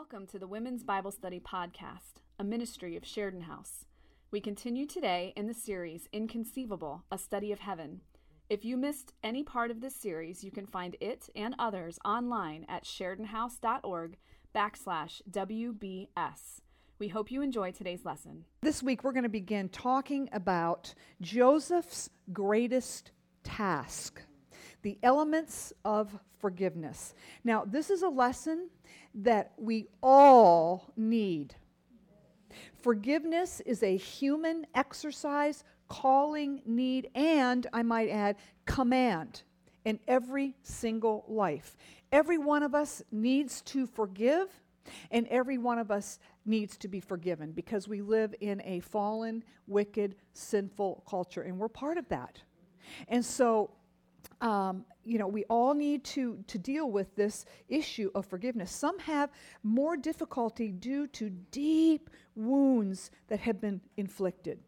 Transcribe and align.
Welcome 0.00 0.26
to 0.28 0.38
the 0.38 0.46
Women's 0.46 0.82
Bible 0.82 1.10
Study 1.10 1.40
Podcast, 1.40 2.22
a 2.38 2.42
ministry 2.42 2.96
of 2.96 3.04
Sheridan 3.04 3.42
House. 3.42 3.84
We 4.30 4.40
continue 4.40 4.86
today 4.86 5.34
in 5.36 5.46
the 5.46 5.52
series 5.52 6.08
Inconceivable, 6.10 7.04
a 7.12 7.18
Study 7.18 7.52
of 7.52 7.58
Heaven. 7.58 8.00
If 8.48 8.64
you 8.64 8.78
missed 8.78 9.12
any 9.22 9.42
part 9.42 9.70
of 9.70 9.82
this 9.82 9.94
series, 9.94 10.42
you 10.42 10.50
can 10.50 10.64
find 10.64 10.96
it 11.02 11.28
and 11.36 11.54
others 11.58 11.98
online 12.02 12.64
at 12.66 12.84
sheridanhouse.org 12.84 14.16
backslash 14.54 15.20
WBS. 15.30 16.62
We 16.98 17.08
hope 17.08 17.30
you 17.30 17.42
enjoy 17.42 17.70
today's 17.72 18.06
lesson. 18.06 18.46
This 18.62 18.82
week 18.82 19.04
we're 19.04 19.12
going 19.12 19.24
to 19.24 19.28
begin 19.28 19.68
talking 19.68 20.30
about 20.32 20.94
Joseph's 21.20 22.08
greatest 22.32 23.10
task 23.44 24.22
the 24.82 24.98
elements 25.02 25.72
of 25.84 26.18
forgiveness. 26.38 27.14
Now, 27.44 27.64
this 27.64 27.90
is 27.90 28.02
a 28.02 28.08
lesson 28.08 28.70
that 29.14 29.52
we 29.56 29.88
all 30.02 30.92
need. 30.96 31.54
Forgiveness 32.82 33.60
is 33.60 33.82
a 33.82 33.96
human 33.96 34.66
exercise, 34.74 35.64
calling, 35.88 36.62
need, 36.64 37.10
and 37.14 37.66
I 37.72 37.82
might 37.82 38.08
add, 38.08 38.36
command 38.64 39.42
in 39.84 39.98
every 40.06 40.54
single 40.62 41.24
life. 41.28 41.76
Every 42.12 42.38
one 42.38 42.62
of 42.62 42.74
us 42.74 43.02
needs 43.10 43.62
to 43.62 43.86
forgive, 43.86 44.48
and 45.10 45.26
every 45.28 45.58
one 45.58 45.78
of 45.78 45.90
us 45.90 46.18
needs 46.44 46.76
to 46.78 46.88
be 46.88 47.00
forgiven 47.00 47.52
because 47.52 47.86
we 47.86 48.00
live 48.00 48.34
in 48.40 48.62
a 48.64 48.80
fallen, 48.80 49.44
wicked, 49.66 50.16
sinful 50.32 51.04
culture, 51.08 51.42
and 51.42 51.58
we're 51.58 51.68
part 51.68 51.98
of 51.98 52.08
that. 52.08 52.40
And 53.08 53.24
so 53.24 53.70
um, 54.40 54.84
you 55.04 55.18
know, 55.18 55.26
we 55.26 55.44
all 55.44 55.74
need 55.74 56.04
to, 56.04 56.42
to 56.46 56.58
deal 56.58 56.90
with 56.90 57.14
this 57.16 57.44
issue 57.68 58.10
of 58.14 58.26
forgiveness. 58.26 58.70
Some 58.70 58.98
have 59.00 59.30
more 59.62 59.96
difficulty 59.96 60.70
due 60.70 61.06
to 61.08 61.30
deep 61.30 62.10
wounds 62.34 63.10
that 63.28 63.40
have 63.40 63.60
been 63.60 63.80
inflicted. 63.96 64.58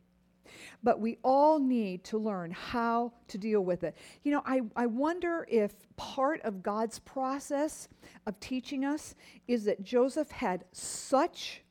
But 0.83 1.01
we 1.01 1.19
all 1.23 1.59
need 1.59 2.05
to 2.05 2.19
learn 2.19 2.51
how 2.51 3.13
to 3.29 3.39
deal 3.39 3.63
with 3.65 3.85
it. 3.85 3.97
You 4.23 4.33
know, 4.33 4.43
I, 4.45 4.61
I 4.77 4.87
wonder 4.87 5.47
if 5.49 5.73
part 5.97 6.43
of 6.43 6.63
God's 6.63 6.99
process 6.99 7.89
of 8.27 8.39
teaching 8.41 8.85
us 8.85 9.15
is 9.49 9.65
that 9.65 9.83
Joseph 9.83 10.31
had 10.31 10.65
such 10.73 11.63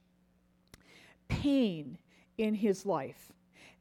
pain 1.27 1.97
in 2.37 2.55
his 2.55 2.85
life 2.85 3.31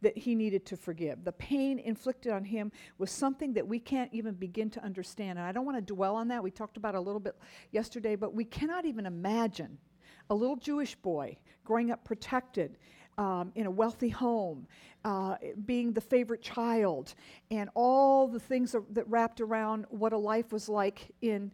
that 0.03 0.17
he 0.17 0.35
needed 0.35 0.65
to 0.67 0.77
forgive. 0.77 1.25
The 1.25 1.33
pain 1.33 1.79
inflicted 1.79 2.33
on 2.33 2.45
him 2.45 2.73
was 2.99 3.11
something 3.11 3.53
that 3.55 3.67
we 3.67 3.79
can't 3.79 4.13
even 4.13 4.35
begin 4.35 4.71
to 4.71 4.85
understand. 4.85 5.39
And 5.39 5.47
I 5.47 5.53
don't 5.53 5.67
want 5.67 5.79
to 5.79 5.95
dwell 5.95 6.17
on 6.17 6.29
that. 6.29 6.43
We 6.43 6.51
talked 6.51 6.77
about 6.77 6.95
a 6.95 7.01
little 7.01 7.21
bit 7.21 7.37
yesterday, 7.71 8.17
but 8.17 8.35
we 8.35 8.45
cannot 8.45 8.85
even 8.87 9.07
imagine 9.07 9.79
a 10.31 10.35
little 10.35 10.57
Jewish 10.57 10.95
boy 10.97 11.37
growing 11.65 11.91
up 11.91 12.05
protected 12.05 12.79
um, 13.19 13.53
in 13.55 13.67
a 13.67 13.71
wealthy 13.71 14.09
home, 14.09 14.67
uh, 15.05 15.37
being 15.67 15.93
the 15.93 16.01
favorite 16.01 16.41
child, 16.41 17.15
and 17.51 17.69
all 17.75 18.29
the 18.29 18.41
things 18.41 18.75
that 18.93 19.09
wrapped 19.09 19.41
around 19.41 19.85
what 19.91 20.13
a 20.13 20.17
life 20.17 20.53
was 20.53 20.69
like 20.69 21.11
in 21.21 21.53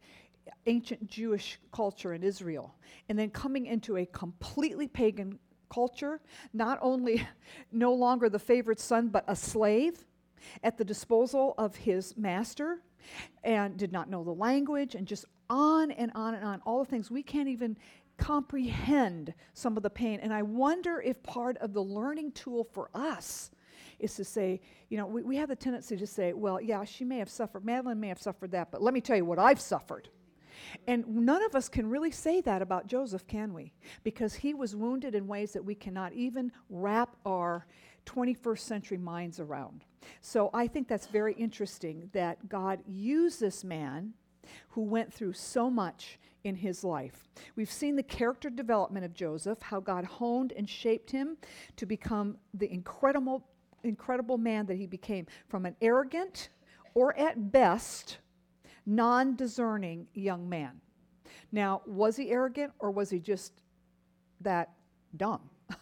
ancient 0.67 1.09
Jewish 1.09 1.59
culture 1.73 2.15
in 2.15 2.23
Israel, 2.23 2.75
and 3.09 3.19
then 3.19 3.31
coming 3.31 3.67
into 3.67 3.97
a 3.97 4.07
completely 4.07 4.87
pagan 4.87 5.39
culture, 5.69 6.21
not 6.53 6.79
only 6.83 7.27
no 7.73 7.93
longer 7.93 8.29
the 8.29 8.39
favorite 8.39 8.81
son, 8.81 9.09
but 9.09 9.25
a 9.27 9.37
slave 9.37 10.05
at 10.63 10.79
the 10.79 10.85
disposal 10.85 11.55
of 11.59 11.77
his 11.77 12.17
master, 12.17 12.81
and 13.45 13.77
did 13.77 13.93
not 13.93 14.11
know 14.11 14.25
the 14.25 14.35
language, 14.35 14.95
and 14.95 15.07
just 15.07 15.25
on 15.49 15.91
and 15.91 16.11
on 16.15 16.35
and 16.35 16.45
on. 16.45 16.61
All 16.67 16.83
the 16.83 16.91
things 16.91 17.11
we 17.11 17.23
can't 17.23 17.49
even 17.49 17.77
comprehend 18.17 19.35
some 19.55 19.77
of 19.77 19.83
the 19.83 19.91
pain. 19.91 20.21
And 20.21 20.33
I 20.33 20.43
wonder 20.43 21.01
if 21.01 21.23
part 21.23 21.57
of 21.59 21.73
the 21.73 21.83
learning 21.83 22.33
tool 22.33 22.65
for 22.65 22.91
us 22.95 23.51
is 23.99 24.15
to 24.17 24.25
say, 24.25 24.61
you 24.89 24.97
know, 24.97 25.07
we, 25.07 25.23
we 25.23 25.37
have 25.37 25.49
the 25.49 25.57
tendency 25.57 25.97
to 25.97 26.07
say, 26.07 26.33
well, 26.33 26.61
yeah, 26.61 26.85
she 26.85 27.05
may 27.05 27.19
have 27.19 27.31
suffered, 27.31 27.65
Madeline 27.65 28.01
may 28.01 28.09
have 28.09 28.21
suffered 28.21 28.51
that, 28.53 28.71
but 28.71 28.83
let 28.83 28.95
me 28.95 29.01
tell 29.01 29.17
you 29.17 29.25
what 29.25 29.39
I've 29.39 29.61
suffered. 29.61 30.09
And 30.87 31.07
none 31.09 31.43
of 31.45 31.55
us 31.55 31.69
can 31.69 31.89
really 31.89 32.11
say 32.11 32.41
that 32.43 32.63
about 32.63 32.87
Joseph, 32.87 33.27
can 33.27 33.53
we? 33.53 33.73
Because 34.05 34.35
he 34.35 34.55
was 34.55 34.77
wounded 34.77 35.15
in 35.15 35.27
ways 35.27 35.53
that 35.53 35.65
we 35.65 35.75
cannot 35.75 36.13
even 36.13 36.53
wrap 36.71 37.17
our 37.25 37.67
21st 38.07 38.61
century 38.61 38.99
minds 38.99 39.41
around. 39.41 39.85
So 40.21 40.51
I 40.55 40.67
think 40.67 40.89
that's 40.89 41.09
very 41.09 41.35
interesting 41.35 42.09
that 42.13 42.49
God 42.49 42.81
used 42.87 43.41
this 43.41 43.65
man 43.65 44.15
who 44.69 44.83
went 44.83 45.13
through 45.13 45.33
so 45.33 45.69
much 45.69 46.19
in 46.45 46.55
his 46.55 46.85
life. 46.85 47.29
We've 47.57 47.71
seen 47.71 47.97
the 47.97 48.03
character 48.05 48.49
development 48.49 49.05
of 49.05 49.13
Joseph, 49.13 49.61
how 49.61 49.81
God 49.81 50.05
honed 50.05 50.53
and 50.53 50.69
shaped 50.69 51.11
him 51.11 51.37
to 51.77 51.87
become 51.87 52.37
the 52.55 52.73
incredible 52.73 53.45
incredible 53.83 54.39
man 54.39 54.67
that 54.67 54.77
he 54.77 54.87
became 54.87 55.27
from 55.49 55.65
an 55.65 55.77
arrogant 55.81 56.49
or 56.95 57.17
at 57.17 57.53
best 57.53 58.19
non 58.87 59.35
discerning 59.35 60.07
young 60.15 60.49
man. 60.49 60.81
Now, 61.53 61.83
was 61.87 62.17
he 62.17 62.31
arrogant 62.31 62.73
or 62.79 62.91
was 62.91 63.11
he 63.11 63.19
just 63.19 63.53
that 64.41 64.71
dumb? 65.17 65.41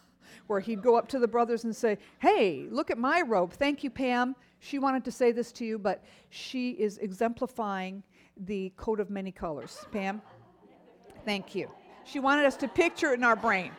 Where 0.47 0.61
he'd 0.61 0.83
go 0.83 0.97
up 0.97 1.09
to 1.09 1.19
the 1.19 1.29
brothers 1.29 1.65
and 1.65 1.75
say, 1.75 1.99
Hey, 2.19 2.67
look 2.71 2.91
at 2.91 2.99
my 2.99 3.21
robe. 3.21 3.53
Thank 3.53 3.85
you, 3.85 3.91
Pam. 3.91 4.35
She 4.59 4.79
wanted 4.79 5.05
to 5.05 5.11
say 5.11 5.31
this 5.31 5.53
to 5.53 5.65
you, 5.65 5.79
but 5.79 6.03
she 6.31 6.71
is 6.71 6.99
exemplifying 6.99 8.03
the 8.37 8.73
coat 8.77 8.99
of 8.99 9.11
many 9.11 9.31
colors. 9.31 9.85
Pam, 9.93 10.23
thank 11.25 11.55
you. 11.55 11.71
She 12.05 12.19
wanted 12.19 12.47
us 12.47 12.57
to 12.59 12.69
picture 12.69 13.13
it 13.13 13.15
in 13.15 13.25
our 13.25 13.37
brain. 13.37 13.73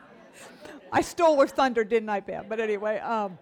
I 0.92 1.00
stole 1.00 1.38
her 1.40 1.46
thunder, 1.46 1.84
didn't 1.84 2.08
I, 2.08 2.20
Pam? 2.20 2.46
But 2.48 2.60
anyway, 2.60 2.98
um, 2.98 3.38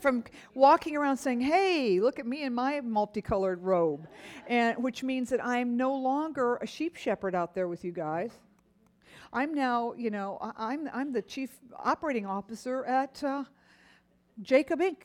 from 0.00 0.24
walking 0.54 0.96
around 0.96 1.16
saying, 1.16 1.40
"Hey, 1.40 2.00
look 2.00 2.18
at 2.18 2.26
me 2.26 2.42
in 2.42 2.54
my 2.54 2.80
multicolored 2.80 3.62
robe," 3.62 4.06
and 4.46 4.82
which 4.82 5.02
means 5.02 5.30
that 5.30 5.44
I'm 5.44 5.76
no 5.76 5.94
longer 5.94 6.56
a 6.56 6.66
sheep 6.66 6.96
shepherd 6.96 7.34
out 7.34 7.54
there 7.54 7.68
with 7.68 7.84
you 7.84 7.92
guys. 7.92 8.32
I'm 9.32 9.54
now, 9.54 9.92
you 9.94 10.10
know, 10.10 10.38
I'm 10.56 10.88
I'm 10.92 11.12
the 11.12 11.22
chief 11.22 11.58
operating 11.76 12.26
officer 12.26 12.84
at 12.84 13.22
uh, 13.22 13.44
Jacob 14.42 14.80
Inc. 14.80 14.96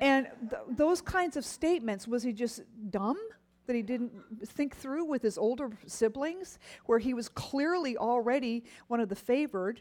And 0.00 0.28
th- 0.48 0.62
those 0.70 1.02
kinds 1.02 1.36
of 1.36 1.44
statements 1.44 2.08
was 2.08 2.22
he 2.22 2.32
just 2.32 2.62
dumb? 2.90 3.18
that 3.66 3.74
he 3.74 3.82
didn't 3.82 4.12
think 4.44 4.76
through 4.76 5.04
with 5.04 5.22
his 5.22 5.36
older 5.36 5.70
siblings, 5.86 6.58
where 6.86 6.98
he 6.98 7.14
was 7.14 7.28
clearly 7.28 7.96
already 7.96 8.64
one 8.88 9.00
of 9.00 9.08
the 9.08 9.16
favored. 9.16 9.80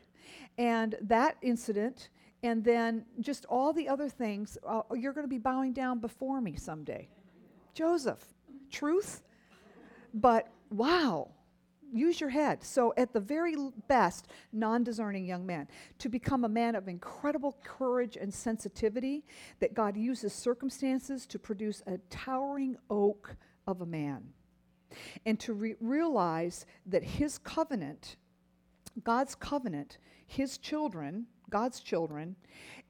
And 0.58 0.96
that 1.02 1.38
incident 1.42 2.10
and 2.46 2.64
then 2.64 3.04
just 3.20 3.46
all 3.46 3.74
the 3.74 3.90
other 3.90 4.08
things. 4.08 4.58
Uh, 4.66 4.82
you're 4.94 5.14
going 5.14 5.26
to 5.26 5.30
be 5.30 5.40
bowing 5.40 5.74
down 5.74 6.00
before 6.00 6.40
me 6.42 6.56
someday. 6.56 7.08
Joseph, 7.74 8.24
truth, 8.70 9.24
but 10.14 10.48
wow, 10.70 11.32
use 11.92 12.22
your 12.22 12.30
head. 12.30 12.64
So, 12.64 12.94
at 12.98 13.14
the 13.14 13.20
very 13.20 13.56
best, 13.88 14.28
non 14.54 14.84
discerning 14.84 15.26
young 15.26 15.46
man, 15.46 15.68
to 16.00 16.08
become 16.08 16.46
a 16.46 16.50
man 16.50 16.76
of 16.76 16.88
incredible 16.88 17.58
courage 17.64 18.16
and 18.16 18.34
sensitivity, 18.34 19.26
that 19.60 19.74
God 19.74 19.98
uses 19.98 20.32
circumstances 20.32 21.26
to 21.26 21.40
produce 21.40 21.82
a 21.88 21.98
towering 22.10 22.78
oak 22.90 23.36
of 23.68 23.82
a 23.82 23.86
man. 23.86 24.24
And 25.26 25.40
to 25.42 25.54
re- 25.54 25.76
realize 25.82 26.66
that 26.86 27.04
his 27.04 27.40
covenant, 27.40 28.16
God's 29.04 29.36
covenant, 29.36 29.98
his 30.28 30.58
children, 30.58 31.26
God's 31.50 31.80
children, 31.80 32.36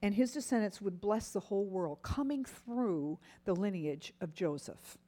and 0.02 0.14
his 0.14 0.32
descendants 0.32 0.80
would 0.80 1.00
bless 1.00 1.30
the 1.30 1.40
whole 1.40 1.66
world, 1.66 2.02
coming 2.02 2.44
through 2.44 3.18
the 3.44 3.54
lineage 3.54 4.12
of 4.20 4.34
Joseph. 4.34 4.98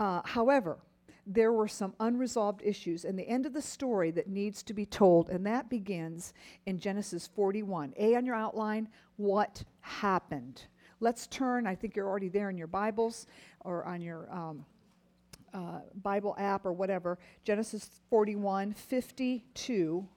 Uh, 0.00 0.22
however, 0.24 0.78
there 1.26 1.52
were 1.52 1.68
some 1.68 1.94
unresolved 2.00 2.62
issues 2.64 3.04
and 3.04 3.16
the 3.18 3.28
end 3.28 3.46
of 3.46 3.52
the 3.52 3.62
story 3.62 4.10
that 4.10 4.28
needs 4.28 4.62
to 4.64 4.74
be 4.74 4.84
told, 4.84 5.30
and 5.30 5.46
that 5.46 5.70
begins 5.70 6.32
in 6.66 6.78
Genesis 6.78 7.28
41. 7.28 7.94
A 7.96 8.16
on 8.16 8.26
your 8.26 8.34
outline, 8.34 8.88
what 9.16 9.62
happened? 9.80 10.66
Let's 11.00 11.26
turn, 11.28 11.66
I 11.66 11.74
think 11.74 11.94
you're 11.94 12.08
already 12.08 12.28
there 12.28 12.50
in 12.50 12.56
your 12.56 12.66
Bibles 12.66 13.26
or 13.60 13.84
on 13.84 14.00
your 14.00 14.32
um, 14.32 14.64
uh, 15.54 15.80
Bible 16.02 16.34
app 16.38 16.64
or 16.64 16.72
whatever, 16.72 17.18
Genesis 17.44 18.00
41, 18.10 18.72
52, 18.72 20.08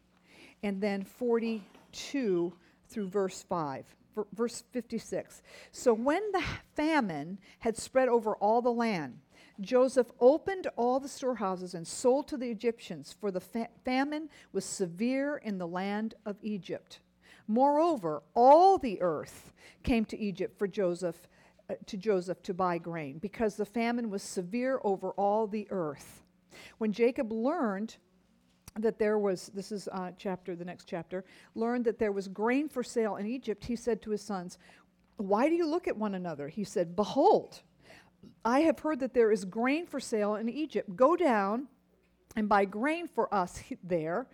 and 0.64 0.82
then 0.82 1.04
40. 1.04 1.64
2 1.96 2.54
through 2.88 3.10
verse 3.10 3.44
5. 3.44 3.86
Verse 4.34 4.64
56. 4.72 5.42
So 5.72 5.94
when 5.94 6.22
the 6.32 6.44
famine 6.74 7.40
had 7.60 7.76
spread 7.78 8.08
over 8.08 8.36
all 8.38 8.62
the 8.62 8.72
land, 8.72 9.20
Joseph 9.60 10.08
opened 10.20 10.68
all 10.76 11.00
the 11.00 11.10
storehouses 11.10 11.74
and 11.74 11.86
sold 11.88 12.28
to 12.30 12.38
the 12.38 12.50
Egyptians, 12.50 13.16
for 13.20 13.32
the 13.32 13.40
fa- 13.40 13.70
famine 13.84 14.30
was 14.52 14.66
severe 14.66 15.38
in 15.38 15.58
the 15.58 15.68
land 15.68 16.14
of 16.26 16.38
Egypt. 16.42 17.00
Moreover, 17.48 18.24
all 18.34 18.78
the 18.78 19.02
earth 19.02 19.54
came 19.84 20.06
to 20.06 20.18
Egypt 20.18 20.58
for 20.58 20.68
Joseph 20.68 21.28
uh, 21.70 21.76
to 21.86 21.98
Joseph 21.98 22.44
to 22.44 22.54
buy 22.54 22.78
grain, 22.78 23.18
because 23.18 23.56
the 23.56 23.66
famine 23.66 24.10
was 24.10 24.22
severe 24.22 24.80
over 24.84 25.12
all 25.12 25.48
the 25.48 25.68
earth. 25.72 26.24
When 26.78 26.92
Jacob 26.92 27.32
learned 27.32 27.98
that 28.80 29.00
there 29.00 29.18
was, 29.18 29.50
this 29.54 29.72
is 29.72 29.88
uh, 29.92 30.12
chapter, 30.18 30.56
the 30.56 30.66
next 30.66 30.86
chapter, 30.86 31.24
learned 31.56 31.86
that 31.86 32.00
there 32.00 32.12
was 32.12 32.28
grain 32.28 32.68
for 32.68 32.84
sale 32.84 33.16
in 33.16 33.26
Egypt, 33.26 33.66
he 33.66 33.76
said 33.76 34.02
to 34.02 34.12
his 34.12 34.22
sons, 34.22 34.58
Why 35.18 35.48
do 35.48 35.56
you 35.56 35.66
look 35.66 35.88
at 35.88 35.96
one 35.96 36.16
another? 36.16 36.50
He 36.50 36.64
said, 36.64 36.96
Behold, 36.96 37.62
I 38.44 38.62
have 38.62 38.80
heard 38.80 39.00
that 39.00 39.14
there 39.14 39.32
is 39.32 39.46
grain 39.46 39.86
for 39.86 40.00
sale 40.00 40.36
in 40.36 40.50
Egypt. 40.50 40.96
Go 40.96 41.16
down 41.16 41.68
and 42.36 42.50
buy 42.50 42.66
grain 42.66 43.08
for 43.08 43.34
us 43.34 43.64
there, 43.84 44.28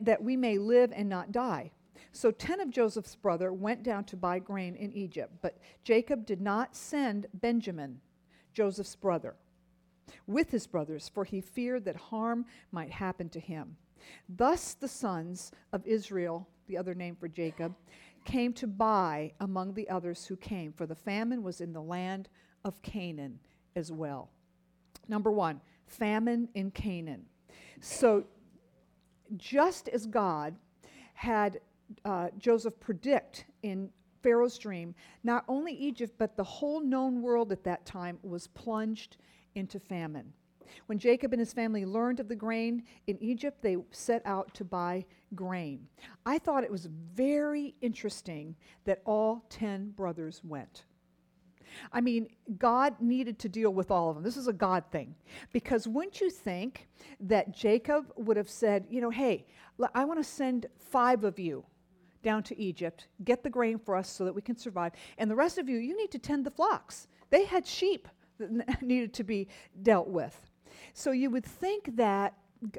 that 0.00 0.22
we 0.22 0.36
may 0.36 0.58
live 0.58 0.92
and 0.94 1.08
not 1.08 1.32
die. 1.32 1.72
So 2.12 2.30
ten 2.30 2.60
of 2.60 2.70
Joseph's 2.70 3.16
brother 3.16 3.52
went 3.52 3.82
down 3.82 4.04
to 4.04 4.16
buy 4.16 4.38
grain 4.38 4.76
in 4.76 4.92
Egypt, 4.92 5.32
but 5.40 5.58
Jacob 5.82 6.26
did 6.26 6.40
not 6.40 6.76
send 6.76 7.26
Benjamin, 7.34 8.00
Joseph's 8.52 8.94
brother 8.94 9.34
with 10.26 10.50
his 10.50 10.66
brothers, 10.66 11.10
for 11.12 11.24
he 11.24 11.40
feared 11.40 11.84
that 11.84 11.96
harm 11.96 12.44
might 12.70 12.90
happen 12.90 13.28
to 13.30 13.40
him. 13.40 13.76
Thus 14.28 14.74
the 14.74 14.88
sons 14.88 15.52
of 15.72 15.86
Israel, 15.86 16.48
the 16.66 16.76
other 16.76 16.94
name 16.94 17.16
for 17.16 17.28
Jacob, 17.28 17.74
came 18.24 18.52
to 18.54 18.66
buy 18.66 19.32
among 19.40 19.74
the 19.74 19.88
others 19.88 20.26
who 20.26 20.36
came, 20.36 20.72
for 20.72 20.86
the 20.86 20.94
famine 20.94 21.42
was 21.42 21.60
in 21.60 21.72
the 21.72 21.82
land 21.82 22.28
of 22.64 22.80
Canaan 22.82 23.38
as 23.76 23.90
well. 23.90 24.30
Number 25.08 25.30
one, 25.30 25.60
famine 25.86 26.48
in 26.54 26.70
Canaan. 26.70 27.24
So, 27.80 28.24
just 29.36 29.88
as 29.88 30.06
God 30.06 30.54
had 31.14 31.60
uh, 32.04 32.28
Joseph 32.38 32.78
predict 32.80 33.46
in 33.62 33.90
Pharaoh's 34.22 34.58
dream, 34.58 34.94
not 35.24 35.44
only 35.48 35.72
Egypt, 35.72 36.14
but 36.18 36.36
the 36.36 36.44
whole 36.44 36.80
known 36.80 37.22
world 37.22 37.50
at 37.50 37.64
that 37.64 37.84
time 37.84 38.18
was 38.22 38.46
plunged 38.48 39.16
into 39.54 39.78
famine. 39.78 40.32
When 40.86 40.98
Jacob 40.98 41.32
and 41.32 41.40
his 41.40 41.52
family 41.52 41.84
learned 41.84 42.20
of 42.20 42.28
the 42.28 42.36
grain 42.36 42.84
in 43.06 43.22
Egypt, 43.22 43.60
they 43.62 43.76
set 43.90 44.22
out 44.24 44.54
to 44.54 44.64
buy 44.64 45.04
grain. 45.34 45.86
I 46.24 46.38
thought 46.38 46.64
it 46.64 46.70
was 46.70 46.86
very 47.14 47.74
interesting 47.80 48.56
that 48.84 49.02
all 49.04 49.44
10 49.50 49.90
brothers 49.90 50.40
went. 50.42 50.84
I 51.92 52.00
mean, 52.00 52.28
God 52.58 53.00
needed 53.00 53.38
to 53.40 53.48
deal 53.48 53.72
with 53.72 53.90
all 53.90 54.10
of 54.10 54.16
them. 54.16 54.24
This 54.24 54.36
is 54.36 54.48
a 54.48 54.52
God 54.52 54.84
thing. 54.90 55.14
Because 55.52 55.88
wouldn't 55.88 56.20
you 56.20 56.30
think 56.30 56.88
that 57.20 57.52
Jacob 57.52 58.12
would 58.16 58.36
have 58.36 58.50
said, 58.50 58.86
you 58.90 59.00
know, 59.00 59.10
hey, 59.10 59.46
I 59.94 60.04
want 60.04 60.20
to 60.20 60.24
send 60.24 60.66
five 60.78 61.24
of 61.24 61.38
you 61.38 61.64
down 62.22 62.42
to 62.44 62.58
Egypt, 62.58 63.08
get 63.24 63.42
the 63.42 63.50
grain 63.50 63.78
for 63.78 63.96
us 63.96 64.08
so 64.08 64.24
that 64.24 64.34
we 64.34 64.42
can 64.42 64.56
survive, 64.56 64.92
and 65.18 65.30
the 65.30 65.34
rest 65.34 65.58
of 65.58 65.68
you, 65.68 65.78
you 65.78 65.96
need 65.96 66.10
to 66.12 66.18
tend 66.18 66.46
the 66.46 66.50
flocks. 66.50 67.08
They 67.30 67.44
had 67.44 67.66
sheep 67.66 68.08
that 68.38 68.82
needed 68.82 69.12
to 69.14 69.24
be 69.24 69.48
dealt 69.82 70.08
with. 70.08 70.50
So 70.94 71.10
you 71.10 71.30
would 71.30 71.44
think 71.44 71.96
that 71.96 72.34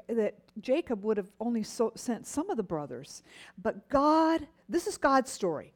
that 0.08 0.36
Jacob 0.62 1.04
would 1.04 1.18
have 1.18 1.32
only 1.42 1.62
so 1.62 1.92
sent 1.96 2.26
some 2.26 2.50
of 2.50 2.56
the 2.56 2.64
brothers, 2.64 3.22
but 3.62 3.90
God, 3.90 4.48
this 4.70 4.88
is 4.88 4.98
God's 4.98 5.30
story. 5.30 5.74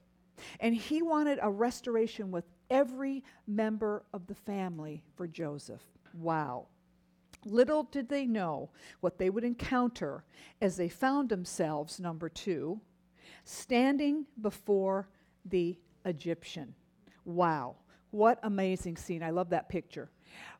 And 0.61 0.73
he 0.73 1.01
wanted 1.01 1.39
a 1.41 1.49
restoration 1.49 2.31
with 2.31 2.45
every 2.69 3.23
member 3.47 4.03
of 4.13 4.27
the 4.27 4.35
family 4.35 5.03
for 5.15 5.27
Joseph. 5.27 5.81
Wow. 6.13 6.67
Little 7.45 7.83
did 7.83 8.09
they 8.09 8.25
know 8.25 8.69
what 8.99 9.17
they 9.17 9.29
would 9.29 9.43
encounter 9.43 10.23
as 10.61 10.77
they 10.77 10.89
found 10.89 11.29
themselves, 11.29 11.99
number 11.99 12.29
two, 12.29 12.79
standing 13.43 14.25
before 14.41 15.07
the 15.45 15.77
Egyptian. 16.05 16.73
Wow. 17.25 17.75
What 18.11 18.39
amazing 18.43 18.97
scene. 18.97 19.23
I 19.23 19.31
love 19.31 19.49
that 19.49 19.69
picture. 19.69 20.09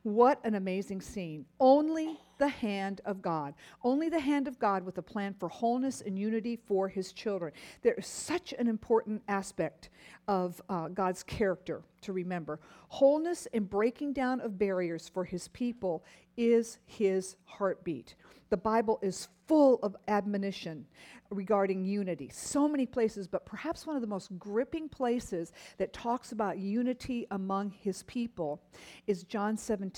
What 0.08 0.40
an 0.42 0.54
amazing 0.54 1.02
scene. 1.02 1.44
Only 1.60 2.18
the 2.38 2.48
hand 2.48 3.02
of 3.04 3.20
God. 3.20 3.52
Only 3.84 4.08
the 4.08 4.18
hand 4.18 4.48
of 4.48 4.58
God 4.58 4.82
with 4.86 4.96
a 4.96 5.02
plan 5.02 5.34
for 5.38 5.50
wholeness 5.50 6.00
and 6.00 6.18
unity 6.18 6.56
for 6.66 6.88
his 6.88 7.12
children. 7.12 7.52
There 7.82 7.92
is 7.92 8.06
such 8.06 8.54
an 8.58 8.68
important 8.68 9.20
aspect 9.28 9.90
of 10.26 10.62
uh, 10.70 10.88
God's 10.88 11.22
character 11.22 11.82
to 12.00 12.14
remember. 12.14 12.58
Wholeness 12.88 13.48
and 13.52 13.68
breaking 13.68 14.14
down 14.14 14.40
of 14.40 14.58
barriers 14.58 15.10
for 15.10 15.26
his 15.26 15.48
people 15.48 16.02
is 16.38 16.78
his 16.86 17.36
heartbeat. 17.44 18.14
The 18.48 18.56
Bible 18.56 18.98
is 19.02 19.28
full 19.46 19.78
of 19.82 19.94
admonition 20.08 20.86
regarding 21.30 21.84
unity. 21.84 22.30
So 22.32 22.68
many 22.68 22.86
places, 22.86 23.26
but 23.26 23.44
perhaps 23.44 23.86
one 23.86 23.96
of 23.96 24.02
the 24.02 24.08
most 24.08 24.38
gripping 24.38 24.88
places 24.88 25.52
that 25.76 25.92
talks 25.92 26.32
about 26.32 26.58
unity 26.58 27.26
among 27.30 27.70
his 27.70 28.02
people 28.04 28.62
is 29.06 29.24
John 29.24 29.56
17, 29.56 29.92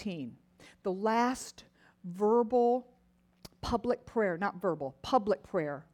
the 0.83 0.93
last 0.93 1.65
verbal 2.05 2.87
public 3.61 4.07
prayer, 4.07 4.39
not 4.39 4.61
verbal, 4.61 4.97
public 5.03 5.43
prayer 5.43 5.85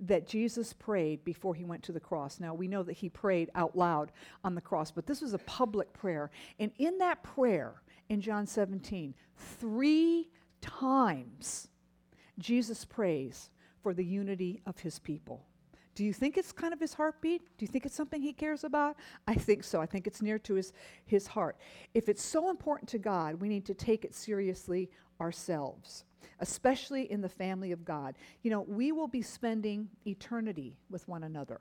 that 0.00 0.26
Jesus 0.26 0.72
prayed 0.72 1.24
before 1.24 1.54
he 1.54 1.64
went 1.64 1.82
to 1.84 1.92
the 1.92 2.00
cross. 2.00 2.40
Now, 2.40 2.54
we 2.54 2.68
know 2.68 2.82
that 2.82 2.94
he 2.94 3.08
prayed 3.08 3.50
out 3.54 3.76
loud 3.76 4.12
on 4.44 4.54
the 4.54 4.60
cross, 4.60 4.90
but 4.90 5.06
this 5.06 5.20
was 5.20 5.34
a 5.34 5.38
public 5.38 5.92
prayer. 5.92 6.30
And 6.58 6.70
in 6.78 6.98
that 6.98 7.22
prayer, 7.22 7.82
in 8.08 8.20
John 8.20 8.46
17, 8.46 9.14
three 9.36 10.28
times 10.60 11.68
Jesus 12.38 12.84
prays 12.84 13.50
for 13.82 13.94
the 13.94 14.04
unity 14.04 14.60
of 14.66 14.78
his 14.78 14.98
people. 14.98 15.46
Do 15.96 16.04
you 16.04 16.12
think 16.12 16.36
it's 16.36 16.52
kind 16.52 16.74
of 16.74 16.78
his 16.78 16.92
heartbeat? 16.92 17.40
Do 17.56 17.64
you 17.64 17.66
think 17.66 17.86
it's 17.86 17.94
something 17.94 18.20
he 18.20 18.34
cares 18.34 18.64
about? 18.64 18.96
I 19.26 19.34
think 19.34 19.64
so. 19.64 19.80
I 19.80 19.86
think 19.86 20.06
it's 20.06 20.20
near 20.20 20.38
to 20.40 20.54
his, 20.54 20.74
his 21.06 21.26
heart. 21.26 21.56
If 21.94 22.10
it's 22.10 22.22
so 22.22 22.50
important 22.50 22.90
to 22.90 22.98
God, 22.98 23.40
we 23.40 23.48
need 23.48 23.64
to 23.64 23.74
take 23.74 24.04
it 24.04 24.14
seriously 24.14 24.90
ourselves, 25.22 26.04
especially 26.40 27.10
in 27.10 27.22
the 27.22 27.30
family 27.30 27.72
of 27.72 27.82
God. 27.82 28.14
You 28.42 28.50
know, 28.50 28.60
we 28.60 28.92
will 28.92 29.08
be 29.08 29.22
spending 29.22 29.88
eternity 30.06 30.76
with 30.90 31.08
one 31.08 31.24
another. 31.24 31.60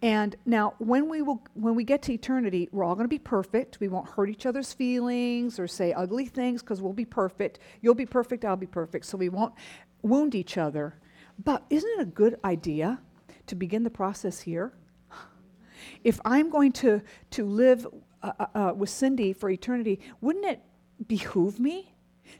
And 0.00 0.36
now 0.46 0.74
when 0.78 1.08
we 1.08 1.20
will 1.20 1.42
when 1.54 1.74
we 1.74 1.82
get 1.82 2.00
to 2.02 2.12
eternity, 2.12 2.68
we're 2.70 2.84
all 2.84 2.94
going 2.94 3.04
to 3.04 3.08
be 3.08 3.18
perfect. 3.18 3.80
We 3.80 3.88
won't 3.88 4.08
hurt 4.08 4.30
each 4.30 4.46
other's 4.46 4.72
feelings 4.72 5.58
or 5.58 5.66
say 5.66 5.92
ugly 5.92 6.26
things 6.26 6.62
because 6.62 6.80
we'll 6.80 6.92
be 6.92 7.04
perfect. 7.04 7.58
You'll 7.82 7.94
be 7.96 8.06
perfect, 8.06 8.44
I'll 8.44 8.56
be 8.56 8.66
perfect. 8.66 9.04
So 9.04 9.18
we 9.18 9.28
won't 9.28 9.52
wound 10.02 10.34
each 10.36 10.56
other. 10.56 10.94
But 11.42 11.64
isn't 11.70 11.90
it 11.98 12.02
a 12.02 12.06
good 12.06 12.38
idea 12.44 13.00
to 13.46 13.54
begin 13.54 13.82
the 13.82 13.90
process 13.90 14.40
here? 14.40 14.72
If 16.04 16.20
I'm 16.24 16.50
going 16.50 16.72
to, 16.72 17.00
to 17.30 17.44
live 17.44 17.86
uh, 18.22 18.32
uh, 18.38 18.46
uh, 18.54 18.72
with 18.74 18.90
Cindy 18.90 19.32
for 19.32 19.48
eternity, 19.48 20.00
wouldn't 20.20 20.44
it 20.44 20.60
behoove 21.06 21.58
me 21.58 21.94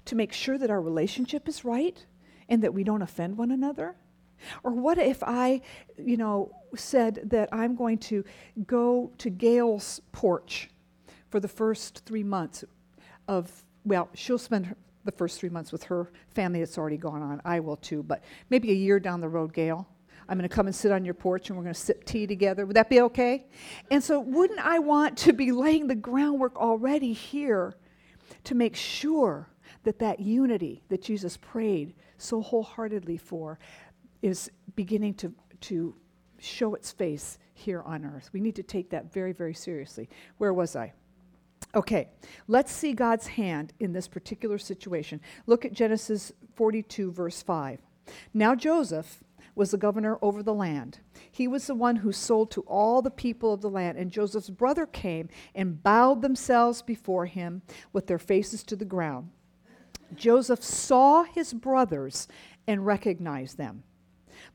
to 0.04 0.14
make 0.14 0.32
sure 0.32 0.58
that 0.58 0.70
our 0.70 0.80
relationship 0.80 1.48
is 1.48 1.64
right 1.64 2.04
and 2.48 2.62
that 2.62 2.74
we 2.74 2.84
don't 2.84 3.00
offend 3.00 3.38
one 3.38 3.50
another? 3.50 3.96
Or 4.62 4.72
what 4.72 4.98
if 4.98 5.22
I, 5.22 5.62
you 5.96 6.16
know, 6.16 6.52
said 6.74 7.20
that 7.24 7.48
I'm 7.52 7.76
going 7.76 7.98
to 7.98 8.24
go 8.66 9.12
to 9.18 9.30
Gail's 9.30 10.00
porch 10.12 10.68
for 11.30 11.40
the 11.40 11.48
first 11.48 12.04
three 12.04 12.24
months 12.24 12.64
of, 13.28 13.64
well, 13.84 14.08
she'll 14.14 14.38
spend 14.38 14.74
the 15.10 15.16
first 15.16 15.38
three 15.38 15.48
months 15.48 15.72
with 15.72 15.84
her 15.84 16.10
family 16.28 16.60
that's 16.60 16.78
already 16.78 16.96
gone 16.96 17.22
on. 17.22 17.40
I 17.44 17.60
will 17.60 17.76
too, 17.76 18.02
but 18.02 18.22
maybe 18.48 18.70
a 18.70 18.74
year 18.74 19.00
down 19.00 19.20
the 19.20 19.28
road, 19.28 19.52
Gail. 19.52 19.88
I'm 20.28 20.38
going 20.38 20.48
to 20.48 20.54
come 20.54 20.66
and 20.66 20.74
sit 20.74 20.92
on 20.92 21.04
your 21.04 21.14
porch 21.14 21.48
and 21.48 21.58
we're 21.58 21.64
going 21.64 21.74
to 21.74 21.80
sip 21.80 22.04
tea 22.04 22.24
together. 22.26 22.64
Would 22.64 22.76
that 22.76 22.88
be 22.88 23.00
okay? 23.00 23.46
And 23.90 24.02
so, 24.02 24.20
wouldn't 24.20 24.60
I 24.60 24.78
want 24.78 25.18
to 25.18 25.32
be 25.32 25.50
laying 25.50 25.88
the 25.88 25.96
groundwork 25.96 26.56
already 26.56 27.12
here 27.12 27.74
to 28.44 28.54
make 28.54 28.76
sure 28.76 29.48
that 29.82 29.98
that 29.98 30.20
unity 30.20 30.82
that 30.88 31.02
Jesus 31.02 31.36
prayed 31.36 31.94
so 32.16 32.40
wholeheartedly 32.40 33.16
for 33.16 33.58
is 34.22 34.50
beginning 34.76 35.14
to, 35.14 35.34
to 35.62 35.96
show 36.38 36.74
its 36.74 36.92
face 36.92 37.38
here 37.54 37.82
on 37.82 38.04
earth? 38.04 38.30
We 38.32 38.40
need 38.40 38.54
to 38.54 38.62
take 38.62 38.90
that 38.90 39.12
very, 39.12 39.32
very 39.32 39.54
seriously. 39.54 40.08
Where 40.38 40.54
was 40.54 40.76
I? 40.76 40.92
Okay, 41.74 42.08
let's 42.48 42.72
see 42.72 42.92
God's 42.92 43.28
hand 43.28 43.72
in 43.78 43.92
this 43.92 44.08
particular 44.08 44.58
situation. 44.58 45.20
Look 45.46 45.64
at 45.64 45.72
Genesis 45.72 46.32
42, 46.56 47.12
verse 47.12 47.42
5. 47.42 47.80
Now 48.34 48.54
Joseph 48.56 49.22
was 49.54 49.70
the 49.70 49.78
governor 49.78 50.18
over 50.22 50.42
the 50.42 50.54
land. 50.54 50.98
He 51.30 51.46
was 51.46 51.66
the 51.66 51.74
one 51.74 51.96
who 51.96 52.12
sold 52.12 52.50
to 52.52 52.62
all 52.62 53.02
the 53.02 53.10
people 53.10 53.52
of 53.52 53.60
the 53.60 53.70
land. 53.70 53.98
And 53.98 54.10
Joseph's 54.10 54.50
brother 54.50 54.86
came 54.86 55.28
and 55.54 55.82
bowed 55.82 56.22
themselves 56.22 56.82
before 56.82 57.26
him 57.26 57.62
with 57.92 58.06
their 58.06 58.18
faces 58.18 58.62
to 58.64 58.76
the 58.76 58.84
ground. 58.84 59.30
Joseph 60.14 60.62
saw 60.64 61.24
his 61.24 61.52
brothers 61.52 62.26
and 62.66 62.86
recognized 62.86 63.58
them. 63.58 63.84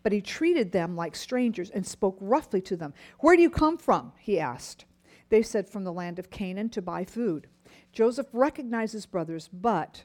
But 0.03 0.11
he 0.11 0.21
treated 0.21 0.71
them 0.71 0.95
like 0.95 1.15
strangers 1.15 1.69
and 1.69 1.85
spoke 1.85 2.17
roughly 2.19 2.61
to 2.61 2.75
them. 2.75 2.93
Where 3.19 3.35
do 3.35 3.41
you 3.41 3.49
come 3.49 3.77
from? 3.77 4.11
he 4.17 4.39
asked. 4.39 4.85
They 5.29 5.41
said, 5.41 5.69
From 5.69 5.83
the 5.83 5.93
land 5.93 6.19
of 6.19 6.29
Canaan 6.29 6.69
to 6.69 6.81
buy 6.81 7.03
food. 7.03 7.47
Joseph 7.91 8.27
recognized 8.33 8.93
his 8.93 9.05
brothers, 9.05 9.49
but 9.51 10.03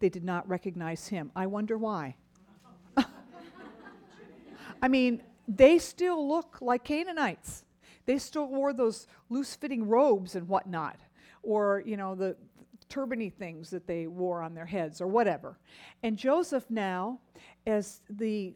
they 0.00 0.08
did 0.08 0.24
not 0.24 0.48
recognize 0.48 1.08
him. 1.08 1.30
I 1.36 1.46
wonder 1.46 1.76
why. 1.76 2.16
I 4.82 4.88
mean, 4.88 5.22
they 5.46 5.78
still 5.78 6.28
look 6.28 6.58
like 6.60 6.84
Canaanites. 6.84 7.64
They 8.06 8.18
still 8.18 8.46
wore 8.46 8.72
those 8.72 9.06
loose 9.28 9.54
fitting 9.54 9.86
robes 9.86 10.34
and 10.34 10.48
whatnot, 10.48 10.98
or, 11.42 11.82
you 11.84 11.96
know, 11.96 12.14
the 12.14 12.36
turbany 12.88 13.32
things 13.32 13.70
that 13.70 13.86
they 13.86 14.06
wore 14.06 14.42
on 14.42 14.54
their 14.54 14.66
heads 14.66 15.00
or 15.00 15.06
whatever. 15.06 15.58
And 16.02 16.16
Joseph 16.16 16.64
now, 16.70 17.20
as 17.66 18.00
the 18.10 18.54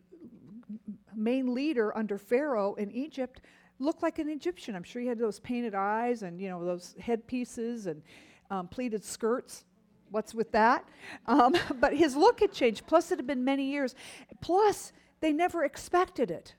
main 1.14 1.54
leader 1.54 1.96
under 1.96 2.18
Pharaoh 2.18 2.74
in 2.74 2.90
Egypt, 2.90 3.42
looked 3.78 4.02
like 4.02 4.18
an 4.18 4.28
Egyptian. 4.28 4.74
I'm 4.74 4.82
sure 4.82 5.02
he 5.02 5.08
had 5.08 5.18
those 5.18 5.40
painted 5.40 5.74
eyes 5.74 6.22
and 6.22 6.40
you 6.40 6.48
know 6.48 6.64
those 6.64 6.94
headpieces 7.00 7.86
and 7.86 8.02
um, 8.50 8.68
pleated 8.68 9.04
skirts. 9.04 9.64
What's 10.10 10.34
with 10.34 10.52
that? 10.52 10.84
Um, 11.26 11.54
but 11.80 11.94
his 11.94 12.16
look 12.16 12.40
had 12.40 12.52
changed. 12.52 12.86
Plus, 12.86 13.10
it 13.10 13.18
had 13.18 13.26
been 13.26 13.44
many 13.44 13.64
years. 13.64 13.94
Plus, 14.40 14.92
they 15.20 15.32
never 15.32 15.64
expected 15.64 16.30
it. 16.30 16.54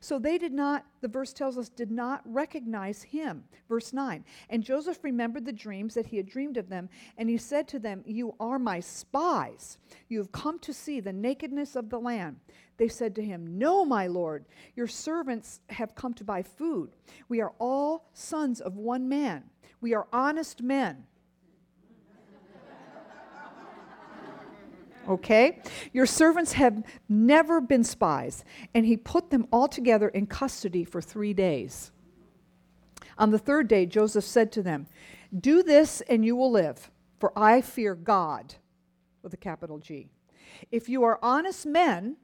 So 0.00 0.18
they 0.18 0.38
did 0.38 0.52
not, 0.52 0.84
the 1.00 1.08
verse 1.08 1.32
tells 1.32 1.58
us, 1.58 1.68
did 1.68 1.90
not 1.90 2.22
recognize 2.24 3.02
him. 3.02 3.44
Verse 3.68 3.92
9. 3.92 4.24
And 4.50 4.62
Joseph 4.62 5.02
remembered 5.02 5.44
the 5.44 5.52
dreams 5.52 5.94
that 5.94 6.06
he 6.06 6.16
had 6.16 6.28
dreamed 6.28 6.56
of 6.56 6.68
them, 6.68 6.88
and 7.16 7.28
he 7.28 7.36
said 7.36 7.68
to 7.68 7.78
them, 7.78 8.02
You 8.06 8.34
are 8.40 8.58
my 8.58 8.80
spies. 8.80 9.78
You 10.08 10.18
have 10.18 10.32
come 10.32 10.58
to 10.60 10.72
see 10.72 11.00
the 11.00 11.12
nakedness 11.12 11.76
of 11.76 11.90
the 11.90 11.98
land. 11.98 12.36
They 12.76 12.88
said 12.88 13.14
to 13.16 13.22
him, 13.22 13.58
No, 13.58 13.84
my 13.84 14.06
lord, 14.06 14.44
your 14.74 14.86
servants 14.86 15.60
have 15.68 15.94
come 15.94 16.14
to 16.14 16.24
buy 16.24 16.42
food. 16.42 16.90
We 17.28 17.40
are 17.40 17.52
all 17.58 18.08
sons 18.12 18.60
of 18.60 18.76
one 18.76 19.08
man. 19.08 19.44
We 19.80 19.94
are 19.94 20.06
honest 20.12 20.62
men. 20.62 21.04
Okay? 25.08 25.60
Your 25.92 26.06
servants 26.06 26.52
have 26.52 26.82
never 27.08 27.60
been 27.60 27.84
spies. 27.84 28.44
And 28.74 28.86
he 28.86 28.96
put 28.96 29.30
them 29.30 29.46
all 29.52 29.68
together 29.68 30.08
in 30.08 30.26
custody 30.26 30.84
for 30.84 31.00
three 31.00 31.32
days. 31.32 31.92
On 33.18 33.30
the 33.30 33.38
third 33.38 33.68
day, 33.68 33.86
Joseph 33.86 34.24
said 34.24 34.52
to 34.52 34.62
them, 34.62 34.86
Do 35.38 35.62
this 35.62 36.00
and 36.02 36.24
you 36.24 36.36
will 36.36 36.50
live, 36.50 36.90
for 37.18 37.32
I 37.36 37.60
fear 37.60 37.94
God, 37.94 38.54
with 39.22 39.32
a 39.34 39.36
capital 39.36 39.78
G. 39.78 40.08
If 40.70 40.88
you 40.88 41.04
are 41.04 41.18
honest 41.22 41.66
men, 41.66 42.16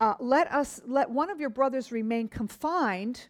uh, 0.00 0.14
let 0.18 0.52
us 0.52 0.80
let 0.86 1.10
one 1.10 1.30
of 1.30 1.40
your 1.40 1.50
brothers 1.50 1.92
remain 1.92 2.28
confined 2.28 3.28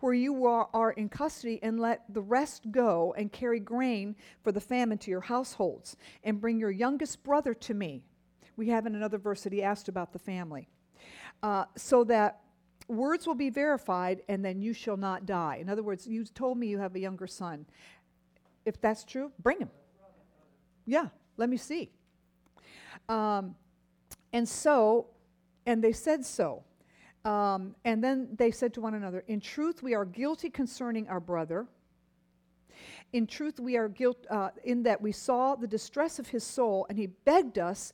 where 0.00 0.14
you 0.14 0.46
are, 0.46 0.92
in 0.92 1.08
custody, 1.08 1.58
and 1.62 1.80
let 1.80 2.02
the 2.12 2.20
rest 2.20 2.70
go 2.70 3.14
and 3.16 3.32
carry 3.32 3.60
grain 3.60 4.14
for 4.42 4.52
the 4.52 4.60
famine 4.60 4.98
to 4.98 5.10
your 5.10 5.22
households, 5.22 5.96
and 6.22 6.40
bring 6.40 6.58
your 6.58 6.70
youngest 6.70 7.22
brother 7.24 7.54
to 7.54 7.74
me. 7.74 8.02
We 8.56 8.68
have 8.68 8.86
in 8.86 8.94
another 8.94 9.18
verse 9.18 9.42
that 9.42 9.52
he 9.52 9.62
asked 9.62 9.88
about 9.88 10.12
the 10.12 10.18
family. 10.18 10.68
Uh, 11.42 11.64
so 11.76 12.04
that 12.04 12.40
words 12.88 13.26
will 13.26 13.34
be 13.34 13.50
verified, 13.50 14.22
and 14.28 14.44
then 14.44 14.60
you 14.60 14.72
shall 14.72 14.96
not 14.96 15.26
die. 15.26 15.58
In 15.60 15.68
other 15.68 15.82
words, 15.82 16.06
you 16.06 16.24
told 16.24 16.58
me 16.58 16.66
you 16.66 16.78
have 16.78 16.94
a 16.94 17.00
younger 17.00 17.26
son. 17.26 17.66
If 18.64 18.80
that's 18.80 19.04
true, 19.04 19.32
bring 19.42 19.58
him. 19.58 19.70
Yeah, 20.86 21.08
let 21.36 21.48
me 21.48 21.56
see. 21.56 21.90
Um, 23.08 23.54
and 24.32 24.48
so, 24.48 25.08
and 25.66 25.82
they 25.82 25.92
said 25.92 26.24
so. 26.24 26.64
Um, 27.26 27.74
and 27.84 28.02
then 28.02 28.28
they 28.36 28.52
said 28.52 28.72
to 28.74 28.80
one 28.80 28.94
another, 28.94 29.24
In 29.26 29.40
truth, 29.40 29.82
we 29.82 29.94
are 29.94 30.04
guilty 30.04 30.48
concerning 30.48 31.08
our 31.08 31.18
brother. 31.18 31.66
In 33.12 33.26
truth, 33.26 33.58
we 33.58 33.76
are 33.76 33.88
guilty 33.88 34.28
uh, 34.30 34.50
in 34.62 34.84
that 34.84 35.02
we 35.02 35.10
saw 35.10 35.56
the 35.56 35.66
distress 35.66 36.20
of 36.20 36.28
his 36.28 36.44
soul, 36.44 36.86
and 36.88 36.96
he 36.96 37.08
begged 37.08 37.58
us. 37.58 37.92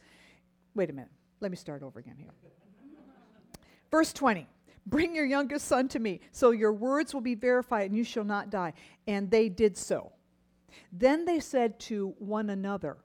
Wait 0.75 0.91
a 0.91 0.93
minute. 0.93 1.11
Let 1.41 1.51
me 1.51 1.57
start 1.57 1.83
over 1.83 1.99
again 1.99 2.17
here. 2.19 2.31
Verse 3.91 4.13
20 4.13 4.47
Bring 4.87 5.15
your 5.15 5.25
youngest 5.25 5.67
son 5.67 5.89
to 5.89 5.99
me, 5.99 6.21
so 6.31 6.51
your 6.51 6.75
words 6.75 7.15
will 7.15 7.23
be 7.23 7.35
verified, 7.35 7.87
and 7.87 7.97
you 7.97 8.05
shall 8.05 8.25
not 8.25 8.51
die. 8.51 8.75
And 9.07 9.31
they 9.31 9.49
did 9.49 9.79
so. 9.79 10.13
Then 10.93 11.25
they 11.25 11.41
said 11.41 11.81
to 11.81 12.15
one 12.19 12.51
another 12.51 12.99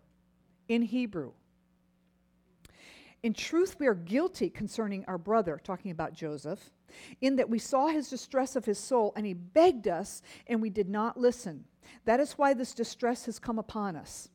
in 0.67 0.81
Hebrew, 0.81 1.31
in 3.27 3.33
truth, 3.33 3.75
we 3.77 3.87
are 3.87 3.93
guilty 3.93 4.49
concerning 4.49 5.03
our 5.05 5.17
brother, 5.17 5.59
talking 5.61 5.91
about 5.91 6.13
Joseph, 6.13 6.71
in 7.19 7.35
that 7.35 7.49
we 7.49 7.59
saw 7.59 7.87
his 7.87 8.09
distress 8.09 8.55
of 8.55 8.63
his 8.63 8.79
soul, 8.79 9.11
and 9.17 9.25
he 9.25 9.33
begged 9.33 9.85
us, 9.85 10.21
and 10.47 10.61
we 10.61 10.69
did 10.69 10.87
not 10.87 11.17
listen. 11.19 11.65
That 12.05 12.21
is 12.21 12.37
why 12.37 12.53
this 12.53 12.73
distress 12.73 13.25
has 13.25 13.37
come 13.37 13.59
upon 13.59 13.97
us. 13.97 14.29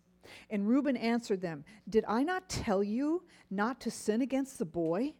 And 0.51 0.69
Reuben 0.69 0.99
answered 0.99 1.41
them, 1.41 1.65
Did 1.89 2.05
I 2.07 2.23
not 2.23 2.51
tell 2.51 2.85
you 2.85 3.23
not 3.51 3.81
to 3.81 3.91
sin 3.91 4.21
against 4.21 4.59
the 4.59 4.67
boy? 4.67 5.15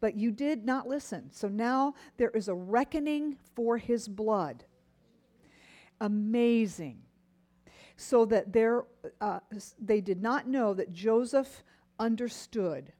But 0.00 0.16
you 0.16 0.30
did 0.30 0.64
not 0.64 0.88
listen. 0.88 1.30
So 1.32 1.48
now 1.48 1.92
there 2.16 2.30
is 2.30 2.48
a 2.48 2.54
reckoning 2.54 3.36
for 3.54 3.76
his 3.76 4.08
blood. 4.08 4.64
Amazing. 6.00 7.02
So 7.94 8.24
that 8.24 8.54
there, 8.54 8.84
uh, 9.20 9.40
they 9.78 10.00
did 10.00 10.22
not 10.22 10.48
know 10.48 10.72
that 10.72 10.94
Joseph 10.94 11.62
understood, 11.98 12.92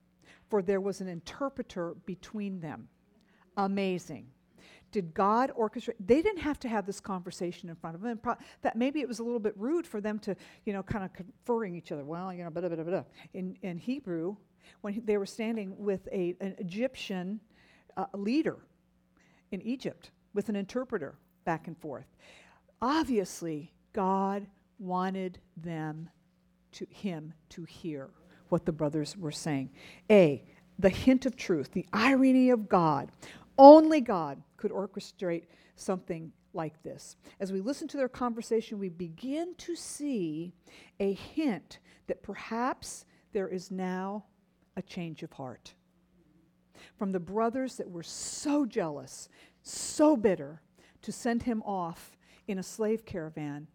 for 0.53 0.61
there 0.61 0.83
was 0.83 1.01
an 1.01 1.09
interpreter 1.09 1.95
between 2.05 2.61
them. 2.61 2.87
Amazing. 3.57 4.27
Did 4.91 5.15
God 5.15 5.51
orchestrate? 5.59 5.95
They 5.99 6.21
didn't 6.21 6.43
have 6.43 6.61
to 6.61 6.69
have 6.69 6.85
this 6.85 7.01
conversation 7.01 7.71
in 7.71 7.75
front 7.75 7.97
of 7.97 8.03
them. 8.03 8.19
Pro- 8.19 8.37
that 8.61 8.77
maybe 8.77 9.01
it 9.01 9.09
was 9.09 9.19
a 9.19 9.23
little 9.25 9.41
bit 9.41 9.55
rude 9.57 9.87
for 9.87 10.03
them 10.03 10.19
to, 10.19 10.37
you 10.67 10.75
know, 10.75 10.83
kind 10.83 11.07
of 11.07 11.15
conferring 11.15 11.75
each 11.75 11.91
other. 11.91 12.05
Well, 12.05 12.35
you 12.35 12.45
know, 12.45 12.51
blah, 12.51 12.69
blah, 12.69 12.85
blah. 12.85 13.05
In, 13.33 13.57
in 13.63 13.79
Hebrew, 13.79 14.37
when 14.83 14.93
he, 14.93 15.01
they 15.01 15.17
were 15.17 15.25
standing 15.25 15.75
with 15.79 16.07
a, 16.13 16.37
an 16.43 16.55
Egyptian 16.59 17.41
uh, 17.97 18.05
leader 18.13 18.59
in 19.53 19.63
Egypt 19.63 20.11
with 20.35 20.51
an 20.51 20.57
interpreter 20.57 21.15
back 21.47 21.67
and 21.67 21.79
forth. 21.79 22.15
Obviously, 22.83 23.73
God 23.95 24.47
wanted 24.79 25.39
them 25.57 26.11
to 26.73 26.87
him 26.91 27.33
to 27.49 27.65
hear 27.65 28.11
what 28.53 28.67
the 28.67 28.73
brothers 28.73 29.17
were 29.17 29.33
saying. 29.33 29.71
A, 30.11 30.45
the 30.79 30.91
hint 30.91 31.25
of 31.25 31.37
truth, 31.37 31.73
the 31.73 31.87
irony 31.91 32.51
of 32.51 32.69
God. 32.69 33.11
Only 33.57 34.03
God 34.03 34.43
could 34.59 34.71
orchestrate 34.71 35.45
something 35.75 36.31
like 36.53 36.83
this. 36.83 37.17
As 37.41 37.51
we 37.51 37.63
listen 37.63 37.89
to 37.89 37.97
their 37.97 38.11
conversation, 38.11 38.79
we 38.79 38.91
begin 38.91 39.55
to 39.57 39.75
see 39.75 40.53
a 41.01 41.15
hint 41.15 41.79
that 42.09 42.23
perhaps 42.23 43.07
there 43.33 43.49
is 43.49 43.71
now 43.71 44.27
a 44.77 44.83
change 44.83 45.23
of 45.23 45.33
heart. 45.33 45.73
From 46.99 47.11
the 47.11 47.21
brothers 47.21 47.77
that 47.77 47.91
were 47.91 48.03
so 48.03 48.67
jealous, 48.67 49.31
so 49.63 50.15
bitter, 50.15 50.61
to 51.01 51.11
send 51.11 51.43
him 51.43 51.63
off 51.63 52.19
in 52.49 52.59
a 52.59 52.63
slave 52.63 53.07
caravan, 53.07 53.67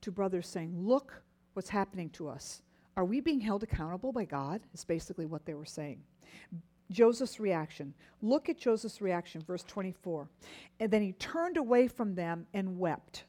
to 0.00 0.10
brothers 0.10 0.48
saying, 0.48 0.74
Look 0.74 1.22
what's 1.52 1.68
happening 1.68 2.08
to 2.10 2.28
us. 2.28 2.62
Are 2.96 3.04
we 3.04 3.20
being 3.20 3.40
held 3.40 3.62
accountable 3.62 4.12
by 4.12 4.24
God? 4.24 4.60
Is 4.74 4.84
basically 4.84 5.26
what 5.26 5.46
they 5.46 5.54
were 5.54 5.64
saying. 5.64 6.02
Joseph's 6.90 7.40
reaction. 7.40 7.94
Look 8.20 8.48
at 8.48 8.58
Joseph's 8.58 9.00
reaction, 9.00 9.42
verse 9.42 9.62
24. 9.64 10.28
And 10.78 10.90
then 10.90 11.02
he 11.02 11.12
turned 11.12 11.56
away 11.56 11.88
from 11.88 12.14
them 12.14 12.46
and 12.52 12.78
wept. 12.78 13.24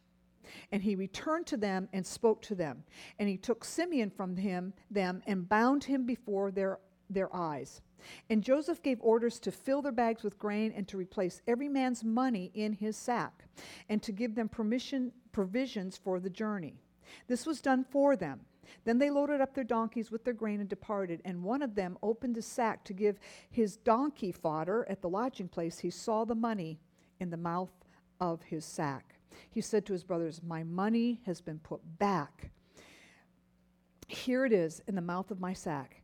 And 0.72 0.84
he 0.84 0.96
returned 0.96 1.48
to 1.48 1.58
them 1.58 1.88
and 1.94 2.06
spoke 2.06 2.42
to 2.44 2.56
them. 2.56 2.84
And 3.18 3.30
he 3.30 3.38
took 3.38 3.64
Simeon 3.64 4.10
from 4.10 4.36
him, 4.36 4.74
them 4.92 5.24
and 5.26 5.48
bound 5.48 5.86
him 5.86 6.06
before 6.06 6.52
their, 6.52 6.80
their 7.10 7.34
eyes. 7.34 7.82
And 8.30 8.44
Joseph 8.44 8.84
gave 8.84 9.00
orders 9.00 9.40
to 9.40 9.52
fill 9.52 9.82
their 9.82 9.94
bags 9.94 10.24
with 10.24 10.38
grain 10.38 10.74
and 10.76 10.86
to 10.90 10.98
replace 10.98 11.42
every 11.48 11.70
man's 11.70 12.04
money 12.04 12.52
in 12.54 12.74
his 12.74 12.98
sack, 12.98 13.46
and 13.88 14.04
to 14.04 14.12
give 14.12 14.36
them 14.36 14.50
permission, 14.50 15.14
provisions 15.32 15.98
for 15.98 16.20
the 16.20 16.30
journey. 16.30 16.76
This 17.28 17.46
was 17.46 17.62
done 17.62 17.86
for 17.90 18.18
them 18.18 18.42
then 18.86 19.00
they 19.00 19.10
loaded 19.10 19.42
up 19.42 19.54
their 19.54 19.64
donkeys 19.64 20.12
with 20.12 20.24
their 20.24 20.34
grain 20.34 20.60
and 20.60 20.70
departed. 20.70 21.22
And 21.26 21.44
one 21.44 21.62
of 21.62 21.76
them 21.76 21.98
opened 22.02 22.38
a 22.38 22.42
sack 22.42 22.84
to 22.86 22.94
give 22.94 23.20
his 23.50 23.78
donkey 23.78 24.32
fodder 24.32 24.86
at 24.90 25.02
the 25.02 25.10
lodging 25.10 25.48
place. 25.48 25.80
He 25.80 25.90
saw 25.90 26.26
the 26.26 26.36
money 26.36 26.80
in 27.20 27.30
the 27.30 27.38
mouth 27.38 27.72
of 28.20 28.42
his 28.44 28.66
sack. 28.66 29.16
He 29.50 29.62
said 29.62 29.86
to 29.86 29.94
his 29.94 30.04
brothers, 30.04 30.42
My 30.44 30.64
money 30.64 31.22
has 31.26 31.42
been 31.42 31.60
put 31.60 31.82
back. 32.00 32.52
Here 34.08 34.46
it 34.46 34.54
is 34.54 34.82
in 34.88 34.96
the 34.96 35.02
mouth 35.02 35.32
of 35.32 35.40
my 35.40 35.54
sack. 35.54 36.02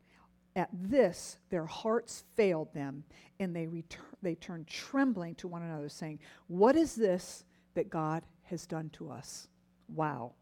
At 0.56 0.70
this, 0.74 1.38
their 1.50 1.66
hearts 1.66 2.24
failed 2.36 2.74
them, 2.74 3.04
and 3.40 3.56
they, 3.56 3.68
retur- 3.68 4.16
they 4.22 4.36
turned 4.36 4.68
trembling 4.68 5.36
to 5.36 5.48
one 5.48 5.62
another, 5.62 5.90
saying, 5.90 6.20
What 6.48 6.76
is 6.76 6.96
this 6.96 7.46
that 7.76 7.90
God 7.90 8.24
has 8.44 8.66
done 8.66 8.90
to 8.92 9.12
us? 9.12 9.48
Wow. 9.88 10.34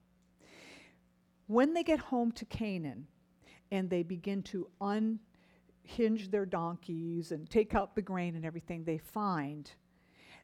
When 1.47 1.73
they 1.73 1.83
get 1.83 1.99
home 1.99 2.31
to 2.33 2.45
Canaan 2.45 3.07
and 3.71 3.89
they 3.89 4.03
begin 4.03 4.43
to 4.43 4.69
unhinge 4.81 6.29
their 6.29 6.45
donkeys 6.45 7.31
and 7.31 7.49
take 7.49 7.73
out 7.73 7.95
the 7.95 8.01
grain 8.01 8.35
and 8.35 8.45
everything, 8.45 8.83
they 8.83 8.97
find 8.97 9.71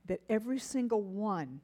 that 0.07 0.22
every 0.29 0.60
single 0.60 1.01
one 1.01 1.62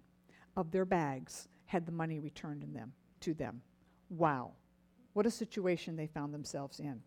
of 0.58 0.72
their 0.72 0.86
bags 0.86 1.48
had 1.66 1.86
the 1.86 1.92
money 1.92 2.20
returned 2.20 2.64
in 2.64 2.74
them 2.74 2.92
to 3.22 3.34
them. 3.34 3.62
Wow. 4.10 4.52
What 5.14 5.26
a 5.26 5.32
situation 5.32 5.96
they 5.96 6.08
found 6.08 6.34
themselves 6.34 6.80
in. 6.80 7.02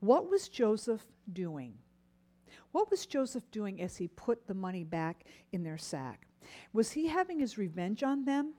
What 0.00 0.28
was 0.28 0.48
Joseph 0.48 1.02
doing? 1.32 1.74
What 2.72 2.90
was 2.90 3.06
Joseph 3.06 3.50
doing 3.50 3.80
as 3.80 3.96
he 3.96 4.08
put 4.08 4.46
the 4.46 4.54
money 4.54 4.84
back 4.84 5.24
in 5.52 5.62
their 5.62 5.78
sack? 5.78 6.26
Was 6.72 6.92
he 6.92 7.06
having 7.06 7.38
his 7.38 7.56
revenge 7.56 8.02
on 8.02 8.24
them 8.24 8.54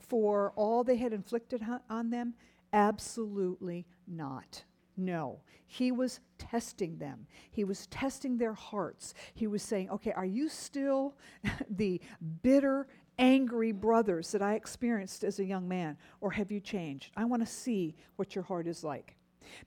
for 0.00 0.52
all 0.56 0.84
they 0.84 0.96
had 0.96 1.12
inflicted 1.12 1.64
on 1.88 2.10
them? 2.10 2.34
Absolutely 2.72 3.86
not. 4.06 4.64
No, 4.96 5.40
he 5.66 5.92
was 5.92 6.18
testing 6.38 6.98
them. 6.98 7.26
He 7.50 7.62
was 7.62 7.86
testing 7.86 8.36
their 8.36 8.52
hearts. 8.52 9.14
He 9.34 9.46
was 9.46 9.62
saying, 9.62 9.90
okay, 9.90 10.12
are 10.12 10.26
you 10.26 10.48
still 10.48 11.14
the 11.70 12.00
bitter, 12.42 12.88
angry 13.18 13.70
brothers 13.72 14.32
that 14.32 14.42
I 14.42 14.54
experienced 14.54 15.22
as 15.22 15.38
a 15.38 15.44
young 15.44 15.68
man, 15.68 15.96
or 16.20 16.32
have 16.32 16.50
you 16.50 16.60
changed? 16.60 17.12
I 17.16 17.24
want 17.26 17.42
to 17.42 17.52
see 17.52 17.94
what 18.16 18.34
your 18.34 18.44
heart 18.44 18.66
is 18.66 18.82
like. 18.82 19.14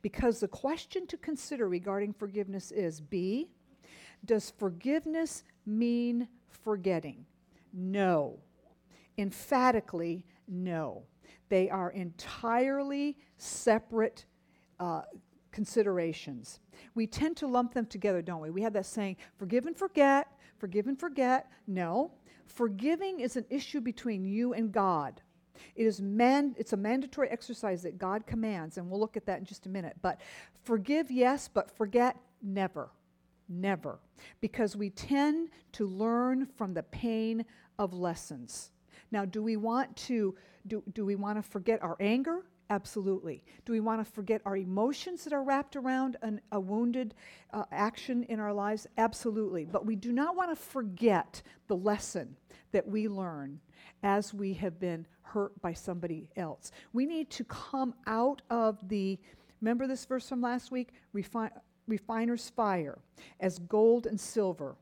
Because 0.02 0.40
the 0.40 0.48
question 0.48 1.08
to 1.08 1.18
consider 1.18 1.68
regarding 1.70 2.14
forgiveness 2.14 2.72
is 2.72 3.00
B, 3.00 3.50
does 4.26 4.52
forgiveness 4.58 5.44
mean 5.66 6.28
forgetting? 6.50 7.26
No. 7.74 8.40
Emphatically, 9.18 10.26
no. 10.48 11.04
They 11.52 11.70
are 11.70 11.92
entirely 11.92 13.18
separate 13.36 14.24
uh, 14.80 15.02
considerations. 15.52 16.62
We 16.96 17.08
tend 17.08 17.36
to 17.38 17.48
lump 17.48 17.74
them 17.74 17.88
together, 17.88 18.22
don't 18.22 18.40
we? 18.40 18.52
We 18.52 18.62
have 18.62 18.72
that 18.72 18.86
saying, 18.86 19.18
forgive 19.36 19.66
and 19.66 19.76
forget, 19.76 20.30
forgive 20.58 20.88
and 20.88 20.98
forget. 20.98 21.52
No. 21.68 22.14
Forgiving 22.46 23.20
is 23.20 23.36
an 23.36 23.44
issue 23.50 23.82
between 23.82 24.24
you 24.24 24.54
and 24.54 24.72
God. 24.72 25.20
It 25.76 25.86
is 25.86 26.02
man, 26.02 26.56
it's 26.58 26.72
a 26.72 26.78
mandatory 26.78 27.28
exercise 27.28 27.84
that 27.84 27.98
God 27.98 28.26
commands, 28.26 28.78
and 28.78 28.90
we'll 28.90 29.02
look 29.02 29.18
at 29.18 29.26
that 29.26 29.40
in 29.40 29.44
just 29.44 29.66
a 29.66 29.70
minute. 29.70 29.98
But 30.02 30.22
forgive, 30.64 31.12
yes, 31.12 31.50
but 31.54 31.70
forget, 31.70 32.16
never. 32.42 32.92
Never. 33.50 34.00
Because 34.40 34.78
we 34.78 34.90
tend 34.90 35.50
to 35.74 35.86
learn 35.86 36.46
from 36.46 36.74
the 36.74 36.84
pain 36.84 37.44
of 37.78 37.94
lessons. 37.94 38.71
Now, 39.12 39.26
do 39.26 39.44
we 39.44 39.58
want 39.58 39.96
to 39.98 40.36
do, 40.68 40.84
do 40.94 41.06
we 41.06 41.16
want 41.16 41.38
to 41.38 41.42
forget 41.42 41.82
our 41.84 41.98
anger? 42.00 42.46
Absolutely. 42.70 43.44
Do 43.66 43.74
we 43.74 43.82
want 43.82 44.06
to 44.06 44.10
forget 44.10 44.42
our 44.46 44.56
emotions 44.56 45.26
that 45.26 45.34
are 45.34 45.44
wrapped 45.44 45.76
around 45.76 46.16
an, 46.22 46.40
a 46.54 46.60
wounded 46.60 47.14
uh, 47.52 47.66
action 47.72 48.24
in 48.24 48.40
our 48.40 48.54
lives? 48.54 48.88
Absolutely. 48.98 49.66
But 49.66 49.86
we 49.86 49.98
do 49.98 50.14
not 50.14 50.38
want 50.38 50.52
to 50.52 50.56
forget 50.56 51.42
the 51.68 51.76
lesson 51.76 52.38
that 52.72 52.88
we 52.88 53.10
learn 53.10 53.60
as 54.04 54.34
we 54.34 54.54
have 54.54 54.80
been 54.80 55.06
hurt 55.22 55.62
by 55.62 55.74
somebody 55.74 56.30
else. 56.38 56.72
We 56.94 57.06
need 57.06 57.30
to 57.32 57.44
come 57.44 57.94
out 58.08 58.42
of 58.50 58.78
the, 58.88 59.20
remember 59.60 59.86
this 59.86 60.06
verse 60.06 60.30
from 60.30 60.42
last 60.42 60.72
week? 60.72 60.94
Refi- 61.14 61.52
refiner's 61.88 62.50
fire 62.52 63.00
as 63.42 63.60
gold 63.60 64.06
and 64.06 64.18
silver 64.18 64.78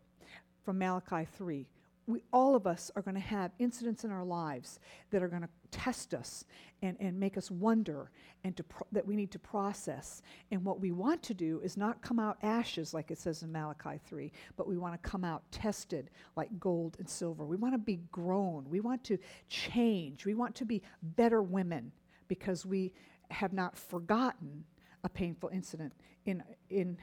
from 0.64 0.78
Malachi 0.78 1.28
3 1.38 1.66
we, 2.10 2.24
all 2.34 2.56
of 2.56 2.66
us 2.66 2.90
are 2.96 3.04
going 3.04 3.16
to 3.16 3.22
have 3.22 3.52
incidents 3.60 4.04
in 4.04 4.10
our 4.10 4.26
lives 4.26 4.80
that 5.12 5.22
are 5.22 5.28
going 5.28 5.44
to 5.44 5.50
test 5.70 6.16
us 6.16 6.44
and, 6.82 6.98
and 7.00 7.20
make 7.20 7.38
us 7.38 7.52
wonder 7.52 8.10
and 8.44 8.60
pro- 8.68 8.88
that 8.92 9.06
we 9.06 9.16
need 9.16 9.30
to 9.30 9.38
process. 9.38 10.24
And 10.50 10.66
what 10.66 10.80
we 10.80 10.92
want 10.92 11.22
to 11.24 11.36
do 11.36 11.62
is 11.64 11.78
not 11.78 12.02
come 12.02 12.18
out 12.18 12.40
ashes, 12.42 12.96
like 12.96 13.12
it 13.12 13.20
says 13.20 13.44
in 13.44 13.52
Malachi 13.52 14.00
3, 14.08 14.32
but 14.58 14.68
we 14.68 14.78
want 14.78 15.02
to 15.02 15.10
come 15.10 15.24
out 15.24 15.44
tested 15.52 16.10
like 16.36 16.60
gold 16.60 16.96
and 16.98 17.08
silver. 17.08 17.46
We 17.46 17.58
want 17.58 17.76
to 17.76 17.80
be 17.80 18.00
grown. 18.12 18.66
We 18.68 18.80
want 18.80 19.04
to 19.04 19.20
change. 19.48 20.26
We 20.26 20.34
want 20.34 20.56
to 20.56 20.66
be 20.66 20.82
better 21.04 21.44
women 21.44 21.92
because 22.28 22.66
we 22.66 22.92
have 23.30 23.54
not 23.54 23.78
forgotten 23.78 24.64
a 25.04 25.10
painful 25.10 25.50
incident 25.54 25.94
in, 26.26 26.44
in 26.72 26.98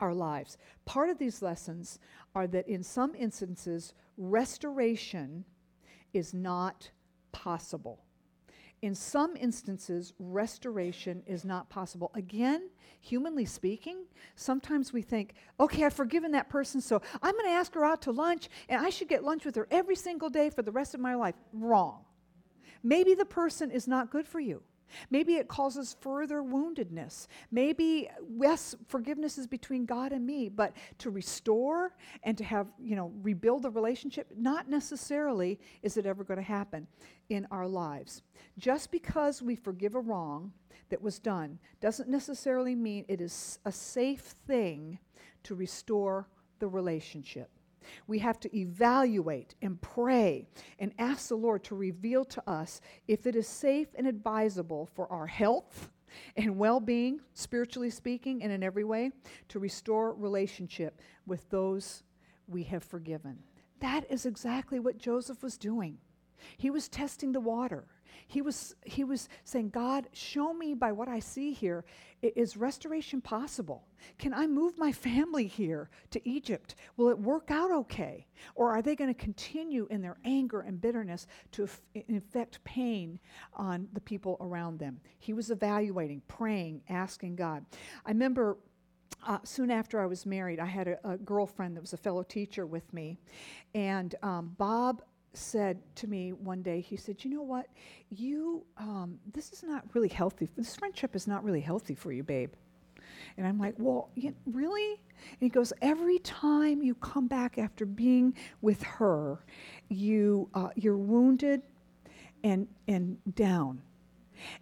our 0.00 0.14
lives. 0.14 0.56
Part 0.84 1.10
of 1.10 1.18
these 1.18 1.42
lessons 1.42 1.98
are 2.34 2.46
that 2.48 2.68
in 2.68 2.82
some 2.82 3.14
instances, 3.14 3.94
restoration 4.16 5.44
is 6.12 6.32
not 6.34 6.90
possible. 7.32 8.04
In 8.80 8.94
some 8.94 9.36
instances, 9.36 10.12
restoration 10.20 11.22
is 11.26 11.44
not 11.44 11.68
possible. 11.68 12.12
Again, 12.14 12.70
humanly 13.00 13.44
speaking, 13.44 14.04
sometimes 14.36 14.92
we 14.92 15.02
think, 15.02 15.34
okay, 15.58 15.84
I've 15.84 15.94
forgiven 15.94 16.30
that 16.32 16.48
person, 16.48 16.80
so 16.80 17.02
I'm 17.20 17.32
going 17.32 17.46
to 17.46 17.50
ask 17.50 17.74
her 17.74 17.84
out 17.84 18.02
to 18.02 18.12
lunch, 18.12 18.48
and 18.68 18.80
I 18.80 18.90
should 18.90 19.08
get 19.08 19.24
lunch 19.24 19.44
with 19.44 19.56
her 19.56 19.66
every 19.70 19.96
single 19.96 20.30
day 20.30 20.48
for 20.48 20.62
the 20.62 20.70
rest 20.70 20.94
of 20.94 21.00
my 21.00 21.16
life. 21.16 21.34
Wrong. 21.52 22.04
Maybe 22.84 23.14
the 23.14 23.24
person 23.24 23.72
is 23.72 23.88
not 23.88 24.10
good 24.10 24.28
for 24.28 24.38
you. 24.38 24.62
Maybe 25.10 25.36
it 25.36 25.48
causes 25.48 25.96
further 26.00 26.42
woundedness. 26.42 27.26
Maybe, 27.50 28.08
yes, 28.38 28.74
forgiveness 28.86 29.38
is 29.38 29.46
between 29.46 29.84
God 29.84 30.12
and 30.12 30.26
me, 30.26 30.48
but 30.48 30.74
to 30.98 31.10
restore 31.10 31.94
and 32.22 32.36
to 32.38 32.44
have, 32.44 32.66
you 32.80 32.96
know, 32.96 33.12
rebuild 33.22 33.62
the 33.62 33.70
relationship, 33.70 34.28
not 34.36 34.68
necessarily 34.68 35.58
is 35.82 35.96
it 35.96 36.06
ever 36.06 36.24
going 36.24 36.38
to 36.38 36.42
happen 36.42 36.86
in 37.28 37.46
our 37.50 37.66
lives. 37.66 38.22
Just 38.58 38.90
because 38.90 39.42
we 39.42 39.54
forgive 39.54 39.94
a 39.94 40.00
wrong 40.00 40.52
that 40.88 41.02
was 41.02 41.18
done 41.18 41.58
doesn't 41.80 42.08
necessarily 42.08 42.74
mean 42.74 43.04
it 43.08 43.20
is 43.20 43.58
a 43.64 43.72
safe 43.72 44.34
thing 44.46 44.98
to 45.42 45.54
restore 45.54 46.28
the 46.58 46.68
relationship. 46.68 47.50
We 48.06 48.18
have 48.20 48.40
to 48.40 48.56
evaluate 48.56 49.54
and 49.62 49.80
pray 49.80 50.46
and 50.78 50.92
ask 50.98 51.28
the 51.28 51.36
Lord 51.36 51.64
to 51.64 51.74
reveal 51.74 52.24
to 52.26 52.50
us 52.50 52.80
if 53.06 53.26
it 53.26 53.36
is 53.36 53.46
safe 53.46 53.88
and 53.96 54.06
advisable 54.06 54.86
for 54.86 55.10
our 55.12 55.26
health 55.26 55.90
and 56.36 56.58
well 56.58 56.80
being, 56.80 57.20
spiritually 57.34 57.90
speaking, 57.90 58.42
and 58.42 58.52
in 58.52 58.62
every 58.62 58.84
way, 58.84 59.10
to 59.48 59.58
restore 59.58 60.14
relationship 60.14 61.00
with 61.26 61.48
those 61.50 62.02
we 62.46 62.62
have 62.64 62.82
forgiven. 62.82 63.38
That 63.80 64.10
is 64.10 64.26
exactly 64.26 64.80
what 64.80 64.98
Joseph 64.98 65.42
was 65.42 65.56
doing. 65.56 65.98
He 66.56 66.70
was 66.70 66.88
testing 66.88 67.32
the 67.32 67.40
water. 67.40 67.84
He 68.26 68.42
was, 68.42 68.74
he 68.84 69.04
was 69.04 69.28
saying, 69.44 69.70
God, 69.70 70.08
show 70.12 70.52
me 70.52 70.74
by 70.74 70.92
what 70.92 71.08
I 71.08 71.18
see 71.18 71.52
here, 71.52 71.84
is 72.20 72.58
restoration 72.58 73.22
possible? 73.22 73.86
Can 74.18 74.34
I 74.34 74.46
move 74.46 74.76
my 74.76 74.92
family 74.92 75.46
here 75.46 75.88
to 76.10 76.28
Egypt? 76.28 76.74
Will 76.98 77.08
it 77.08 77.18
work 77.18 77.50
out 77.50 77.70
okay? 77.70 78.26
Or 78.54 78.70
are 78.70 78.82
they 78.82 78.96
going 78.96 79.12
to 79.12 79.18
continue 79.18 79.86
in 79.90 80.02
their 80.02 80.18
anger 80.24 80.60
and 80.60 80.78
bitterness 80.78 81.26
to 81.52 81.68
infect 81.94 82.62
pain 82.64 83.18
on 83.54 83.88
the 83.94 84.00
people 84.00 84.36
around 84.40 84.78
them? 84.78 85.00
He 85.18 85.32
was 85.32 85.50
evaluating, 85.50 86.20
praying, 86.28 86.82
asking 86.90 87.36
God. 87.36 87.64
I 88.04 88.10
remember 88.10 88.58
uh, 89.26 89.38
soon 89.42 89.70
after 89.70 90.00
I 90.00 90.06
was 90.06 90.26
married, 90.26 90.60
I 90.60 90.66
had 90.66 90.88
a, 90.88 91.12
a, 91.12 91.16
girlfriend 91.16 91.76
that 91.76 91.80
was 91.80 91.92
a 91.92 91.96
fellow 91.96 92.22
teacher 92.22 92.66
with 92.66 92.92
me. 92.92 93.18
And 93.74 94.14
um, 94.22 94.54
Bob 94.58 95.02
said 95.34 95.78
to 95.96 96.06
me 96.06 96.32
one 96.32 96.62
day, 96.62 96.80
he 96.80 96.96
said, 96.96 97.24
You 97.24 97.30
know 97.30 97.42
what? 97.42 97.66
You, 98.10 98.64
um, 98.76 99.18
this 99.32 99.52
is 99.52 99.62
not 99.62 99.84
really 99.94 100.08
healthy. 100.08 100.48
This 100.56 100.76
friendship 100.76 101.14
is 101.14 101.26
not 101.26 101.44
really 101.44 101.60
healthy 101.60 101.94
for 101.94 102.12
you, 102.12 102.22
babe. 102.22 102.52
And 103.36 103.46
I'm 103.46 103.58
like, 103.58 103.74
Well, 103.78 104.10
you, 104.14 104.34
really? 104.46 105.00
And 105.30 105.40
he 105.40 105.48
goes, 105.48 105.72
Every 105.82 106.18
time 106.20 106.82
you 106.82 106.94
come 106.96 107.28
back 107.28 107.58
after 107.58 107.86
being 107.86 108.34
with 108.60 108.82
her, 108.82 109.44
you, 109.88 110.48
uh, 110.54 110.70
you're 110.76 110.96
wounded 110.96 111.62
and, 112.44 112.66
and 112.86 113.18
down. 113.34 113.82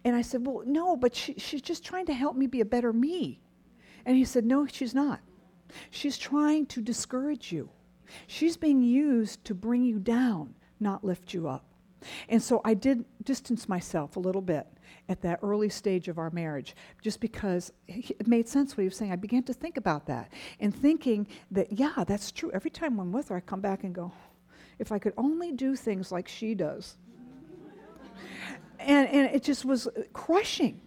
And 0.03 0.15
I 0.15 0.21
said, 0.21 0.45
Well, 0.45 0.63
no, 0.65 0.95
but 0.95 1.15
she, 1.15 1.35
she's 1.37 1.61
just 1.61 1.83
trying 1.83 2.05
to 2.07 2.13
help 2.13 2.35
me 2.35 2.47
be 2.47 2.61
a 2.61 2.65
better 2.65 2.93
me. 2.93 3.39
And 4.05 4.15
he 4.15 4.25
said, 4.25 4.45
No, 4.45 4.65
she's 4.65 4.93
not. 4.93 5.19
She's 5.89 6.17
trying 6.17 6.65
to 6.67 6.81
discourage 6.81 7.51
you. 7.51 7.69
She's 8.27 8.57
being 8.57 8.81
used 8.81 9.43
to 9.45 9.53
bring 9.53 9.83
you 9.83 9.99
down 9.99 10.55
not 10.79 11.03
lift 11.03 11.33
you 11.33 11.47
up. 11.47 11.63
And 12.29 12.41
so 12.41 12.61
I 12.63 12.73
did 12.73 13.05
distance 13.23 13.67
myself 13.67 14.15
a 14.15 14.19
little 14.19 14.41
bit 14.41 14.67
at 15.09 15.21
that 15.21 15.39
early 15.41 15.69
stage 15.69 16.07
of 16.07 16.17
our 16.19 16.29
marriage, 16.29 16.75
just 17.01 17.19
because 17.19 17.71
it 17.87 18.27
made 18.27 18.47
sense 18.47 18.77
what 18.77 18.83
he 18.83 18.87
was 18.87 18.95
saying. 18.95 19.11
I 19.11 19.15
began 19.15 19.43
to 19.43 19.53
think 19.53 19.77
about 19.77 20.05
that 20.05 20.31
and 20.59 20.75
thinking 20.75 21.27
that, 21.51 21.71
yeah, 21.71 22.03
that's 22.05 22.31
true. 22.31 22.51
Every 22.53 22.69
time 22.69 22.99
I'm 22.99 23.11
with 23.11 23.29
her, 23.29 23.37
I 23.37 23.39
come 23.39 23.61
back 23.61 23.83
and 23.83 23.95
go, 23.95 24.11
if 24.79 24.91
I 24.91 24.99
could 24.99 25.13
only 25.17 25.51
do 25.51 25.75
things 25.75 26.11
like 26.11 26.27
she 26.27 26.53
does. 26.53 26.97
and, 28.79 29.07
and 29.09 29.35
it 29.35 29.43
just 29.43 29.65
was 29.65 29.87
crushing. 30.13 30.79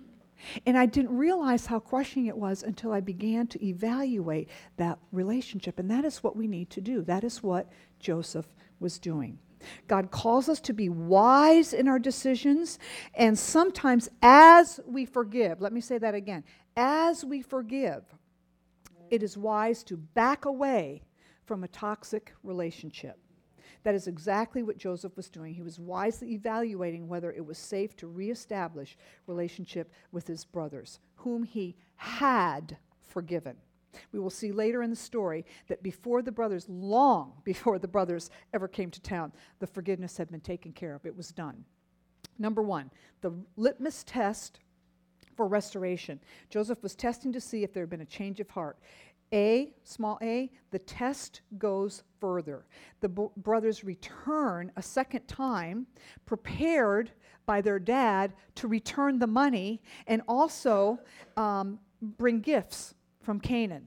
And 0.67 0.77
I 0.77 0.87
didn't 0.87 1.17
realize 1.17 1.67
how 1.67 1.79
crushing 1.79 2.27
it 2.27 2.37
was 2.37 2.63
until 2.63 2.93
I 2.93 3.01
began 3.01 3.47
to 3.49 3.65
evaluate 3.65 4.49
that 4.77 4.99
relationship. 5.13 5.79
And 5.79 5.91
that 5.91 6.05
is 6.05 6.23
what 6.23 6.37
we 6.37 6.47
need 6.47 6.71
to 6.71 6.81
do. 6.81 7.03
That 7.03 7.25
is 7.25 7.43
what 7.43 7.71
Joseph 7.99 8.47
was 8.79 8.99
doing. 8.99 9.39
God 9.89 10.11
calls 10.11 10.49
us 10.49 10.61
to 10.61 10.73
be 10.73 10.89
wise 10.89 11.73
in 11.73 11.87
our 11.87 11.99
decisions, 11.99 12.79
and 13.15 13.39
sometimes 13.39 14.09
as 14.23 14.81
we 14.87 15.05
forgive, 15.05 15.61
let 15.61 15.73
me 15.73 15.83
say 15.83 15.99
that 15.99 16.15
again, 16.15 16.45
as 16.77 17.25
we 17.25 17.43
forgive, 17.43 18.03
it 19.11 19.23
is 19.23 19.37
wise 19.37 19.83
to 19.85 19.97
back 19.97 20.47
away 20.47 21.03
from 21.45 21.65
a 21.65 21.69
toxic 21.69 22.33
relationship. 22.43 23.19
That 23.83 23.95
is 23.95 24.07
exactly 24.07 24.63
what 24.63 24.77
Joseph 24.79 25.17
was 25.17 25.31
doing. 25.31 25.55
He 25.55 25.63
was 25.63 25.79
wisely 25.79 26.33
evaluating 26.33 27.09
whether 27.09 27.33
it 27.33 27.45
was 27.45 27.59
safe 27.59 27.97
to 27.97 28.07
reestablish 28.07 28.97
relationship 29.27 29.91
with 30.13 30.27
his 30.27 30.45
brothers, 30.45 30.99
whom 31.17 31.45
he 31.45 31.77
had 31.97 32.77
forgiven. 33.01 33.57
We 34.13 34.21
will 34.21 34.31
see 34.31 34.53
later 34.53 34.83
in 34.83 34.91
the 34.91 34.97
story 34.97 35.45
that 35.69 35.83
before 35.83 36.23
the 36.23 36.33
brothers, 36.33 36.69
long 36.69 37.33
before 37.45 37.79
the 37.79 37.89
brothers 37.89 38.31
ever 38.53 38.69
came 38.69 38.91
to 38.91 39.01
town, 39.01 39.33
the 39.59 39.67
forgiveness 39.67 40.17
had 40.17 40.31
been 40.31 40.41
taken 40.41 40.73
care 40.73 40.95
of. 40.95 41.07
It 41.07 41.17
was 41.17 41.33
done. 41.33 41.65
Number 42.39 42.63
one, 42.63 42.91
the 43.21 43.33
litmus 43.57 44.05
test 44.05 44.61
for 45.37 45.47
restoration. 45.47 46.21
Joseph 46.51 46.83
was 46.83 46.95
testing 46.95 47.33
to 47.33 47.41
see 47.41 47.63
if 47.63 47.73
there 47.73 47.83
had 47.83 47.91
been 47.91 48.01
a 48.01 48.07
change 48.07 48.41
of 48.41 48.51
heart. 48.51 48.79
A, 49.33 49.73
small 49.85 50.19
a, 50.23 50.51
the 50.71 50.79
test 50.79 51.43
goes 51.59 52.03
further. 52.21 52.67
The 53.01 53.09
bo- 53.09 53.33
brothers 53.37 53.85
return 53.85 54.73
a 54.77 54.83
second 54.83 55.27
time, 55.29 55.87
prepared 56.27 57.13
by 57.47 57.61
their 57.61 57.79
dad 57.79 58.33
to 58.57 58.69
return 58.69 59.19
the 59.19 59.27
money 59.27 59.83
and 60.07 60.23
also 60.29 60.99
um, 61.37 61.79
bring 62.01 62.41
gifts 62.41 62.95
from 63.23 63.41
Canaan. 63.41 63.87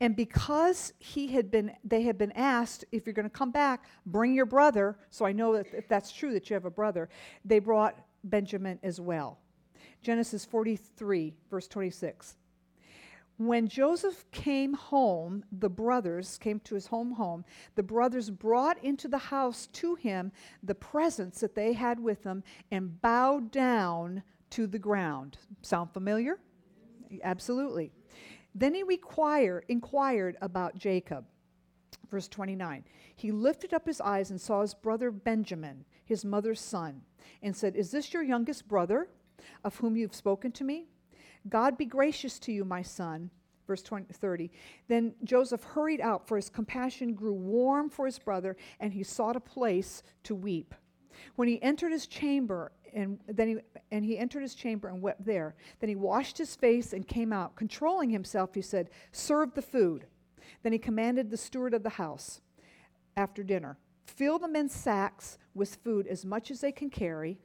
And 0.00 0.14
because 0.14 0.92
he 0.98 1.28
had 1.28 1.50
been, 1.50 1.72
they 1.84 2.02
had 2.02 2.18
been 2.18 2.32
asked, 2.32 2.84
if 2.92 3.06
you're 3.06 3.14
going 3.14 3.28
to 3.28 3.30
come 3.30 3.50
back, 3.50 3.86
bring 4.06 4.34
your 4.34 4.46
brother. 4.46 4.98
So 5.10 5.24
I 5.24 5.32
know 5.32 5.54
that 5.54 5.66
if 5.72 5.88
that's 5.88 6.12
true 6.12 6.32
that 6.34 6.50
you 6.50 6.54
have 6.54 6.66
a 6.66 6.70
brother, 6.70 7.08
they 7.44 7.58
brought 7.58 7.98
Benjamin 8.24 8.78
as 8.82 9.00
well. 9.00 9.38
Genesis 10.02 10.44
43, 10.44 11.34
verse 11.50 11.68
26. 11.68 12.36
When 13.46 13.66
Joseph 13.66 14.24
came 14.30 14.74
home, 14.74 15.44
the 15.50 15.68
brothers 15.68 16.38
came 16.38 16.60
to 16.60 16.76
his 16.76 16.86
home 16.86 17.10
home. 17.10 17.44
The 17.74 17.82
brothers 17.82 18.30
brought 18.30 18.82
into 18.84 19.08
the 19.08 19.18
house 19.18 19.66
to 19.72 19.96
him 19.96 20.30
the 20.62 20.76
presents 20.76 21.40
that 21.40 21.56
they 21.56 21.72
had 21.72 21.98
with 21.98 22.22
them 22.22 22.44
and 22.70 23.00
bowed 23.02 23.50
down 23.50 24.22
to 24.50 24.68
the 24.68 24.78
ground. 24.78 25.38
Sound 25.60 25.92
familiar? 25.92 26.38
Absolutely. 27.24 27.90
Then 28.54 28.74
he 28.74 28.84
require, 28.84 29.64
inquired 29.66 30.36
about 30.40 30.78
Jacob. 30.78 31.24
Verse 32.08 32.28
29. 32.28 32.84
He 33.16 33.32
lifted 33.32 33.74
up 33.74 33.86
his 33.86 34.00
eyes 34.00 34.30
and 34.30 34.40
saw 34.40 34.60
his 34.60 34.74
brother 34.74 35.10
Benjamin, 35.10 35.84
his 36.04 36.24
mother's 36.24 36.60
son, 36.60 37.02
and 37.42 37.56
said, 37.56 37.74
Is 37.74 37.90
this 37.90 38.12
your 38.12 38.22
youngest 38.22 38.68
brother, 38.68 39.08
of 39.64 39.74
whom 39.76 39.96
you've 39.96 40.14
spoken 40.14 40.52
to 40.52 40.62
me? 40.62 40.86
God 41.48 41.76
be 41.76 41.86
gracious 41.86 42.38
to 42.40 42.52
you, 42.52 42.64
my 42.64 42.82
son. 42.82 43.30
Verse 43.66 43.82
20, 43.82 44.12
30. 44.12 44.50
Then 44.88 45.14
Joseph 45.24 45.62
hurried 45.62 46.00
out, 46.00 46.26
for 46.26 46.36
his 46.36 46.50
compassion 46.50 47.14
grew 47.14 47.32
warm 47.32 47.88
for 47.88 48.06
his 48.06 48.18
brother, 48.18 48.56
and 48.80 48.92
he 48.92 49.02
sought 49.02 49.36
a 49.36 49.40
place 49.40 50.02
to 50.24 50.34
weep. 50.34 50.74
When 51.36 51.48
he 51.48 51.62
entered 51.62 51.92
his 51.92 52.06
chamber, 52.06 52.72
and 52.92 53.18
then 53.26 53.48
he 53.48 53.56
and 53.90 54.04
he 54.04 54.18
entered 54.18 54.42
his 54.42 54.54
chamber 54.54 54.88
and 54.88 55.00
wept 55.00 55.24
there. 55.24 55.54
Then 55.80 55.88
he 55.88 55.96
washed 55.96 56.36
his 56.36 56.56
face 56.56 56.92
and 56.92 57.06
came 57.06 57.32
out, 57.32 57.56
controlling 57.56 58.10
himself. 58.10 58.54
He 58.54 58.62
said, 58.62 58.90
"Serve 59.12 59.54
the 59.54 59.62
food." 59.62 60.06
Then 60.62 60.72
he 60.72 60.78
commanded 60.78 61.30
the 61.30 61.36
steward 61.36 61.72
of 61.72 61.82
the 61.82 61.90
house 61.90 62.40
after 63.16 63.42
dinner, 63.42 63.78
"Fill 64.04 64.38
the 64.38 64.48
men's 64.48 64.74
sacks 64.74 65.38
with 65.54 65.76
food 65.76 66.06
as 66.06 66.24
much 66.24 66.50
as 66.50 66.60
they 66.60 66.72
can 66.72 66.90
carry." 66.90 67.38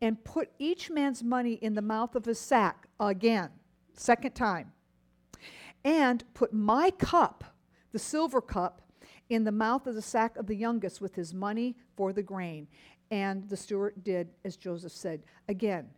And 0.00 0.22
put 0.24 0.50
each 0.58 0.90
man's 0.90 1.22
money 1.22 1.54
in 1.54 1.74
the 1.74 1.82
mouth 1.82 2.14
of 2.14 2.24
his 2.24 2.38
sack 2.38 2.86
again, 3.00 3.50
second 3.94 4.32
time. 4.32 4.72
And 5.84 6.24
put 6.34 6.52
my 6.52 6.90
cup, 6.90 7.44
the 7.92 7.98
silver 7.98 8.40
cup, 8.40 8.82
in 9.28 9.44
the 9.44 9.52
mouth 9.52 9.86
of 9.86 9.94
the 9.94 10.02
sack 10.02 10.36
of 10.36 10.46
the 10.46 10.56
youngest 10.56 11.00
with 11.00 11.14
his 11.14 11.34
money 11.34 11.76
for 11.96 12.12
the 12.12 12.22
grain. 12.22 12.66
And 13.10 13.48
the 13.48 13.56
steward 13.56 14.02
did 14.02 14.28
as 14.44 14.56
Joseph 14.56 14.92
said. 14.92 15.22
Again, 15.48 15.88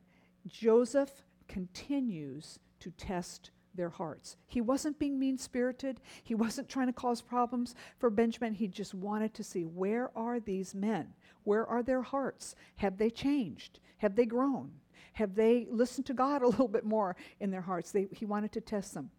Joseph 0.46 1.24
continues 1.48 2.58
to 2.80 2.90
test 2.92 3.50
their 3.74 3.90
hearts. 3.90 4.36
He 4.46 4.60
wasn't 4.60 4.98
being 4.98 5.18
mean 5.18 5.38
spirited, 5.38 6.00
he 6.22 6.34
wasn't 6.34 6.68
trying 6.68 6.88
to 6.88 6.92
cause 6.92 7.20
problems 7.20 7.74
for 7.98 8.10
Benjamin. 8.10 8.54
He 8.54 8.66
just 8.66 8.94
wanted 8.94 9.34
to 9.34 9.44
see 9.44 9.64
where 9.64 10.10
are 10.16 10.40
these 10.40 10.74
men? 10.74 11.14
Where 11.44 11.66
are 11.66 11.82
their 11.82 12.02
hearts? 12.02 12.54
Have 12.76 12.98
they 12.98 13.10
changed? 13.10 13.80
Have 13.98 14.16
they 14.16 14.26
grown? 14.26 14.70
Have 15.14 15.34
they 15.34 15.66
listened 15.70 16.06
to 16.06 16.14
God 16.14 16.42
a 16.42 16.48
little 16.48 16.68
bit 16.68 16.84
more 16.84 17.16
in 17.40 17.50
their 17.50 17.60
hearts? 17.60 17.92
They, 17.92 18.08
he 18.12 18.24
wanted 18.24 18.52
to 18.52 18.60
test 18.60 18.94
them. 18.94 19.10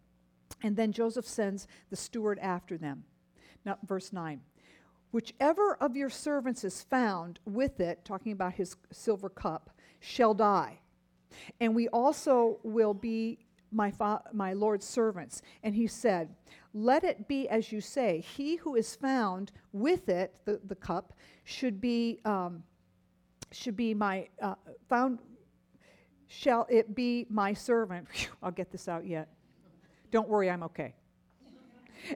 And 0.62 0.76
then 0.76 0.92
Joseph 0.92 1.26
sends 1.26 1.66
the 1.90 1.96
steward 1.96 2.38
after 2.38 2.76
them. 2.76 3.04
Now, 3.64 3.78
verse 3.86 4.12
9. 4.12 4.40
Whichever 5.12 5.74
of 5.74 5.96
your 5.96 6.08
servants 6.08 6.64
is 6.64 6.82
found 6.82 7.38
with 7.44 7.80
it, 7.80 8.04
talking 8.04 8.32
about 8.32 8.54
his 8.54 8.76
silver 8.90 9.28
cup, 9.28 9.70
shall 10.00 10.34
die. 10.34 10.78
And 11.60 11.74
we 11.74 11.88
also 11.88 12.58
will 12.62 12.94
be 12.94 13.38
my, 13.72 13.90
fa- 13.90 14.22
my 14.32 14.52
Lord's 14.52 14.86
servants. 14.86 15.42
And 15.62 15.74
he 15.74 15.86
said, 15.86 16.34
Let 16.74 17.04
it 17.04 17.28
be 17.28 17.48
as 17.48 17.72
you 17.72 17.80
say. 17.80 18.20
He 18.20 18.56
who 18.56 18.76
is 18.76 18.94
found 18.94 19.52
with 19.72 20.08
it, 20.08 20.34
the, 20.44 20.60
the 20.66 20.76
cup, 20.76 21.14
should 21.44 21.80
be, 21.80 22.20
um, 22.24 22.62
should 23.50 23.76
be 23.76 23.94
my, 23.94 24.28
uh, 24.40 24.54
found, 24.88 25.18
shall 26.28 26.66
it 26.70 26.94
be 26.94 27.26
my 27.28 27.52
servant. 27.52 28.08
I'll 28.42 28.50
get 28.50 28.70
this 28.70 28.88
out 28.88 29.06
yet. 29.06 29.28
Don't 30.10 30.28
worry, 30.28 30.50
I'm 30.50 30.62
okay 30.64 30.94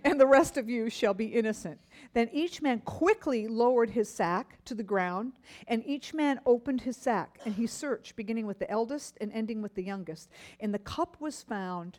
and 0.05 0.21
the 0.21 0.27
rest 0.27 0.57
of 0.57 0.69
you 0.69 0.91
shall 0.91 1.15
be 1.15 1.27
innocent. 1.27 1.81
Then 2.13 2.29
each 2.33 2.63
man 2.63 2.81
quickly 2.81 3.47
lowered 3.49 3.91
his 3.91 4.09
sack 4.09 4.65
to 4.65 4.75
the 4.75 4.83
ground, 4.83 5.35
and 5.69 5.85
each 5.87 6.15
man 6.15 6.41
opened 6.47 6.83
his 6.83 6.97
sack, 6.97 7.39
and 7.45 7.55
he 7.55 7.67
searched, 7.67 8.17
beginning 8.17 8.47
with 8.47 8.59
the 8.59 8.71
eldest 8.71 9.17
and 9.21 9.33
ending 9.33 9.63
with 9.63 9.75
the 9.75 9.85
youngest. 9.85 10.31
And 10.61 10.73
the 10.73 10.79
cup 10.79 11.17
was 11.21 11.43
found 11.43 11.99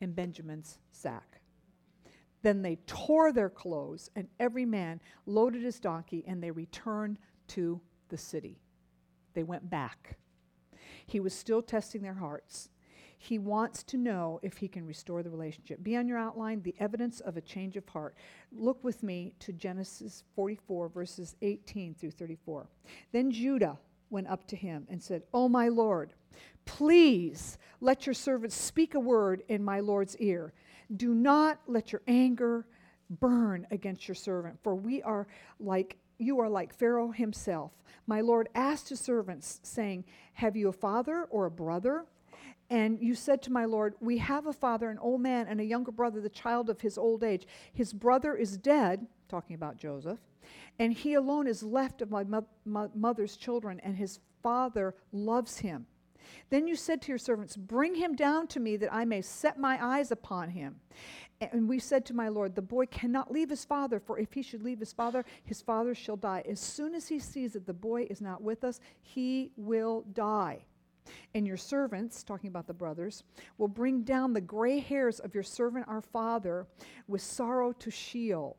in 0.00 0.12
Benjamin's 0.12 0.78
sack. 0.92 1.40
Then 2.42 2.62
they 2.62 2.76
tore 2.86 3.32
their 3.32 3.50
clothes, 3.50 4.10
and 4.14 4.28
every 4.38 4.64
man 4.64 5.00
loaded 5.24 5.62
his 5.62 5.80
donkey, 5.80 6.24
and 6.26 6.42
they 6.42 6.50
returned 6.50 7.18
to 7.48 7.80
the 8.08 8.18
city. 8.18 8.60
They 9.34 9.42
went 9.42 9.68
back. 9.68 10.16
He 11.06 11.20
was 11.20 11.34
still 11.34 11.62
testing 11.62 12.02
their 12.02 12.14
hearts. 12.14 12.68
He 13.18 13.38
wants 13.38 13.82
to 13.84 13.96
know 13.96 14.40
if 14.42 14.58
he 14.58 14.68
can 14.68 14.86
restore 14.86 15.22
the 15.22 15.30
relationship. 15.30 15.82
Be 15.82 15.96
on 15.96 16.06
your 16.06 16.18
outline, 16.18 16.62
the 16.62 16.74
evidence 16.78 17.20
of 17.20 17.36
a 17.36 17.40
change 17.40 17.76
of 17.76 17.88
heart. 17.88 18.14
Look 18.52 18.82
with 18.84 19.02
me 19.02 19.32
to 19.40 19.52
Genesis 19.52 20.24
44, 20.34 20.88
verses 20.88 21.36
18 21.42 21.94
through 21.94 22.10
34. 22.10 22.68
Then 23.12 23.30
Judah 23.30 23.78
went 24.10 24.28
up 24.28 24.46
to 24.48 24.56
him 24.56 24.86
and 24.90 25.02
said, 25.02 25.22
Oh, 25.32 25.48
my 25.48 25.68
Lord, 25.68 26.12
please 26.64 27.58
let 27.80 28.06
your 28.06 28.14
servant 28.14 28.52
speak 28.52 28.94
a 28.94 29.00
word 29.00 29.42
in 29.48 29.64
my 29.64 29.80
Lord's 29.80 30.16
ear. 30.18 30.52
Do 30.94 31.14
not 31.14 31.58
let 31.66 31.92
your 31.92 32.02
anger 32.06 32.66
burn 33.08 33.66
against 33.70 34.08
your 34.08 34.14
servant, 34.14 34.58
for 34.62 34.74
we 34.74 35.02
are 35.02 35.26
like 35.58 35.96
you 36.18 36.40
are 36.40 36.48
like 36.48 36.72
Pharaoh 36.72 37.10
himself. 37.10 37.72
My 38.06 38.20
Lord 38.20 38.48
asked 38.54 38.88
his 38.88 39.00
servants, 39.00 39.60
saying, 39.62 40.04
Have 40.34 40.56
you 40.56 40.68
a 40.68 40.72
father 40.72 41.26
or 41.30 41.46
a 41.46 41.50
brother? 41.50 42.06
And 42.68 43.00
you 43.00 43.14
said 43.14 43.42
to 43.42 43.52
my 43.52 43.64
Lord, 43.64 43.94
We 44.00 44.18
have 44.18 44.46
a 44.46 44.52
father, 44.52 44.90
an 44.90 44.98
old 44.98 45.20
man, 45.20 45.46
and 45.48 45.60
a 45.60 45.64
younger 45.64 45.92
brother, 45.92 46.20
the 46.20 46.28
child 46.28 46.68
of 46.68 46.80
his 46.80 46.98
old 46.98 47.22
age. 47.22 47.46
His 47.72 47.92
brother 47.92 48.34
is 48.34 48.56
dead, 48.56 49.06
talking 49.28 49.54
about 49.54 49.76
Joseph, 49.76 50.18
and 50.78 50.92
he 50.92 51.14
alone 51.14 51.46
is 51.46 51.62
left 51.62 52.02
of 52.02 52.10
my 52.10 52.24
mo- 52.24 52.46
mo- 52.64 52.90
mother's 52.94 53.36
children, 53.36 53.80
and 53.80 53.96
his 53.96 54.18
father 54.42 54.94
loves 55.12 55.58
him. 55.58 55.86
Then 56.50 56.66
you 56.66 56.74
said 56.76 57.02
to 57.02 57.08
your 57.08 57.18
servants, 57.18 57.56
Bring 57.56 57.94
him 57.94 58.16
down 58.16 58.48
to 58.48 58.60
me 58.60 58.76
that 58.78 58.92
I 58.92 59.04
may 59.04 59.22
set 59.22 59.58
my 59.58 59.78
eyes 59.84 60.10
upon 60.10 60.50
him. 60.50 60.80
And 61.40 61.68
we 61.68 61.78
said 61.78 62.04
to 62.06 62.14
my 62.14 62.28
Lord, 62.28 62.54
The 62.54 62.62
boy 62.62 62.86
cannot 62.86 63.30
leave 63.30 63.50
his 63.50 63.64
father, 63.64 64.00
for 64.00 64.18
if 64.18 64.32
he 64.32 64.42
should 64.42 64.62
leave 64.62 64.80
his 64.80 64.92
father, 64.92 65.24
his 65.44 65.62
father 65.62 65.94
shall 65.94 66.16
die. 66.16 66.42
As 66.48 66.60
soon 66.60 66.94
as 66.94 67.08
he 67.08 67.18
sees 67.18 67.52
that 67.52 67.66
the 67.66 67.72
boy 67.74 68.06
is 68.10 68.20
not 68.20 68.42
with 68.42 68.64
us, 68.64 68.80
he 69.02 69.52
will 69.56 70.04
die. 70.12 70.64
And 71.34 71.46
your 71.46 71.56
servants, 71.56 72.22
talking 72.22 72.48
about 72.48 72.66
the 72.66 72.74
brothers, 72.74 73.22
will 73.58 73.68
bring 73.68 74.02
down 74.02 74.32
the 74.32 74.40
gray 74.40 74.78
hairs 74.78 75.20
of 75.20 75.34
your 75.34 75.42
servant 75.42 75.86
our 75.88 76.00
father 76.00 76.66
with 77.08 77.22
sorrow 77.22 77.72
to 77.72 77.90
Sheol. 77.90 78.56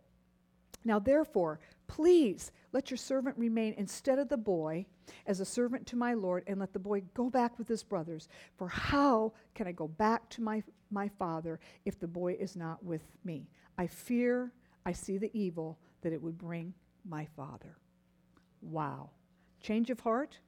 Now, 0.86 1.00
therefore, 1.00 1.60
please 1.88 2.52
let 2.72 2.90
your 2.90 2.98
servant 2.98 3.38
remain 3.38 3.74
instead 3.78 4.20
of 4.20 4.30
the 4.30 4.38
boy 4.38 4.86
as 5.26 5.40
a 5.40 5.46
servant 5.46 5.88
to 5.88 5.96
my 5.96 6.14
Lord, 6.14 6.44
and 6.48 6.60
let 6.60 6.74
the 6.74 6.80
boy 6.80 7.02
go 7.14 7.30
back 7.30 7.58
with 7.58 7.68
his 7.68 7.84
brothers. 7.84 8.28
For 8.58 8.68
how 8.68 9.34
can 9.56 9.68
I 9.68 9.72
go 9.72 9.88
back 9.88 10.30
to 10.32 10.42
my, 10.42 10.64
my 10.92 11.08
father 11.08 11.60
if 11.86 12.00
the 12.00 12.08
boy 12.08 12.38
is 12.40 12.56
not 12.56 12.84
with 12.84 13.04
me? 13.24 13.50
I 13.78 13.88
fear 13.88 14.52
I 14.86 14.94
see 14.94 15.18
the 15.18 15.32
evil 15.38 15.78
that 16.02 16.14
it 16.14 16.22
would 16.22 16.38
bring 16.38 16.74
my 17.06 17.26
father. 17.36 17.78
Wow. 18.62 19.10
Change 19.62 19.90
of 19.90 20.00
heart. 20.00 20.40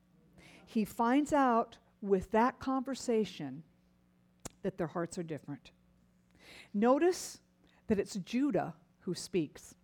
He 0.66 0.86
finds 0.86 1.34
out 1.34 1.78
with 2.02 2.32
that 2.32 2.60
conversation 2.60 3.64
that 4.64 4.78
their 4.78 4.88
hearts 4.88 5.18
are 5.18 5.24
different. 5.24 5.72
Notice 6.74 7.40
that 7.88 8.00
it's 8.00 8.16
Judah 8.16 8.74
who 9.02 9.14
speaks. 9.14 9.76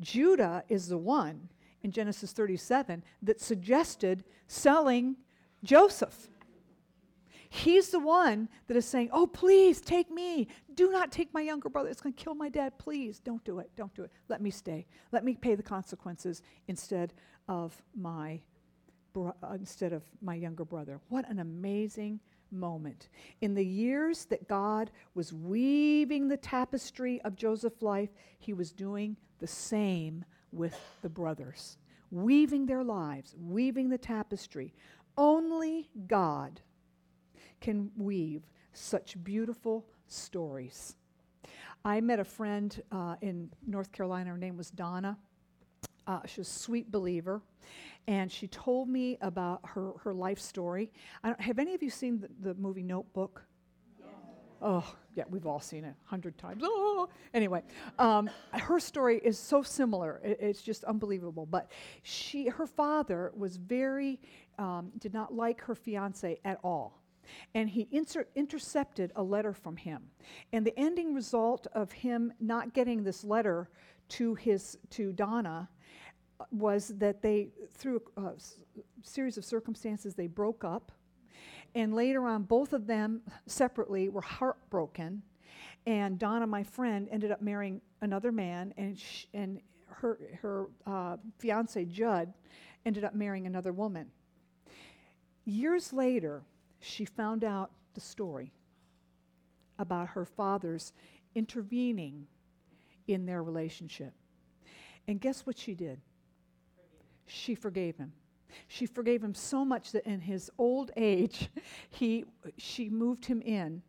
Judah 0.00 0.64
is 0.68 0.88
the 0.88 0.98
one 0.98 1.48
in 1.82 1.90
Genesis 1.90 2.32
37 2.32 3.02
that 3.22 3.40
suggested 3.40 4.24
selling 4.46 5.16
Joseph. 5.62 6.28
He's 7.50 7.88
the 7.88 7.98
one 7.98 8.48
that 8.66 8.76
is 8.76 8.84
saying, 8.84 9.08
Oh, 9.12 9.26
please 9.26 9.80
take 9.80 10.10
me. 10.10 10.48
Do 10.74 10.90
not 10.90 11.10
take 11.10 11.32
my 11.32 11.40
younger 11.40 11.70
brother. 11.70 11.88
It's 11.88 12.00
going 12.00 12.12
to 12.12 12.22
kill 12.22 12.34
my 12.34 12.50
dad. 12.50 12.78
Please 12.78 13.20
don't 13.20 13.42
do 13.44 13.58
it. 13.58 13.70
Don't 13.74 13.94
do 13.94 14.02
it. 14.02 14.12
Let 14.28 14.42
me 14.42 14.50
stay. 14.50 14.86
Let 15.12 15.24
me 15.24 15.34
pay 15.34 15.54
the 15.54 15.62
consequences 15.62 16.42
instead 16.68 17.14
of 17.48 17.80
my 17.96 18.40
bro- 19.12 19.34
instead 19.54 19.92
of 19.92 20.02
my 20.20 20.34
younger 20.34 20.64
brother. 20.64 21.00
What 21.08 21.28
an 21.28 21.38
amazing 21.38 22.20
moment. 22.50 23.08
In 23.40 23.54
the 23.54 23.64
years 23.64 24.24
that 24.26 24.48
God 24.48 24.90
was 25.14 25.32
weaving 25.32 26.28
the 26.28 26.36
tapestry 26.36 27.20
of 27.22 27.36
Joseph's 27.36 27.82
life, 27.82 28.10
he 28.38 28.52
was 28.52 28.72
doing 28.72 29.16
the 29.38 29.46
same 29.46 30.24
with 30.52 30.78
the 31.02 31.08
brothers, 31.08 31.78
weaving 32.10 32.66
their 32.66 32.82
lives, 32.82 33.34
weaving 33.38 33.88
the 33.88 33.98
tapestry. 33.98 34.72
Only 35.16 35.90
God 36.06 36.60
can 37.60 37.90
weave 37.96 38.42
such 38.72 39.22
beautiful 39.22 39.84
stories. 40.06 40.96
I 41.84 42.00
met 42.00 42.18
a 42.18 42.24
friend 42.24 42.80
uh, 42.90 43.16
in 43.20 43.50
North 43.66 43.92
Carolina. 43.92 44.30
Her 44.30 44.38
name 44.38 44.56
was 44.56 44.70
Donna. 44.70 45.18
Uh, 46.06 46.20
she 46.26 46.40
was 46.40 46.48
a 46.48 46.52
sweet 46.58 46.90
believer. 46.90 47.42
And 48.08 48.32
she 48.32 48.48
told 48.48 48.88
me 48.88 49.18
about 49.20 49.60
her, 49.64 49.92
her 50.02 50.14
life 50.14 50.40
story. 50.40 50.90
have 51.38 51.58
any 51.58 51.74
of 51.74 51.82
you 51.82 51.90
seen 51.90 52.18
the, 52.20 52.54
the 52.54 52.54
movie 52.54 52.82
Notebook? 52.82 53.42
Oh, 54.62 54.84
yeah, 55.14 55.24
we've 55.28 55.46
all 55.46 55.60
seen 55.60 55.84
it 55.84 55.94
a 56.04 56.08
hundred 56.08 56.36
times. 56.38 56.62
Oh, 56.64 57.08
anyway, 57.34 57.62
um, 57.98 58.28
her 58.52 58.80
story 58.80 59.20
is 59.22 59.38
so 59.38 59.62
similar. 59.62 60.20
It, 60.24 60.38
it's 60.40 60.62
just 60.62 60.84
unbelievable. 60.84 61.46
But 61.46 61.70
she, 62.02 62.48
her 62.48 62.66
father 62.66 63.30
was 63.36 63.56
very, 63.56 64.18
um, 64.58 64.90
did 64.98 65.12
not 65.12 65.34
like 65.34 65.60
her 65.60 65.74
fiance 65.74 66.40
at 66.44 66.58
all 66.64 67.02
and 67.54 67.68
he 67.68 67.86
inter- 67.90 68.26
intercepted 68.34 69.12
a 69.14 69.22
letter 69.22 69.52
from 69.52 69.76
him. 69.76 70.02
And 70.52 70.66
the 70.66 70.76
ending 70.78 71.14
result 71.14 71.66
of 71.74 71.92
him 71.92 72.32
not 72.40 72.72
getting 72.72 73.04
this 73.04 73.22
letter 73.22 73.68
to 74.08 74.34
his 74.34 74.78
to 74.90 75.12
Donna 75.12 75.68
was 76.50 76.88
that 76.98 77.22
they, 77.22 77.48
through 77.74 78.02
a 78.16 78.32
s- 78.34 78.58
series 79.02 79.36
of 79.36 79.44
circumstances, 79.44 80.14
they 80.14 80.26
broke 80.26 80.64
up. 80.64 80.92
And 81.74 81.94
later 81.94 82.26
on, 82.26 82.44
both 82.44 82.72
of 82.72 82.86
them 82.86 83.22
separately 83.46 84.08
were 84.08 84.20
heartbroken. 84.22 85.22
And 85.86 86.18
Donna, 86.18 86.46
my 86.46 86.62
friend, 86.62 87.08
ended 87.10 87.30
up 87.30 87.42
marrying 87.42 87.80
another 88.00 88.32
man, 88.32 88.72
and 88.76 88.98
sh- 88.98 89.26
and 89.34 89.60
her 89.86 90.18
her 90.40 90.68
uh, 90.86 91.16
fiance 91.38 91.84
Judd 91.86 92.32
ended 92.86 93.04
up 93.04 93.14
marrying 93.14 93.46
another 93.46 93.72
woman. 93.72 94.10
Years 95.44 95.92
later, 95.92 96.42
she 96.80 97.04
found 97.04 97.42
out 97.42 97.70
the 97.94 98.00
story 98.00 98.52
about 99.78 100.08
her 100.08 100.24
father's 100.24 100.92
intervening 101.34 102.26
in 103.06 103.26
their 103.26 103.42
relationship. 103.42 104.12
And 105.06 105.20
guess 105.20 105.46
what 105.46 105.58
she 105.58 105.74
did? 105.74 106.00
She 107.28 107.54
forgave 107.54 107.96
him. 107.96 108.12
She 108.66 108.86
forgave 108.86 109.22
him 109.22 109.34
so 109.34 109.64
much 109.64 109.92
that 109.92 110.06
in 110.06 110.20
his 110.20 110.50
old 110.58 110.90
age, 110.96 111.50
he, 111.90 112.24
she 112.56 112.88
moved 112.88 113.26
him 113.26 113.42
in 113.42 113.82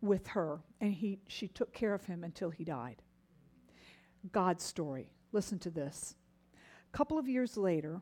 with 0.00 0.26
her 0.28 0.60
and 0.80 0.92
he, 0.92 1.20
she 1.28 1.48
took 1.48 1.72
care 1.72 1.94
of 1.94 2.04
him 2.04 2.24
until 2.24 2.50
he 2.50 2.64
died. 2.64 3.02
God's 4.32 4.64
story. 4.64 5.10
Listen 5.32 5.58
to 5.60 5.70
this. 5.70 6.14
A 6.92 6.96
couple 6.96 7.18
of 7.18 7.28
years 7.28 7.56
later, 7.56 8.00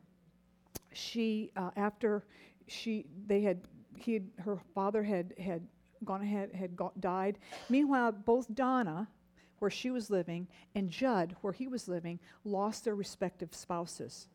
she, 0.93 1.51
uh, 1.55 1.71
after 1.75 2.25
she, 2.67 3.05
they 3.27 3.41
had 3.41 3.61
he 3.97 4.13
had, 4.13 4.29
her 4.39 4.57
father 4.73 5.03
had, 5.03 5.33
had 5.39 5.67
gone 6.03 6.21
ahead, 6.21 6.51
had 6.53 6.77
died. 6.99 7.37
Meanwhile, 7.69 8.11
both 8.11 8.53
Donna, 8.53 9.07
where 9.59 9.71
she 9.71 9.91
was 9.91 10.09
living, 10.09 10.47
and 10.75 10.89
Judd, 10.89 11.35
where 11.41 11.53
he 11.53 11.67
was 11.67 11.87
living, 11.87 12.19
lost 12.43 12.83
their 12.83 12.95
respective 12.95 13.53
spouses. 13.53 14.27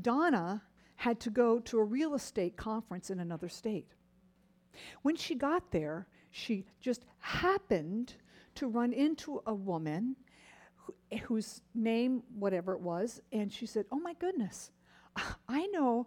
Donna 0.00 0.62
had 0.96 1.18
to 1.20 1.30
go 1.30 1.58
to 1.58 1.78
a 1.78 1.84
real 1.84 2.14
estate 2.14 2.56
conference 2.56 3.10
in 3.10 3.20
another 3.20 3.48
state. 3.48 3.88
When 5.02 5.16
she 5.16 5.34
got 5.34 5.70
there, 5.70 6.06
she 6.30 6.64
just 6.80 7.04
happened 7.18 8.14
to 8.54 8.68
run 8.68 8.92
into 8.92 9.42
a 9.46 9.54
woman 9.54 10.16
wh- 10.86 11.18
whose 11.22 11.62
name, 11.74 12.22
whatever 12.34 12.72
it 12.72 12.80
was, 12.80 13.20
and 13.32 13.52
she 13.52 13.66
said, 13.66 13.84
Oh 13.90 13.98
my 13.98 14.14
goodness, 14.14 14.70
I 15.48 15.66
know 15.66 16.06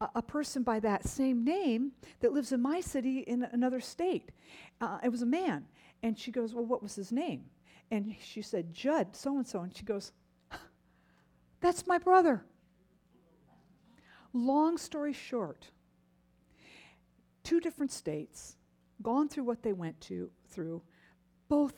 a, 0.00 0.08
a, 0.16 0.22
person 0.22 0.62
by 0.62 0.80
that 0.80 1.06
same 1.06 1.44
name 1.44 1.92
that 2.20 2.32
lives 2.32 2.52
in 2.52 2.60
my 2.60 2.80
city 2.80 3.20
in 3.20 3.44
another 3.52 3.80
state. 3.80 4.30
Uh, 4.80 4.98
it 5.04 5.08
was 5.08 5.22
a 5.22 5.26
man. 5.26 5.66
And 6.02 6.18
she 6.18 6.30
goes, 6.30 6.54
Well, 6.54 6.64
what 6.64 6.82
was 6.82 6.94
his 6.94 7.12
name? 7.12 7.44
And 7.90 8.14
she 8.20 8.42
said, 8.42 8.72
Judd, 8.72 9.14
so 9.14 9.36
and 9.36 9.46
so. 9.46 9.60
And 9.60 9.76
she 9.76 9.84
goes, 9.84 10.12
That's 11.60 11.86
my 11.86 11.98
brother. 11.98 12.44
Long 14.32 14.78
story 14.78 15.12
short, 15.12 15.70
two 17.42 17.60
different 17.60 17.90
states, 17.90 18.56
gone 19.02 19.28
through 19.28 19.44
what 19.44 19.62
they 19.62 19.72
went 19.72 20.00
to, 20.02 20.30
through, 20.48 20.82
both 21.48 21.74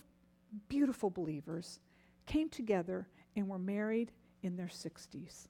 beautiful 0.68 1.08
believers, 1.08 1.80
came 2.26 2.48
together 2.48 3.08
and 3.36 3.48
were 3.48 3.58
married 3.58 4.12
in 4.42 4.56
their 4.56 4.66
60s. 4.66 5.48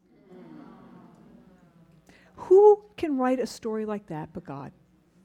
Who 2.37 2.83
can 2.97 3.19
write 3.19 3.41
a 3.41 3.47
story 3.47 3.85
like 3.85 4.07
that 4.07 4.33
but 4.33 4.45
God? 4.45 4.73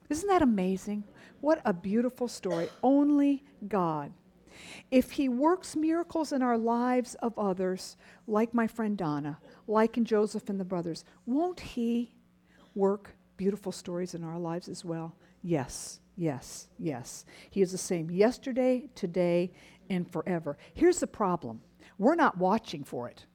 Isn't 0.08 0.28
that 0.28 0.42
amazing? 0.42 1.04
What 1.40 1.60
a 1.64 1.72
beautiful 1.72 2.28
story. 2.28 2.68
Only 2.82 3.44
God. 3.68 4.12
If 4.90 5.12
He 5.12 5.28
works 5.28 5.76
miracles 5.76 6.32
in 6.32 6.42
our 6.42 6.58
lives 6.58 7.14
of 7.16 7.38
others, 7.38 7.96
like 8.26 8.54
my 8.54 8.66
friend 8.66 8.96
Donna, 8.96 9.38
like 9.66 9.96
in 9.96 10.04
Joseph 10.04 10.48
and 10.48 10.58
the 10.58 10.64
brothers, 10.64 11.04
won't 11.26 11.60
He 11.60 12.12
work 12.74 13.16
beautiful 13.36 13.72
stories 13.72 14.14
in 14.14 14.24
our 14.24 14.38
lives 14.38 14.68
as 14.68 14.84
well? 14.84 15.16
Yes, 15.42 16.00
yes, 16.16 16.68
yes. 16.78 17.24
He 17.50 17.62
is 17.62 17.72
the 17.72 17.78
same 17.78 18.10
yesterday, 18.10 18.88
today, 18.94 19.52
and 19.88 20.10
forever. 20.10 20.58
Here's 20.74 21.00
the 21.00 21.06
problem 21.06 21.60
we're 21.98 22.14
not 22.14 22.38
watching 22.38 22.84
for 22.84 23.08
it, 23.08 23.26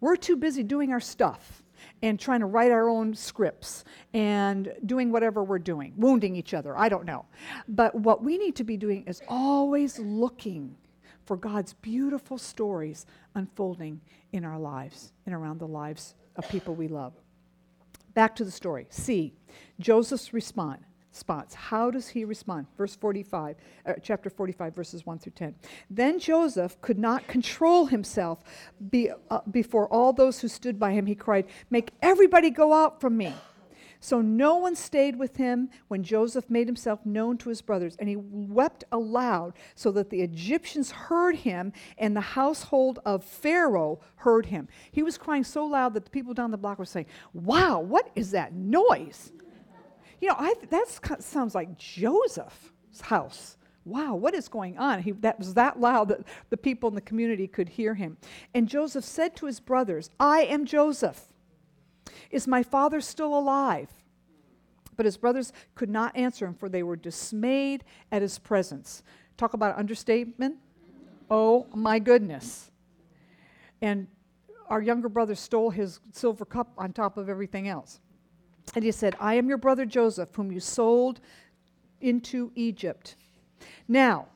we're 0.00 0.16
too 0.16 0.36
busy 0.36 0.62
doing 0.62 0.92
our 0.92 1.00
stuff 1.00 1.61
and 2.02 2.18
trying 2.18 2.40
to 2.40 2.46
write 2.46 2.70
our 2.70 2.88
own 2.88 3.14
scripts 3.14 3.84
and 4.12 4.72
doing 4.86 5.10
whatever 5.10 5.42
we're 5.44 5.58
doing, 5.58 5.92
wounding 5.96 6.36
each 6.36 6.54
other. 6.54 6.76
I 6.76 6.88
don't 6.88 7.04
know. 7.04 7.24
But 7.68 7.94
what 7.94 8.22
we 8.22 8.38
need 8.38 8.56
to 8.56 8.64
be 8.64 8.76
doing 8.76 9.04
is 9.06 9.22
always 9.28 9.98
looking 9.98 10.76
for 11.24 11.36
God's 11.36 11.74
beautiful 11.74 12.38
stories 12.38 13.06
unfolding 13.34 14.00
in 14.32 14.44
our 14.44 14.58
lives 14.58 15.12
and 15.26 15.34
around 15.34 15.58
the 15.58 15.68
lives 15.68 16.14
of 16.36 16.48
people 16.48 16.74
we 16.74 16.88
love. 16.88 17.12
Back 18.14 18.36
to 18.36 18.44
the 18.44 18.50
story. 18.50 18.86
C. 18.90 19.34
Joseph's 19.78 20.32
response 20.32 20.82
response. 21.12 21.54
How 21.54 21.90
does 21.90 22.08
he 22.08 22.24
respond? 22.24 22.66
Verse 22.78 22.96
45, 22.96 23.56
uh, 23.84 23.92
chapter 24.02 24.30
45, 24.30 24.74
verses 24.74 25.04
1 25.04 25.18
through 25.18 25.32
10. 25.32 25.54
Then 25.90 26.18
Joseph 26.18 26.80
could 26.80 26.98
not 26.98 27.26
control 27.26 27.86
himself 27.86 28.42
be, 28.90 29.10
uh, 29.30 29.40
before 29.50 29.86
all 29.88 30.14
those 30.14 30.40
who 30.40 30.48
stood 30.48 30.80
by 30.80 30.92
him. 30.92 31.04
He 31.04 31.14
cried, 31.14 31.46
Make 31.68 31.90
everybody 32.00 32.48
go 32.48 32.72
out 32.72 33.00
from 33.00 33.18
me. 33.18 33.34
So 34.00 34.20
no 34.20 34.56
one 34.56 34.74
stayed 34.74 35.16
with 35.16 35.36
him 35.36 35.68
when 35.86 36.02
Joseph 36.02 36.50
made 36.50 36.66
himself 36.66 37.06
known 37.06 37.38
to 37.38 37.50
his 37.50 37.62
brothers, 37.62 37.94
and 38.00 38.08
he 38.08 38.16
wept 38.16 38.82
aloud 38.90 39.52
so 39.76 39.92
that 39.92 40.10
the 40.10 40.22
Egyptians 40.22 40.90
heard 40.90 41.36
him 41.36 41.72
and 41.98 42.16
the 42.16 42.20
household 42.20 42.98
of 43.04 43.22
Pharaoh 43.22 44.00
heard 44.16 44.46
him. 44.46 44.66
He 44.90 45.04
was 45.04 45.18
crying 45.18 45.44
so 45.44 45.64
loud 45.66 45.94
that 45.94 46.04
the 46.04 46.10
people 46.10 46.34
down 46.34 46.50
the 46.50 46.56
block 46.56 46.80
were 46.80 46.84
saying, 46.84 47.06
Wow, 47.32 47.78
what 47.78 48.10
is 48.16 48.32
that 48.32 48.54
noise? 48.54 49.30
You 50.22 50.28
know, 50.28 50.36
I, 50.38 50.54
that 50.70 50.86
sounds 51.20 51.52
like 51.52 51.76
Joseph's 51.76 53.00
house. 53.00 53.56
Wow, 53.84 54.14
what 54.14 54.34
is 54.34 54.46
going 54.46 54.78
on? 54.78 55.02
He, 55.02 55.10
that 55.10 55.36
was 55.36 55.54
that 55.54 55.80
loud 55.80 56.08
that 56.08 56.20
the 56.48 56.56
people 56.56 56.88
in 56.88 56.94
the 56.94 57.00
community 57.00 57.48
could 57.48 57.68
hear 57.68 57.94
him. 57.94 58.16
And 58.54 58.68
Joseph 58.68 59.04
said 59.04 59.34
to 59.36 59.46
his 59.46 59.58
brothers, 59.58 60.10
I 60.20 60.42
am 60.42 60.64
Joseph. 60.64 61.24
Is 62.30 62.46
my 62.46 62.62
father 62.62 63.00
still 63.00 63.36
alive? 63.36 63.88
But 64.96 65.06
his 65.06 65.16
brothers 65.16 65.52
could 65.74 65.90
not 65.90 66.16
answer 66.16 66.46
him, 66.46 66.54
for 66.54 66.68
they 66.68 66.84
were 66.84 66.94
dismayed 66.94 67.82
at 68.12 68.22
his 68.22 68.38
presence. 68.38 69.02
Talk 69.36 69.54
about 69.54 69.76
understatement. 69.76 70.54
Oh 71.28 71.66
my 71.74 71.98
goodness. 71.98 72.70
And 73.80 74.06
our 74.68 74.80
younger 74.80 75.08
brother 75.08 75.34
stole 75.34 75.70
his 75.70 75.98
silver 76.12 76.44
cup 76.44 76.70
on 76.78 76.92
top 76.92 77.16
of 77.16 77.28
everything 77.28 77.66
else. 77.66 77.98
And 78.74 78.84
he 78.84 78.92
said, 78.92 79.16
I 79.20 79.34
am 79.34 79.48
your 79.48 79.58
brother 79.58 79.84
Joseph, 79.84 80.34
whom 80.34 80.50
you 80.52 80.60
sold 80.60 81.20
into 82.00 82.52
Egypt. 82.54 83.16
Now, 83.88 84.28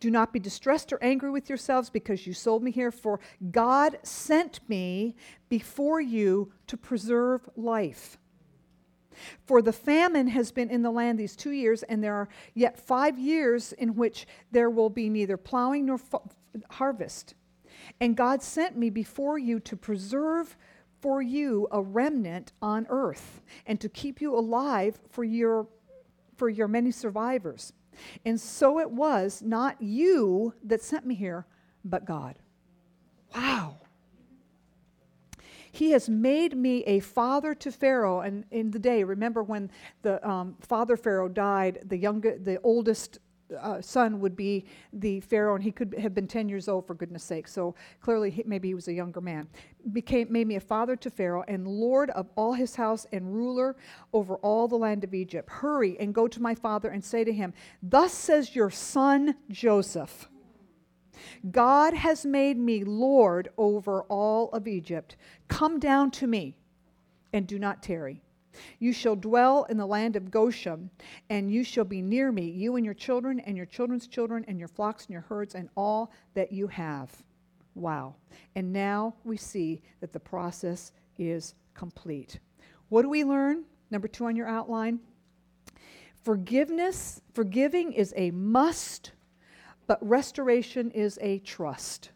do 0.00 0.10
not 0.10 0.32
be 0.32 0.38
distressed 0.38 0.92
or 0.92 1.02
angry 1.02 1.30
with 1.30 1.48
yourselves 1.48 1.90
because 1.90 2.26
you 2.26 2.32
sold 2.32 2.62
me 2.62 2.70
here, 2.70 2.92
for 2.92 3.18
God 3.50 3.98
sent 4.02 4.60
me 4.68 5.16
before 5.48 6.00
you 6.00 6.52
to 6.68 6.76
preserve 6.76 7.48
life. 7.56 8.18
For 9.46 9.60
the 9.60 9.72
famine 9.72 10.28
has 10.28 10.52
been 10.52 10.70
in 10.70 10.82
the 10.82 10.92
land 10.92 11.18
these 11.18 11.34
two 11.34 11.50
years, 11.50 11.82
and 11.82 12.02
there 12.02 12.14
are 12.14 12.28
yet 12.54 12.78
five 12.78 13.18
years 13.18 13.72
in 13.72 13.96
which 13.96 14.26
there 14.52 14.70
will 14.70 14.90
be 14.90 15.08
neither 15.08 15.36
plowing 15.36 15.86
nor 15.86 15.98
harvest. 16.70 17.34
And 18.00 18.16
God 18.16 18.42
sent 18.42 18.76
me 18.76 18.90
before 18.90 19.38
you 19.38 19.58
to 19.60 19.76
preserve 19.76 20.56
for 21.00 21.22
you 21.22 21.68
a 21.70 21.80
remnant 21.80 22.52
on 22.60 22.86
earth 22.88 23.42
and 23.66 23.80
to 23.80 23.88
keep 23.88 24.20
you 24.20 24.36
alive 24.36 24.98
for 25.10 25.24
your 25.24 25.66
for 26.36 26.48
your 26.48 26.68
many 26.68 26.90
survivors. 26.90 27.72
And 28.24 28.40
so 28.40 28.78
it 28.78 28.90
was 28.90 29.42
not 29.42 29.80
you 29.82 30.54
that 30.62 30.82
sent 30.82 31.04
me 31.04 31.16
here, 31.16 31.46
but 31.84 32.04
God. 32.04 32.36
Wow. 33.34 33.76
He 35.72 35.90
has 35.90 36.08
made 36.08 36.56
me 36.56 36.82
a 36.84 37.00
father 37.00 37.54
to 37.56 37.70
Pharaoh. 37.70 38.20
And 38.20 38.44
in 38.50 38.70
the 38.70 38.78
day, 38.78 39.04
remember 39.04 39.42
when 39.42 39.70
the 40.02 40.26
um, 40.28 40.56
father 40.60 40.96
Pharaoh 40.96 41.28
died, 41.28 41.80
the 41.84 41.96
younger, 41.96 42.38
the 42.38 42.60
oldest 42.62 43.18
uh, 43.60 43.80
son 43.80 44.20
would 44.20 44.36
be 44.36 44.66
the 44.92 45.20
Pharaoh, 45.20 45.54
and 45.54 45.64
he 45.64 45.72
could 45.72 45.94
have 45.98 46.14
been 46.14 46.26
10 46.26 46.48
years 46.48 46.68
old, 46.68 46.86
for 46.86 46.94
goodness 46.94 47.24
sake. 47.24 47.48
So 47.48 47.74
clearly, 48.00 48.30
he, 48.30 48.42
maybe 48.46 48.68
he 48.68 48.74
was 48.74 48.88
a 48.88 48.92
younger 48.92 49.20
man. 49.20 49.48
Became, 49.92 50.30
made 50.30 50.46
me 50.46 50.56
a 50.56 50.60
father 50.60 50.96
to 50.96 51.10
Pharaoh, 51.10 51.44
and 51.48 51.66
Lord 51.66 52.10
of 52.10 52.28
all 52.36 52.52
his 52.52 52.76
house, 52.76 53.06
and 53.12 53.34
ruler 53.34 53.76
over 54.12 54.36
all 54.36 54.68
the 54.68 54.76
land 54.76 55.04
of 55.04 55.14
Egypt. 55.14 55.48
Hurry 55.50 55.98
and 55.98 56.14
go 56.14 56.28
to 56.28 56.42
my 56.42 56.54
father 56.54 56.90
and 56.90 57.04
say 57.04 57.24
to 57.24 57.32
him, 57.32 57.52
Thus 57.82 58.12
says 58.12 58.54
your 58.54 58.70
son 58.70 59.36
Joseph. 59.50 60.28
God 61.50 61.94
has 61.94 62.24
made 62.24 62.58
me 62.58 62.84
Lord 62.84 63.48
over 63.56 64.02
all 64.02 64.50
of 64.50 64.68
Egypt. 64.68 65.16
Come 65.48 65.78
down 65.78 66.10
to 66.12 66.26
me 66.26 66.56
and 67.32 67.46
do 67.46 67.58
not 67.58 67.82
tarry. 67.82 68.22
You 68.78 68.92
shall 68.92 69.16
dwell 69.16 69.64
in 69.64 69.76
the 69.76 69.86
land 69.86 70.16
of 70.16 70.30
Goshen, 70.30 70.90
and 71.30 71.52
you 71.52 71.64
shall 71.64 71.84
be 71.84 72.02
near 72.02 72.32
me, 72.32 72.50
you 72.50 72.76
and 72.76 72.84
your 72.84 72.94
children, 72.94 73.40
and 73.40 73.56
your 73.56 73.66
children's 73.66 74.06
children, 74.06 74.44
and 74.48 74.58
your 74.58 74.68
flocks 74.68 75.04
and 75.04 75.12
your 75.12 75.22
herds, 75.22 75.54
and 75.54 75.68
all 75.76 76.12
that 76.34 76.52
you 76.52 76.66
have. 76.68 77.10
Wow. 77.74 78.16
And 78.56 78.72
now 78.72 79.14
we 79.24 79.36
see 79.36 79.82
that 80.00 80.12
the 80.12 80.20
process 80.20 80.92
is 81.18 81.54
complete. 81.74 82.40
What 82.88 83.02
do 83.02 83.08
we 83.08 83.24
learn? 83.24 83.64
Number 83.90 84.08
two 84.08 84.26
on 84.26 84.36
your 84.36 84.48
outline. 84.48 85.00
Forgiveness, 86.22 87.20
forgiving 87.32 87.92
is 87.92 88.12
a 88.16 88.30
must, 88.32 89.12
but 89.86 89.98
restoration 90.06 90.90
is 90.90 91.18
a 91.22 91.38
trust. 91.38 92.10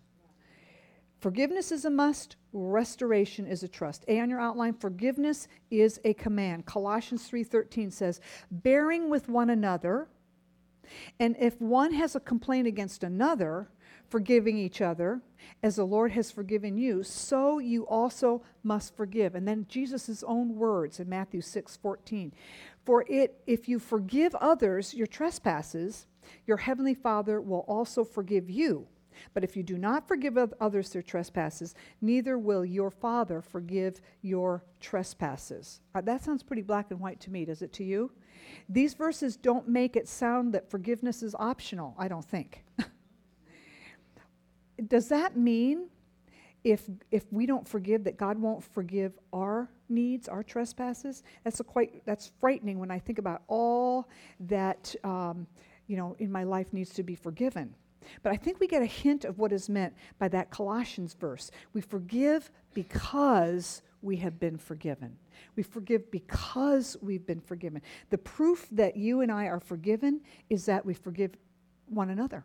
Forgiveness 1.22 1.70
is 1.70 1.84
a 1.84 1.90
must, 1.90 2.34
restoration 2.52 3.46
is 3.46 3.62
a 3.62 3.68
trust. 3.68 4.04
A 4.08 4.18
on 4.18 4.28
your 4.28 4.40
outline, 4.40 4.74
forgiveness 4.74 5.46
is 5.70 6.00
a 6.02 6.14
command. 6.14 6.66
Colossians 6.66 7.28
3:13 7.28 7.92
says, 7.92 8.20
"Bearing 8.50 9.08
with 9.08 9.28
one 9.28 9.48
another, 9.48 10.08
and 11.20 11.36
if 11.38 11.60
one 11.60 11.92
has 11.92 12.16
a 12.16 12.20
complaint 12.20 12.66
against 12.66 13.04
another, 13.04 13.70
forgiving 14.08 14.58
each 14.58 14.80
other, 14.80 15.22
as 15.62 15.76
the 15.76 15.86
Lord 15.86 16.10
has 16.10 16.32
forgiven 16.32 16.76
you, 16.76 17.04
so 17.04 17.60
you 17.60 17.86
also 17.86 18.42
must 18.64 18.96
forgive." 18.96 19.36
And 19.36 19.46
then 19.46 19.66
Jesus' 19.68 20.24
own 20.24 20.56
words 20.56 20.98
in 20.98 21.08
Matthew 21.08 21.40
6:14, 21.40 22.32
"For 22.84 23.04
it 23.08 23.40
if 23.46 23.68
you 23.68 23.78
forgive 23.78 24.34
others 24.34 24.92
your 24.92 25.06
trespasses, 25.06 26.08
your 26.46 26.56
heavenly 26.56 26.94
Father 26.94 27.40
will 27.40 27.64
also 27.68 28.02
forgive 28.02 28.50
you." 28.50 28.88
But 29.34 29.44
if 29.44 29.56
you 29.56 29.62
do 29.62 29.78
not 29.78 30.06
forgive 30.06 30.36
others 30.60 30.90
their 30.90 31.02
trespasses, 31.02 31.74
neither 32.00 32.38
will 32.38 32.64
your 32.64 32.90
Father 32.90 33.40
forgive 33.40 34.00
your 34.22 34.64
trespasses. 34.80 35.80
Uh, 35.94 36.00
that 36.02 36.22
sounds 36.22 36.42
pretty 36.42 36.62
black 36.62 36.90
and 36.90 37.00
white 37.00 37.20
to 37.20 37.30
me, 37.30 37.44
does 37.44 37.62
it 37.62 37.72
to 37.74 37.84
you? 37.84 38.10
These 38.68 38.94
verses 38.94 39.36
don't 39.36 39.68
make 39.68 39.96
it 39.96 40.08
sound 40.08 40.52
that 40.54 40.70
forgiveness 40.70 41.22
is 41.22 41.34
optional, 41.38 41.94
I 41.98 42.08
don't 42.08 42.24
think. 42.24 42.64
does 44.88 45.08
that 45.08 45.36
mean 45.36 45.88
if, 46.64 46.88
if 47.10 47.24
we 47.32 47.46
don't 47.46 47.66
forgive 47.66 48.04
that 48.04 48.16
God 48.16 48.38
won't 48.38 48.62
forgive 48.62 49.18
our 49.32 49.70
needs, 49.88 50.28
our 50.28 50.42
trespasses? 50.42 51.22
That's, 51.44 51.60
a 51.60 51.64
quite, 51.64 52.04
that's 52.04 52.30
frightening 52.40 52.78
when 52.78 52.90
I 52.90 52.98
think 52.98 53.18
about 53.18 53.42
all 53.48 54.08
that 54.40 54.94
um, 55.04 55.46
you 55.86 55.96
know, 55.96 56.16
in 56.18 56.30
my 56.30 56.44
life 56.44 56.72
needs 56.72 56.90
to 56.94 57.02
be 57.02 57.14
forgiven. 57.14 57.74
But 58.22 58.32
I 58.32 58.36
think 58.36 58.60
we 58.60 58.66
get 58.66 58.82
a 58.82 58.86
hint 58.86 59.24
of 59.24 59.38
what 59.38 59.52
is 59.52 59.68
meant 59.68 59.94
by 60.18 60.28
that 60.28 60.50
Colossians 60.50 61.14
verse. 61.14 61.50
We 61.72 61.80
forgive 61.80 62.50
because 62.74 63.82
we 64.02 64.16
have 64.16 64.38
been 64.38 64.58
forgiven. 64.58 65.16
We 65.56 65.62
forgive 65.62 66.10
because 66.10 66.96
we've 67.00 67.26
been 67.26 67.40
forgiven. 67.40 67.82
The 68.10 68.18
proof 68.18 68.68
that 68.72 68.96
you 68.96 69.20
and 69.20 69.30
I 69.30 69.46
are 69.46 69.60
forgiven 69.60 70.20
is 70.50 70.66
that 70.66 70.84
we 70.84 70.94
forgive 70.94 71.32
one 71.86 72.10
another. 72.10 72.44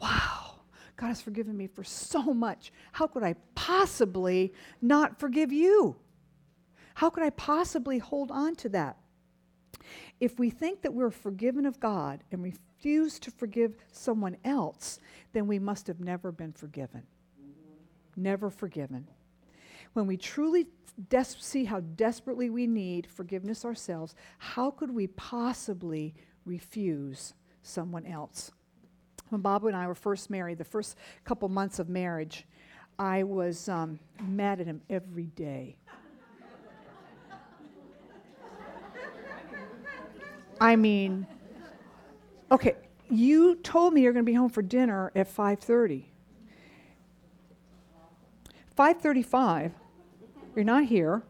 Wow, 0.00 0.60
God 0.96 1.08
has 1.08 1.20
forgiven 1.20 1.56
me 1.56 1.66
for 1.66 1.84
so 1.84 2.34
much. 2.34 2.72
How 2.92 3.06
could 3.06 3.22
I 3.22 3.34
possibly 3.54 4.52
not 4.80 5.18
forgive 5.18 5.52
you? 5.52 5.96
How 6.94 7.10
could 7.10 7.22
I 7.22 7.30
possibly 7.30 7.98
hold 7.98 8.30
on 8.30 8.54
to 8.56 8.68
that? 8.70 8.98
If 10.20 10.38
we 10.38 10.50
think 10.50 10.82
that 10.82 10.92
we're 10.92 11.10
forgiven 11.10 11.66
of 11.66 11.80
God 11.80 12.22
and 12.30 12.42
we 12.42 12.54
refuse 12.82 13.20
to 13.20 13.30
forgive 13.30 13.76
someone 13.92 14.36
else, 14.44 14.98
then 15.32 15.46
we 15.46 15.56
must 15.56 15.86
have 15.86 16.00
never 16.00 16.32
been 16.32 16.52
forgiven. 16.52 17.04
Never 18.16 18.50
forgiven. 18.50 19.06
When 19.92 20.08
we 20.08 20.16
truly 20.16 20.66
des- 21.08 21.24
see 21.24 21.64
how 21.64 21.78
desperately 21.78 22.50
we 22.50 22.66
need 22.66 23.06
forgiveness 23.06 23.64
ourselves, 23.64 24.16
how 24.38 24.72
could 24.72 24.90
we 24.90 25.06
possibly 25.06 26.12
refuse 26.44 27.34
someone 27.62 28.04
else? 28.04 28.50
When 29.28 29.42
Bob 29.42 29.64
and 29.64 29.76
I 29.76 29.86
were 29.86 29.94
first 29.94 30.28
married, 30.28 30.58
the 30.58 30.64
first 30.64 30.96
couple 31.24 31.48
months 31.48 31.78
of 31.78 31.88
marriage, 31.88 32.46
I 32.98 33.22
was 33.22 33.68
um, 33.68 34.00
mad 34.20 34.60
at 34.60 34.66
him 34.66 34.82
every 34.90 35.26
day. 35.26 35.76
I 40.60 40.74
mean, 40.74 41.26
Okay, 42.52 42.76
you 43.08 43.54
told 43.56 43.94
me 43.94 44.02
you're 44.02 44.12
going 44.12 44.26
to 44.26 44.30
be 44.30 44.34
home 44.34 44.50
for 44.50 44.60
dinner 44.60 45.10
at 45.16 45.26
5:30. 45.26 46.04
5:35. 48.76 49.72
You're 50.54 50.64
not 50.64 50.84
here. 50.84 51.22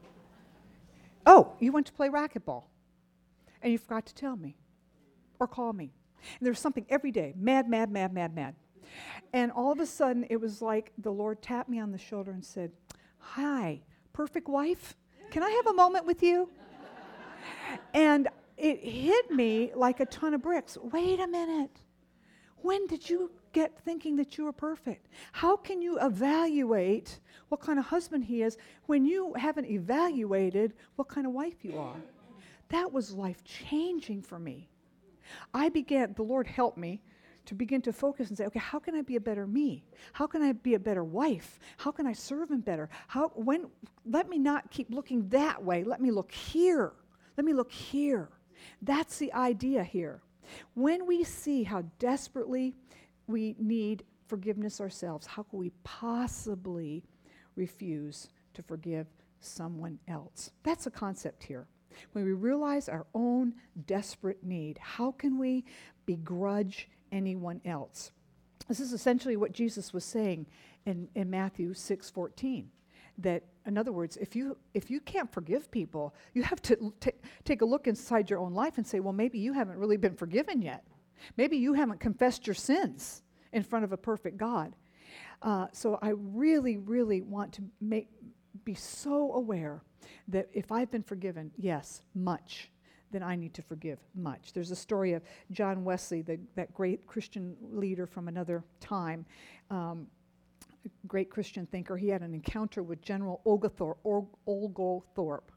Oh, 1.24 1.52
you 1.60 1.70
went 1.70 1.86
to 1.86 1.92
play 1.92 2.08
racquetball. 2.08 2.64
And 3.62 3.70
you 3.70 3.78
forgot 3.78 4.04
to 4.06 4.14
tell 4.14 4.34
me 4.34 4.56
or 5.38 5.46
call 5.46 5.72
me. 5.72 5.92
And 6.40 6.46
there's 6.46 6.58
something 6.58 6.86
every 6.88 7.12
day, 7.12 7.34
mad, 7.36 7.68
mad, 7.68 7.92
mad, 7.92 8.12
mad, 8.12 8.34
mad. 8.34 8.56
And 9.32 9.52
all 9.52 9.70
of 9.70 9.78
a 9.78 9.86
sudden, 9.86 10.26
it 10.28 10.40
was 10.40 10.60
like 10.60 10.92
the 10.98 11.12
Lord 11.12 11.40
tapped 11.40 11.68
me 11.68 11.78
on 11.78 11.92
the 11.92 11.98
shoulder 11.98 12.32
and 12.32 12.44
said, 12.44 12.72
Hi, 13.18 13.82
perfect 14.12 14.48
wife. 14.48 14.96
Can 15.30 15.44
I 15.44 15.50
have 15.50 15.68
a 15.68 15.72
moment 15.72 16.04
with 16.04 16.20
you? 16.20 16.50
and 17.94 18.28
it 18.62 18.78
hit 18.78 19.30
me 19.32 19.72
like 19.74 19.98
a 19.98 20.06
ton 20.06 20.34
of 20.34 20.42
bricks. 20.42 20.78
Wait 20.80 21.18
a 21.18 21.26
minute. 21.26 21.80
When 22.58 22.86
did 22.86 23.10
you 23.10 23.32
get 23.52 23.76
thinking 23.76 24.14
that 24.16 24.38
you 24.38 24.44
were 24.44 24.52
perfect? 24.52 25.08
How 25.32 25.56
can 25.56 25.82
you 25.82 25.98
evaluate 25.98 27.18
what 27.48 27.60
kind 27.60 27.80
of 27.80 27.84
husband 27.84 28.24
he 28.24 28.42
is 28.42 28.56
when 28.86 29.04
you 29.04 29.34
haven't 29.34 29.66
evaluated 29.66 30.74
what 30.94 31.08
kind 31.08 31.26
of 31.26 31.32
wife 31.32 31.64
you 31.64 31.76
are? 31.76 31.96
That 32.68 32.92
was 32.92 33.12
life 33.12 33.42
changing 33.42 34.22
for 34.22 34.38
me. 34.38 34.68
I 35.52 35.68
began, 35.68 36.12
the 36.14 36.22
Lord 36.22 36.46
helped 36.46 36.78
me 36.78 37.02
to 37.46 37.56
begin 37.56 37.82
to 37.82 37.92
focus 37.92 38.28
and 38.28 38.38
say, 38.38 38.46
okay, 38.46 38.60
how 38.60 38.78
can 38.78 38.94
I 38.94 39.02
be 39.02 39.16
a 39.16 39.20
better 39.20 39.44
me? 39.44 39.82
How 40.12 40.28
can 40.28 40.40
I 40.40 40.52
be 40.52 40.74
a 40.74 40.78
better 40.78 41.02
wife? 41.02 41.58
How 41.78 41.90
can 41.90 42.06
I 42.06 42.12
serve 42.12 42.52
him 42.52 42.60
better? 42.60 42.88
How 43.08 43.32
when 43.34 43.66
let 44.06 44.28
me 44.28 44.38
not 44.38 44.70
keep 44.70 44.88
looking 44.90 45.28
that 45.30 45.64
way. 45.64 45.82
Let 45.82 46.00
me 46.00 46.12
look 46.12 46.30
here. 46.30 46.92
Let 47.36 47.44
me 47.44 47.52
look 47.54 47.72
here. 47.72 48.28
That's 48.80 49.18
the 49.18 49.32
idea 49.32 49.84
here. 49.84 50.22
When 50.74 51.06
we 51.06 51.24
see 51.24 51.62
how 51.64 51.84
desperately 51.98 52.74
we 53.26 53.54
need 53.58 54.04
forgiveness 54.26 54.80
ourselves, 54.80 55.26
how 55.26 55.42
can 55.44 55.58
we 55.58 55.70
possibly 55.84 57.04
refuse 57.56 58.28
to 58.54 58.62
forgive 58.62 59.06
someone 59.40 59.98
else? 60.08 60.50
That's 60.62 60.86
a 60.86 60.90
concept 60.90 61.44
here. 61.44 61.66
When 62.12 62.24
we 62.24 62.32
realize 62.32 62.88
our 62.88 63.06
own 63.14 63.54
desperate 63.86 64.42
need, 64.42 64.78
how 64.78 65.12
can 65.12 65.38
we 65.38 65.64
begrudge 66.06 66.88
anyone 67.10 67.60
else? 67.64 68.12
This 68.68 68.80
is 68.80 68.92
essentially 68.92 69.36
what 69.36 69.52
Jesus 69.52 69.92
was 69.92 70.04
saying 70.04 70.46
in, 70.86 71.08
in 71.14 71.28
Matthew 71.28 71.74
6 71.74 72.10
14 72.10 72.70
that 73.18 73.42
in 73.66 73.76
other 73.78 73.92
words 73.92 74.16
if 74.16 74.34
you 74.34 74.56
if 74.74 74.90
you 74.90 75.00
can't 75.00 75.32
forgive 75.32 75.70
people 75.70 76.14
you 76.34 76.42
have 76.42 76.60
to 76.62 76.92
t- 77.00 77.12
take 77.44 77.62
a 77.62 77.64
look 77.64 77.86
inside 77.86 78.30
your 78.30 78.38
own 78.38 78.52
life 78.52 78.78
and 78.78 78.86
say 78.86 79.00
well 79.00 79.12
maybe 79.12 79.38
you 79.38 79.52
haven't 79.52 79.76
really 79.76 79.96
been 79.96 80.14
forgiven 80.14 80.62
yet 80.62 80.84
maybe 81.36 81.56
you 81.56 81.74
haven't 81.74 82.00
confessed 82.00 82.46
your 82.46 82.54
sins 82.54 83.22
in 83.52 83.62
front 83.62 83.84
of 83.84 83.92
a 83.92 83.96
perfect 83.96 84.36
god 84.36 84.74
uh, 85.42 85.66
so 85.72 85.98
i 86.02 86.10
really 86.10 86.76
really 86.78 87.20
want 87.20 87.52
to 87.52 87.62
make 87.80 88.08
be 88.64 88.74
so 88.74 89.32
aware 89.34 89.82
that 90.28 90.48
if 90.52 90.72
i've 90.72 90.90
been 90.90 91.02
forgiven 91.02 91.50
yes 91.56 92.02
much 92.14 92.70
then 93.12 93.22
I 93.22 93.36
need 93.36 93.54
to 93.54 93.62
forgive 93.62 93.98
much. 94.14 94.52
There's 94.52 94.70
a 94.70 94.76
story 94.76 95.12
of 95.12 95.22
John 95.50 95.84
Wesley, 95.84 96.22
the, 96.22 96.40
that 96.56 96.72
great 96.74 97.06
Christian 97.06 97.54
leader 97.70 98.06
from 98.06 98.26
another 98.26 98.64
time. 98.80 99.26
Um, 99.70 100.06
great 101.06 101.30
Christian 101.30 101.66
thinker, 101.66 101.96
he 101.96 102.08
had 102.08 102.22
an 102.22 102.34
encounter 102.34 102.82
with 102.82 103.00
General 103.02 103.40
Oglethorpe. 103.44 103.98
Or, 104.04 104.26
Oglethorpe. 104.46 105.52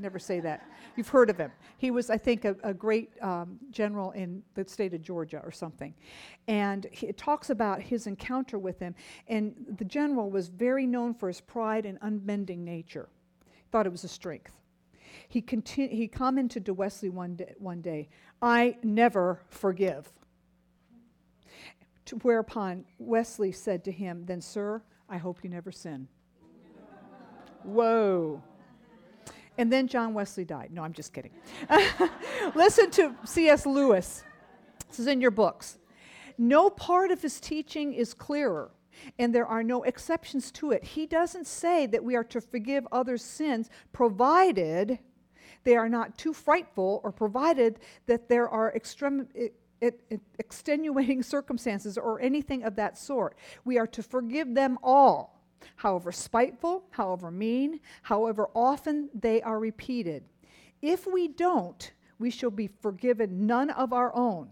Never 0.00 0.18
say 0.18 0.40
that. 0.40 0.68
You've 0.96 1.08
heard 1.08 1.30
of 1.30 1.38
him. 1.38 1.52
He 1.78 1.92
was, 1.92 2.10
I 2.10 2.18
think, 2.18 2.44
a, 2.44 2.56
a 2.64 2.74
great 2.74 3.10
um, 3.22 3.58
general 3.70 4.10
in 4.10 4.42
the 4.54 4.64
state 4.68 4.92
of 4.92 5.02
Georgia 5.02 5.40
or 5.44 5.52
something. 5.52 5.94
And 6.48 6.86
he, 6.90 7.06
it 7.06 7.16
talks 7.16 7.50
about 7.50 7.80
his 7.80 8.08
encounter 8.08 8.58
with 8.58 8.80
him. 8.80 8.94
And 9.28 9.54
the 9.78 9.84
general 9.84 10.30
was 10.30 10.48
very 10.48 10.86
known 10.86 11.14
for 11.14 11.28
his 11.28 11.40
pride 11.40 11.86
and 11.86 11.98
unbending 12.00 12.64
nature. 12.64 13.08
Thought 13.70 13.86
it 13.86 13.92
was 13.92 14.04
a 14.04 14.08
strength. 14.08 14.50
He, 15.28 15.40
continu- 15.40 15.90
he 15.90 16.08
commented 16.08 16.66
to 16.66 16.74
Wesley 16.74 17.08
one 17.08 17.36
day, 17.36 17.54
one 17.58 17.80
day, 17.80 18.08
I 18.42 18.76
never 18.82 19.42
forgive. 19.48 20.12
To 22.06 22.16
whereupon 22.16 22.84
Wesley 22.98 23.52
said 23.52 23.84
to 23.84 23.92
him, 23.92 24.24
Then, 24.26 24.40
sir, 24.40 24.82
I 25.08 25.16
hope 25.16 25.42
you 25.42 25.50
never 25.50 25.72
sin. 25.72 26.08
Whoa. 27.62 28.42
And 29.56 29.72
then 29.72 29.86
John 29.86 30.14
Wesley 30.14 30.44
died. 30.44 30.70
No, 30.72 30.82
I'm 30.82 30.92
just 30.92 31.12
kidding. 31.12 31.30
Listen 32.54 32.90
to 32.92 33.14
C.S. 33.24 33.66
Lewis. 33.66 34.24
This 34.88 34.98
is 34.98 35.06
in 35.06 35.20
your 35.20 35.30
books. 35.30 35.78
No 36.36 36.68
part 36.68 37.10
of 37.10 37.22
his 37.22 37.40
teaching 37.40 37.92
is 37.94 38.12
clearer, 38.12 38.72
and 39.18 39.34
there 39.34 39.46
are 39.46 39.62
no 39.62 39.84
exceptions 39.84 40.50
to 40.52 40.72
it. 40.72 40.82
He 40.82 41.06
doesn't 41.06 41.46
say 41.46 41.86
that 41.86 42.02
we 42.02 42.16
are 42.16 42.24
to 42.24 42.40
forgive 42.40 42.86
others' 42.90 43.22
sins, 43.22 43.70
provided 43.92 44.98
they 45.62 45.76
are 45.76 45.88
not 45.88 46.18
too 46.18 46.32
frightful 46.32 47.00
or 47.02 47.12
provided 47.12 47.80
that 48.06 48.28
there 48.28 48.48
are 48.48 48.72
extreme 48.74 49.28
it, 49.80 50.00
it, 50.10 50.20
extenuating 50.38 51.22
circumstances 51.36 51.98
or 51.98 52.20
anything 52.20 52.64
of 52.64 52.76
that 52.76 52.98
sort. 52.98 53.36
We 53.64 53.78
are 53.78 53.86
to 53.88 54.02
forgive 54.02 54.54
them 54.54 54.78
all, 54.82 55.42
however 55.76 56.12
spiteful, 56.12 56.84
however 56.90 57.30
mean, 57.30 57.80
however 58.02 58.48
often 58.54 59.10
they 59.14 59.42
are 59.42 59.58
repeated. 59.58 60.24
If 60.82 61.06
we 61.06 61.28
don't, 61.28 61.92
we 62.18 62.30
shall 62.30 62.50
be 62.50 62.68
forgiven 62.80 63.46
none 63.46 63.70
of 63.70 63.92
our 63.92 64.14
own. 64.14 64.50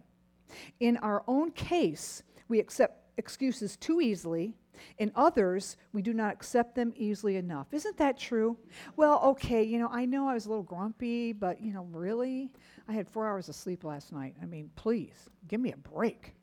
In 0.81 0.97
our 0.99 1.23
own 1.27 1.53
case, 1.53 2.23
we 2.49 2.59
accept 2.59 3.03
excuses 3.18 3.77
too 3.77 4.01
easily. 4.01 4.55
In 4.99 5.12
others, 5.14 5.76
we 5.93 6.03
do 6.03 6.12
not 6.12 6.33
accept 6.33 6.74
them 6.74 6.93
easily 6.97 7.37
enough. 7.37 7.68
Isn't 7.72 7.97
that 7.99 8.18
true? 8.18 8.57
Well, 8.97 9.20
okay, 9.24 9.62
you 9.62 9.78
know, 9.78 9.89
I 9.91 10.05
know 10.05 10.28
I 10.28 10.35
was 10.35 10.47
a 10.47 10.49
little 10.49 10.62
grumpy, 10.62 11.33
but, 11.33 11.61
you 11.61 11.72
know, 11.72 11.89
really? 11.93 12.53
I 12.89 12.93
had 12.93 13.09
four 13.09 13.26
hours 13.26 13.49
of 13.49 13.55
sleep 13.55 13.85
last 13.85 14.12
night. 14.12 14.35
I 14.43 14.47
mean, 14.47 14.70
please, 14.76 15.30
give 15.49 15.61
me 15.61 15.72
a 15.72 15.76
break. 15.76 16.35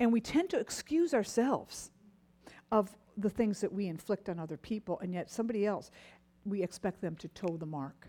And 0.00 0.12
we 0.12 0.20
tend 0.20 0.50
to 0.50 0.58
excuse 0.58 1.14
ourselves 1.14 1.90
of 2.70 2.90
the 3.18 3.30
things 3.30 3.60
that 3.60 3.72
we 3.72 3.86
inflict 3.86 4.28
on 4.28 4.38
other 4.38 4.56
people, 4.56 4.98
and 5.00 5.12
yet 5.12 5.30
somebody 5.30 5.66
else, 5.66 5.90
we 6.44 6.62
expect 6.62 7.00
them 7.00 7.14
to 7.16 7.28
toe 7.28 7.56
the 7.56 7.66
mark. 7.66 8.08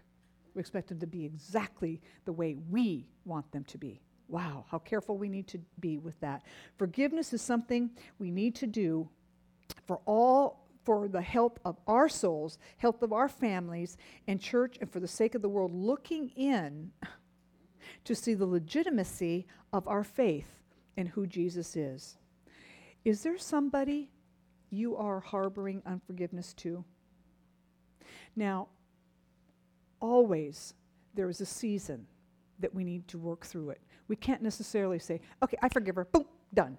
We 0.56 0.60
expect 0.62 0.88
them 0.88 1.00
to 1.00 1.08
be 1.08 1.26
exactly 1.26 2.02
the 2.26 2.32
way 2.32 2.56
we 2.70 3.08
want 3.26 3.52
them 3.52 3.64
to 3.66 3.78
be. 3.78 4.02
Wow, 4.30 4.66
how 4.72 4.80
careful 4.80 5.18
we 5.18 5.28
need 5.28 5.48
to 5.50 5.60
be 5.80 5.98
with 5.98 6.20
that. 6.22 6.46
Forgiveness 6.78 7.34
is 7.34 7.42
something 7.42 7.92
we 8.18 8.32
need 8.32 8.56
to 8.56 8.68
do 8.68 9.10
for 9.86 10.00
all 10.06 10.64
for 10.84 11.08
the 11.08 11.22
health 11.22 11.58
of 11.64 11.78
our 11.88 12.10
souls, 12.10 12.58
health 12.78 13.02
of 13.04 13.14
our 13.14 13.30
families 13.30 13.98
and 14.28 14.42
church 14.42 14.78
and 14.82 14.92
for 14.92 15.00
the 15.00 15.08
sake 15.08 15.34
of 15.34 15.42
the 15.42 15.50
world 15.50 15.74
looking 15.74 16.30
in 16.36 16.92
to 18.04 18.14
see 18.14 18.34
the 18.34 18.46
legitimacy 18.46 19.48
of 19.72 19.88
our 19.88 20.04
faith 20.04 20.48
in 20.98 21.08
who 21.08 21.26
Jesus 21.26 21.76
is. 21.76 22.18
Is 23.06 23.24
there 23.24 23.38
somebody 23.38 24.12
you 24.70 24.96
are 24.98 25.20
harboring 25.20 25.82
unforgiveness 25.86 26.54
to? 26.56 26.84
Now, 28.36 28.68
always 30.00 30.74
there 31.14 31.30
is 31.30 31.42
a 31.42 31.46
season 31.46 32.08
that 32.60 32.74
we 32.74 32.84
need 32.84 33.08
to 33.10 33.18
work 33.18 33.46
through 33.46 33.72
it. 33.72 33.82
We 34.08 34.16
can't 34.16 34.42
necessarily 34.42 35.00
say, 35.00 35.22
okay, 35.42 35.58
I 35.62 35.70
forgive 35.70 35.96
her, 35.96 36.06
boom, 36.06 36.26
done. 36.54 36.78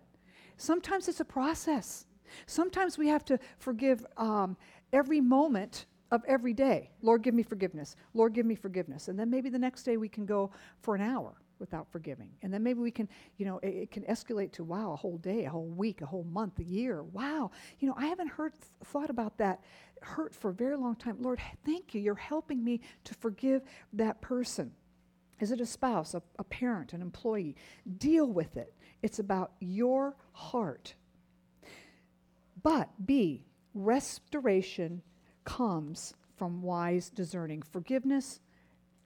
Sometimes 0.57 1.09
it's 1.09 1.20
a 1.20 1.24
process. 1.24 2.07
Sometimes 2.46 2.98
we 2.98 3.08
have 3.08 3.24
to 3.26 3.38
forgive 3.58 4.04
um, 4.16 4.56
every 4.92 5.20
moment 5.20 5.86
of 6.10 6.22
every 6.26 6.52
day. 6.52 6.90
Lord, 7.02 7.22
give 7.22 7.34
me 7.34 7.42
forgiveness. 7.42 7.96
Lord, 8.12 8.34
give 8.34 8.46
me 8.46 8.54
forgiveness. 8.54 9.08
And 9.08 9.18
then 9.18 9.30
maybe 9.30 9.50
the 9.50 9.58
next 9.58 9.82
day 9.82 9.96
we 9.96 10.08
can 10.08 10.26
go 10.26 10.50
for 10.80 10.94
an 10.94 11.00
hour 11.00 11.34
without 11.58 11.90
forgiving. 11.90 12.30
And 12.42 12.52
then 12.52 12.62
maybe 12.62 12.80
we 12.80 12.90
can, 12.90 13.08
you 13.36 13.46
know, 13.46 13.58
it, 13.58 13.68
it, 13.68 13.90
can 13.90 14.02
escalate 14.04 14.52
to, 14.52 14.64
wow, 14.64 14.92
a 14.92 14.96
whole 14.96 15.18
day, 15.18 15.44
a 15.44 15.50
whole 15.50 15.68
week, 15.68 16.02
a 16.02 16.06
whole 16.06 16.24
month, 16.24 16.58
a 16.58 16.64
year. 16.64 17.02
Wow. 17.02 17.50
You 17.78 17.88
know, 17.88 17.94
I 17.96 18.06
haven't 18.06 18.28
heard, 18.28 18.52
th- 18.52 18.64
thought 18.84 19.10
about 19.10 19.38
that 19.38 19.60
hurt 20.02 20.34
for 20.34 20.50
a 20.50 20.54
very 20.54 20.76
long 20.76 20.96
time. 20.96 21.16
Lord, 21.20 21.40
thank 21.64 21.94
you. 21.94 22.00
You're 22.00 22.14
helping 22.14 22.62
me 22.62 22.80
to 23.04 23.14
forgive 23.14 23.62
that 23.94 24.20
person. 24.20 24.72
Is 25.40 25.50
it 25.50 25.60
a 25.60 25.66
spouse, 25.66 26.14
a, 26.14 26.22
a 26.38 26.44
parent, 26.44 26.92
an 26.92 27.02
employee? 27.02 27.56
Deal 27.98 28.26
with 28.26 28.56
it. 28.56 28.74
It's 29.02 29.18
about 29.18 29.52
your 29.60 30.16
heart. 30.32 30.94
But 32.64 32.88
B, 33.06 33.44
restoration 33.74 35.02
comes 35.44 36.14
from 36.36 36.62
wise 36.62 37.10
discerning. 37.10 37.62
Forgiveness, 37.62 38.40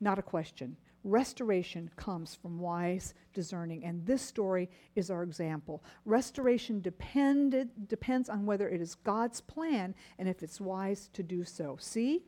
not 0.00 0.18
a 0.18 0.22
question. 0.22 0.76
Restoration 1.02 1.90
comes 1.96 2.36
from 2.36 2.60
wise 2.60 3.14
discerning. 3.34 3.84
And 3.84 4.06
this 4.06 4.22
story 4.22 4.70
is 4.94 5.10
our 5.10 5.24
example. 5.24 5.82
Restoration 6.04 6.80
depended, 6.80 7.88
depends 7.88 8.28
on 8.28 8.46
whether 8.46 8.68
it 8.68 8.80
is 8.80 8.94
God's 8.94 9.40
plan 9.40 9.94
and 10.18 10.28
if 10.28 10.42
it's 10.42 10.60
wise 10.60 11.10
to 11.12 11.22
do 11.22 11.44
so. 11.44 11.76
See? 11.80 12.22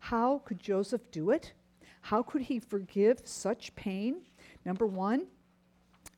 How 0.00 0.42
could 0.44 0.60
Joseph 0.60 1.10
do 1.10 1.30
it? 1.30 1.54
How 2.02 2.22
could 2.22 2.42
he 2.42 2.58
forgive 2.58 3.22
such 3.24 3.74
pain? 3.74 4.22
Number 4.64 4.86
one, 4.86 5.26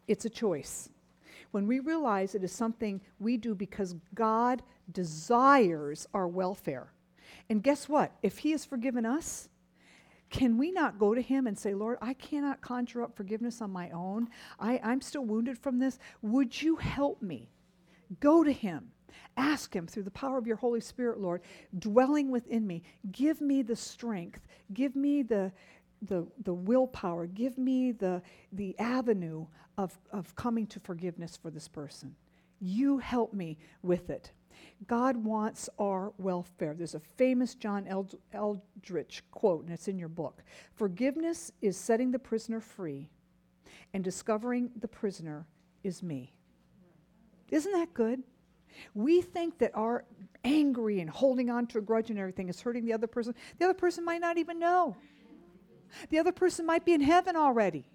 it's 0.09 0.25
a 0.25 0.31
choice. 0.31 0.91
When 1.51 1.67
we 1.67 1.81
realize 1.81 2.35
it 2.35 2.45
is 2.45 2.53
something 2.53 3.01
we 3.19 3.37
do 3.37 3.55
because 3.55 3.97
God 4.15 4.63
desires 4.91 6.07
our 6.15 6.29
welfare. 6.29 6.93
And 7.49 7.63
guess 7.63 7.89
what? 7.89 8.13
If 8.23 8.39
He 8.39 8.53
has 8.53 8.65
forgiven 8.65 9.05
us, 9.05 9.49
can 10.31 10.57
we 10.59 10.71
not 10.71 10.99
go 10.99 11.13
to 11.13 11.21
him 11.21 11.49
and 11.49 11.59
say, 11.59 11.75
Lord, 11.75 11.99
I 12.01 12.15
cannot 12.15 12.61
conjure 12.61 13.03
up 13.03 13.17
forgiveness 13.17 13.61
on 13.61 13.73
my 13.73 13.91
own? 13.91 14.29
I, 14.61 14.81
I'm 14.83 15.01
still 15.01 15.25
wounded 15.25 15.59
from 15.59 15.81
this. 15.81 15.99
Would 16.23 16.63
you 16.63 16.77
help 16.77 17.21
me? 17.21 17.51
Go 18.21 18.45
to 18.45 18.53
him. 18.53 18.93
Ask 19.37 19.75
him 19.75 19.89
through 19.89 20.05
the 20.05 20.11
power 20.13 20.39
of 20.39 20.47
your 20.47 20.57
Holy 20.57 20.81
Spirit, 20.81 21.19
Lord, 21.19 21.43
dwelling 21.79 22.31
within 22.31 22.65
me. 22.65 22.83
Give 23.11 23.41
me 23.41 23.63
the 23.63 23.75
strength. 23.75 24.41
Give 24.73 24.95
me 24.95 25.23
the, 25.23 25.51
the, 26.03 26.27
the 26.45 26.55
willpower. 26.55 27.27
Give 27.27 27.59
me 27.59 27.93
the, 27.93 28.23
the 28.53 28.79
avenue 28.79 29.47
of, 29.79 29.99
of 30.13 30.35
coming 30.35 30.67
to 30.69 30.81
forgiveness 30.81 31.37
for 31.37 31.51
this 31.51 31.69
person. 31.69 32.15
You 32.61 32.99
help 32.99 33.33
me 33.33 33.59
with 33.83 34.11
it. 34.11 34.33
God 34.87 35.17
wants 35.17 35.69
our 35.79 36.13
welfare. 36.19 36.75
There's 36.75 36.95
a 36.95 37.01
famous 37.01 37.55
John 37.55 37.87
Eldredge 38.33 39.23
quote, 39.31 39.65
and 39.65 39.73
it's 39.73 39.89
in 39.89 39.99
your 39.99 40.09
book. 40.09 40.43
Forgiveness 40.75 41.53
is 41.63 41.77
setting 41.77 42.11
the 42.11 42.19
prisoner 42.19 42.61
free, 42.61 43.09
and 43.95 44.05
discovering 44.05 44.71
the 44.79 44.89
prisoner 44.89 45.47
is 45.83 46.03
me. 46.03 46.33
Isn't 47.51 47.73
that 47.73 47.95
good? 47.95 48.23
We 48.95 49.21
think 49.21 49.59
that 49.59 49.73
our 49.75 50.05
angry 50.45 51.01
and 51.01 51.11
holding 51.11 51.51
on 51.51 51.67
to 51.69 51.79
a 51.79 51.81
grudge 51.81 52.11
and 52.11 52.19
everything 52.19 52.49
is 52.49 52.61
hurting 52.61 52.85
the 52.85 52.93
other 52.93 53.07
person. 53.07 53.35
The 53.59 53.65
other 53.65 53.75
person 53.75 54.05
might 54.05 54.21
not 54.21 54.39
even 54.39 54.59
know. 54.59 54.97
The 56.09 56.19
other 56.19 56.33
person 56.33 56.67
might 56.67 56.85
be 56.85 56.93
in 56.93 57.01
heaven 57.01 57.37
already. 57.37 57.87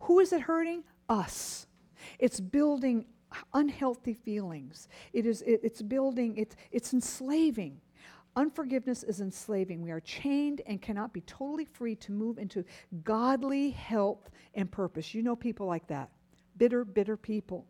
Who 0.00 0.20
is 0.20 0.32
it 0.32 0.42
hurting? 0.42 0.84
Us. 1.08 1.66
It's 2.18 2.40
building 2.40 3.06
unhealthy 3.54 4.14
feelings. 4.14 4.88
It 5.12 5.26
is, 5.26 5.42
it, 5.42 5.60
it's 5.62 5.82
building, 5.82 6.36
it's, 6.36 6.56
it's 6.70 6.92
enslaving. 6.92 7.80
Unforgiveness 8.34 9.02
is 9.02 9.20
enslaving. 9.20 9.82
We 9.82 9.90
are 9.90 10.00
chained 10.00 10.62
and 10.66 10.80
cannot 10.80 11.12
be 11.12 11.20
totally 11.22 11.66
free 11.66 11.94
to 11.96 12.12
move 12.12 12.38
into 12.38 12.64
godly 13.04 13.70
health 13.70 14.30
and 14.54 14.70
purpose. 14.70 15.14
You 15.14 15.22
know 15.22 15.36
people 15.36 15.66
like 15.66 15.86
that. 15.88 16.10
Bitter, 16.56 16.84
bitter 16.84 17.16
people. 17.16 17.66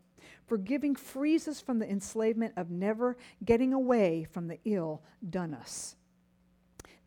Forgiving 0.47 0.95
frees 0.95 1.47
us 1.49 1.59
from 1.59 1.79
the 1.79 1.89
enslavement 1.89 2.53
of 2.55 2.69
never 2.69 3.17
getting 3.43 3.73
away 3.73 4.25
from 4.31 4.47
the 4.47 4.59
ill 4.63 5.01
done 5.29 5.53
us. 5.53 5.97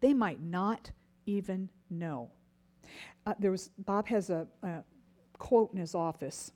They 0.01 0.13
might 0.13 0.43
not 0.43 0.91
even 1.25 1.71
know. 1.89 2.31
Uh, 3.27 3.35
there 3.39 3.51
was 3.51 3.71
Bob 3.79 4.07
has 4.09 4.31
a, 4.31 4.47
a 4.63 4.83
quote 5.39 5.73
in 5.73 5.79
his 5.79 5.95
office 5.95 6.53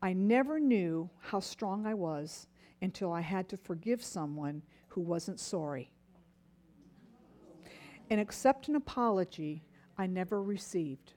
I 0.00 0.12
never 0.12 0.58
knew 0.58 1.08
how 1.20 1.38
strong 1.38 1.86
I 1.86 1.94
was 1.94 2.48
until 2.80 3.12
I 3.12 3.20
had 3.20 3.48
to 3.50 3.56
forgive 3.56 4.02
someone 4.02 4.62
who 4.88 5.00
wasn't 5.00 5.38
sorry. 5.38 5.92
And 8.10 8.20
accept 8.20 8.68
an 8.68 8.74
apology 8.74 9.62
I 9.96 10.06
never 10.06 10.42
received. 10.42 11.14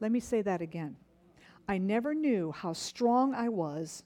Let 0.00 0.10
me 0.10 0.20
say 0.20 0.42
that 0.42 0.60
again. 0.60 0.96
I 1.68 1.78
never 1.78 2.14
knew 2.14 2.52
how 2.52 2.72
strong 2.72 3.34
I 3.34 3.48
was 3.48 4.02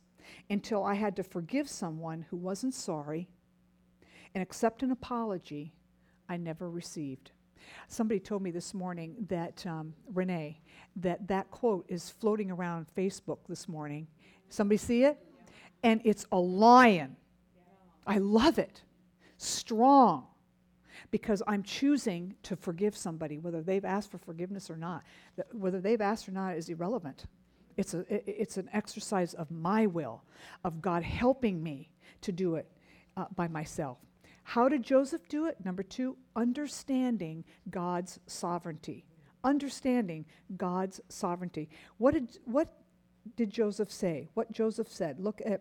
until 0.51 0.85
I 0.85 0.95
had 0.95 1.17
to 1.17 1.23
forgive 1.23 1.69
someone 1.69 2.27
who 2.29 2.37
wasn't 2.37 2.75
sorry 2.75 3.29
and 4.35 4.43
accept 4.43 4.83
an 4.83 4.91
apology 4.91 5.73
I 6.29 6.37
never 6.37 6.71
received. 6.71 7.33
Somebody 7.89 8.21
told 8.21 8.43
me 8.43 8.51
this 8.51 8.75
morning 8.75 9.15
that, 9.29 9.65
um, 9.67 9.95
Renee, 10.13 10.61
that 10.97 11.27
that 11.29 11.51
quote 11.51 11.85
is 11.89 12.11
floating 12.11 12.51
around 12.51 12.87
Facebook 12.97 13.39
this 13.49 13.69
morning. 13.69 14.07
Somebody 14.49 14.77
see 14.77 15.05
it? 15.05 15.19
And 15.83 16.01
it's 16.05 16.27
a 16.33 16.39
lion. 16.39 17.17
I 18.07 18.19
love 18.19 18.59
it. 18.59 18.83
Strong. 19.39 20.27
Because 21.11 21.43
I'm 21.47 21.63
choosing 21.63 22.35
to 22.43 22.57
forgive 22.57 22.97
somebody, 22.97 23.39
whether 23.39 23.63
they've 23.63 23.85
asked 23.85 24.11
for 24.11 24.19
forgiveness 24.19 24.71
or 24.71 24.77
not. 24.77 25.03
Whether 25.53 25.81
they've 25.81 26.01
asked 26.01 26.29
or 26.29 26.33
not 26.33 26.57
is 26.57 26.69
irrelevant. 26.69 27.25
It's, 27.77 27.95
a, 27.95 28.05
it's 28.11 28.59
an 28.59 28.69
exercise 28.73 29.33
of 29.35 29.51
my 29.51 29.87
will, 29.87 30.23
of 30.65 30.83
God 30.83 31.03
helping 31.03 31.63
me 31.63 31.91
to 32.21 32.33
do 32.33 32.57
it 32.57 32.71
uh, 33.17 33.25
by 33.35 33.49
myself. 33.49 33.99
How 34.51 34.69
did 34.69 34.83
Joseph 34.83 35.29
do 35.29 35.47
it? 35.47 35.65
Number 35.65 35.85
two, 35.85 36.17
understanding 36.35 37.45
God's 37.71 38.19
sovereignty. 38.27 39.05
Understanding 39.45 40.25
God's 40.57 41.01
sovereignty. 41.09 41.69
What 41.99 42.15
did, 42.15 42.37
what 42.47 42.73
did 43.37 43.51
Joseph 43.51 43.93
say? 43.93 44.29
What 44.35 44.51
Joseph 44.51 44.89
said. 44.89 45.21
Look 45.21 45.41
at 45.47 45.61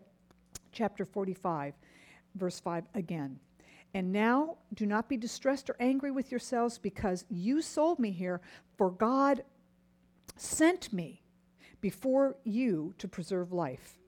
chapter 0.72 1.04
45, 1.04 1.74
verse 2.34 2.58
5 2.58 2.82
again. 2.94 3.38
And 3.94 4.10
now 4.10 4.56
do 4.74 4.86
not 4.86 5.08
be 5.08 5.16
distressed 5.16 5.70
or 5.70 5.76
angry 5.78 6.10
with 6.10 6.32
yourselves 6.32 6.76
because 6.76 7.24
you 7.28 7.62
sold 7.62 8.00
me 8.00 8.10
here, 8.10 8.40
for 8.76 8.90
God 8.90 9.44
sent 10.34 10.92
me 10.92 11.22
before 11.80 12.34
you 12.42 12.92
to 12.98 13.06
preserve 13.06 13.52
life. 13.52 13.99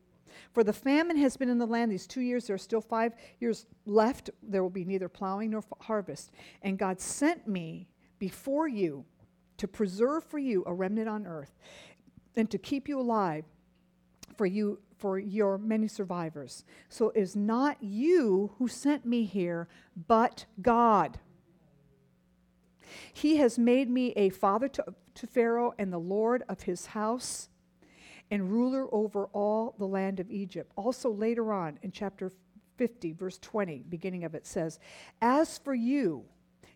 For 0.52 0.64
the 0.64 0.72
famine 0.72 1.16
has 1.18 1.36
been 1.36 1.48
in 1.48 1.58
the 1.58 1.66
land 1.66 1.90
these 1.90 2.06
two 2.06 2.20
years. 2.20 2.46
There 2.46 2.54
are 2.54 2.58
still 2.58 2.80
five 2.80 3.14
years 3.40 3.66
left. 3.86 4.30
There 4.42 4.62
will 4.62 4.70
be 4.70 4.84
neither 4.84 5.08
plowing 5.08 5.50
nor 5.50 5.62
harvest. 5.80 6.30
And 6.62 6.78
God 6.78 7.00
sent 7.00 7.46
me 7.46 7.88
before 8.18 8.68
you 8.68 9.04
to 9.58 9.68
preserve 9.68 10.24
for 10.24 10.38
you 10.38 10.64
a 10.66 10.74
remnant 10.74 11.08
on 11.08 11.26
earth 11.26 11.56
and 12.36 12.50
to 12.50 12.58
keep 12.58 12.88
you 12.88 12.98
alive 12.98 13.44
for 14.36 14.46
you 14.46 14.78
for 14.98 15.18
your 15.18 15.58
many 15.58 15.88
survivors. 15.88 16.64
So 16.88 17.10
it 17.10 17.20
is 17.20 17.36
not 17.36 17.82
you 17.82 18.52
who 18.58 18.68
sent 18.68 19.04
me 19.04 19.24
here, 19.24 19.68
but 20.06 20.46
God. 20.60 21.18
He 23.12 23.36
has 23.36 23.58
made 23.58 23.90
me 23.90 24.12
a 24.12 24.30
father 24.30 24.68
to, 24.68 24.94
to 25.14 25.26
Pharaoh 25.26 25.74
and 25.78 25.92
the 25.92 25.98
Lord 25.98 26.44
of 26.48 26.62
his 26.62 26.86
house 26.86 27.48
and 28.32 28.50
ruler 28.50 28.86
over 28.94 29.26
all 29.34 29.74
the 29.78 29.86
land 29.86 30.18
of 30.18 30.30
Egypt. 30.30 30.72
Also, 30.74 31.10
later 31.10 31.52
on 31.52 31.78
in 31.82 31.92
chapter 31.92 32.32
50, 32.78 33.12
verse 33.12 33.36
20, 33.36 33.84
beginning 33.90 34.24
of 34.24 34.34
it 34.34 34.46
says, 34.46 34.78
As 35.20 35.58
for 35.58 35.74
you, 35.74 36.24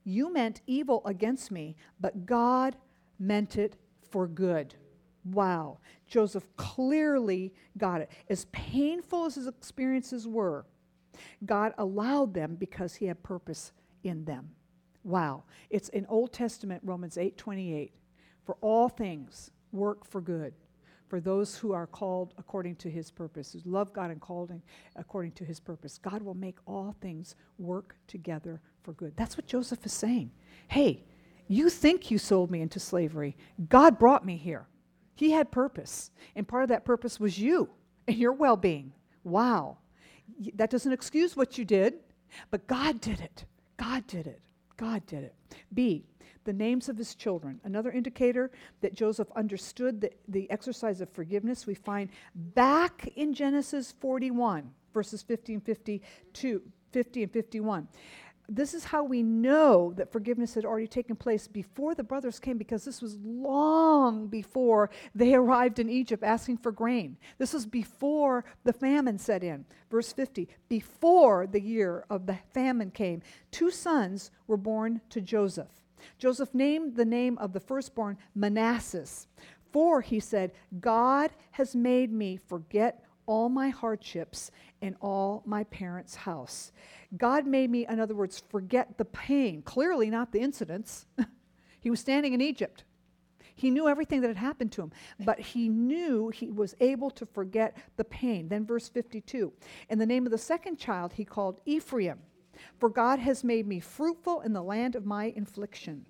you 0.04 0.30
meant 0.30 0.60
evil 0.66 1.00
against 1.06 1.50
me, 1.50 1.74
but 1.98 2.26
God 2.26 2.76
meant 3.18 3.56
it 3.56 3.76
for 4.10 4.28
good. 4.28 4.74
Wow. 5.24 5.78
Joseph 6.06 6.46
clearly 6.58 7.54
got 7.78 8.02
it. 8.02 8.10
As 8.28 8.44
painful 8.52 9.24
as 9.24 9.36
his 9.36 9.46
experiences 9.46 10.28
were, 10.28 10.66
God 11.46 11.72
allowed 11.78 12.34
them 12.34 12.56
because 12.56 12.94
he 12.96 13.06
had 13.06 13.22
purpose 13.22 13.72
in 14.04 14.26
them. 14.26 14.50
Wow. 15.04 15.44
It's 15.70 15.88
in 15.88 16.04
Old 16.04 16.34
Testament 16.34 16.82
Romans 16.84 17.16
8:28. 17.16 17.92
For 18.44 18.58
all 18.60 18.90
things 18.90 19.50
work 19.72 20.04
for 20.04 20.20
good 20.20 20.52
for 21.08 21.20
those 21.20 21.56
who 21.56 21.72
are 21.72 21.86
called 21.86 22.34
according 22.38 22.76
to 22.76 22.90
his 22.90 23.10
purpose, 23.10 23.52
who 23.52 23.70
love 23.70 23.92
God 23.92 24.10
and 24.10 24.20
called 24.20 24.52
according 24.96 25.32
to 25.32 25.44
his 25.44 25.60
purpose. 25.60 25.98
God 25.98 26.22
will 26.22 26.34
make 26.34 26.58
all 26.66 26.96
things 27.00 27.36
work 27.58 27.96
together 28.06 28.60
for 28.82 28.92
good. 28.92 29.12
That's 29.16 29.36
what 29.36 29.46
Joseph 29.46 29.84
is 29.86 29.92
saying. 29.92 30.30
Hey, 30.68 31.04
you 31.48 31.70
think 31.70 32.10
you 32.10 32.18
sold 32.18 32.50
me 32.50 32.60
into 32.60 32.80
slavery. 32.80 33.36
God 33.68 33.98
brought 33.98 34.26
me 34.26 34.36
here. 34.36 34.66
He 35.14 35.30
had 35.30 35.50
purpose, 35.50 36.10
and 36.34 36.46
part 36.46 36.62
of 36.62 36.68
that 36.68 36.84
purpose 36.84 37.18
was 37.18 37.38
you 37.38 37.70
and 38.06 38.16
your 38.16 38.32
well 38.32 38.56
being. 38.56 38.92
Wow. 39.24 39.78
That 40.54 40.70
doesn't 40.70 40.92
excuse 40.92 41.36
what 41.36 41.56
you 41.56 41.64
did, 41.64 41.94
but 42.50 42.66
God 42.66 43.00
did 43.00 43.20
it. 43.20 43.44
God 43.76 44.06
did 44.06 44.26
it. 44.26 44.40
God 44.76 45.06
did 45.06 45.24
it. 45.24 45.34
B, 45.72 46.04
the 46.46 46.52
names 46.52 46.88
of 46.88 46.96
his 46.96 47.14
children. 47.14 47.60
Another 47.64 47.90
indicator 47.90 48.50
that 48.80 48.94
Joseph 48.94 49.28
understood 49.36 50.00
the, 50.00 50.10
the 50.28 50.50
exercise 50.50 51.02
of 51.02 51.10
forgiveness 51.10 51.66
we 51.66 51.74
find 51.74 52.08
back 52.34 53.08
in 53.16 53.34
Genesis 53.34 53.92
41, 54.00 54.70
verses 54.94 55.22
50 55.22 55.54
and 55.54 55.62
52, 55.62 56.62
50 56.92 57.22
and 57.22 57.32
51 57.32 57.88
this 58.48 58.74
is 58.74 58.84
how 58.84 59.02
we 59.02 59.22
know 59.22 59.92
that 59.96 60.12
forgiveness 60.12 60.54
had 60.54 60.64
already 60.64 60.86
taken 60.86 61.16
place 61.16 61.48
before 61.48 61.94
the 61.94 62.04
brothers 62.04 62.38
came 62.38 62.58
because 62.58 62.84
this 62.84 63.02
was 63.02 63.18
long 63.22 64.28
before 64.28 64.90
they 65.14 65.34
arrived 65.34 65.78
in 65.78 65.88
Egypt 65.88 66.22
asking 66.22 66.58
for 66.58 66.72
grain. 66.72 67.16
This 67.38 67.52
was 67.52 67.66
before 67.66 68.44
the 68.64 68.72
famine 68.72 69.18
set 69.18 69.42
in. 69.42 69.64
Verse 69.90 70.12
50 70.12 70.48
Before 70.68 71.46
the 71.46 71.60
year 71.60 72.04
of 72.08 72.26
the 72.26 72.38
famine 72.54 72.90
came, 72.90 73.22
two 73.50 73.70
sons 73.70 74.30
were 74.46 74.56
born 74.56 75.00
to 75.10 75.20
Joseph. 75.20 75.85
Joseph 76.18 76.54
named 76.54 76.96
the 76.96 77.04
name 77.04 77.38
of 77.38 77.52
the 77.52 77.60
firstborn 77.60 78.18
Manasseh. 78.34 79.06
For, 79.72 80.00
he 80.00 80.20
said, 80.20 80.52
God 80.80 81.30
has 81.52 81.74
made 81.74 82.12
me 82.12 82.36
forget 82.36 83.04
all 83.26 83.48
my 83.48 83.68
hardships 83.68 84.50
in 84.80 84.96
all 85.00 85.42
my 85.44 85.64
parents' 85.64 86.14
house. 86.14 86.72
God 87.16 87.46
made 87.46 87.70
me, 87.70 87.86
in 87.86 88.00
other 88.00 88.14
words, 88.14 88.42
forget 88.48 88.96
the 88.98 89.04
pain, 89.04 89.62
clearly 89.62 90.10
not 90.10 90.32
the 90.32 90.40
incidents. 90.40 91.06
he 91.80 91.90
was 91.90 92.00
standing 92.00 92.32
in 92.32 92.40
Egypt. 92.40 92.84
He 93.54 93.70
knew 93.70 93.88
everything 93.88 94.20
that 94.20 94.28
had 94.28 94.36
happened 94.36 94.72
to 94.72 94.82
him, 94.82 94.92
but 95.20 95.40
he 95.40 95.68
knew 95.68 96.28
he 96.28 96.50
was 96.50 96.74
able 96.78 97.10
to 97.12 97.24
forget 97.24 97.76
the 97.96 98.04
pain. 98.04 98.48
Then, 98.48 98.66
verse 98.66 98.88
52 98.88 99.52
In 99.88 99.98
the 99.98 100.06
name 100.06 100.26
of 100.26 100.32
the 100.32 100.38
second 100.38 100.78
child, 100.78 101.14
he 101.14 101.24
called 101.24 101.60
Ephraim. 101.64 102.18
For 102.78 102.88
God 102.88 103.18
has 103.18 103.44
made 103.44 103.66
me 103.66 103.80
fruitful 103.80 104.40
in 104.42 104.52
the 104.52 104.62
land 104.62 104.94
of 104.94 105.06
my 105.06 105.32
infliction. 105.36 106.04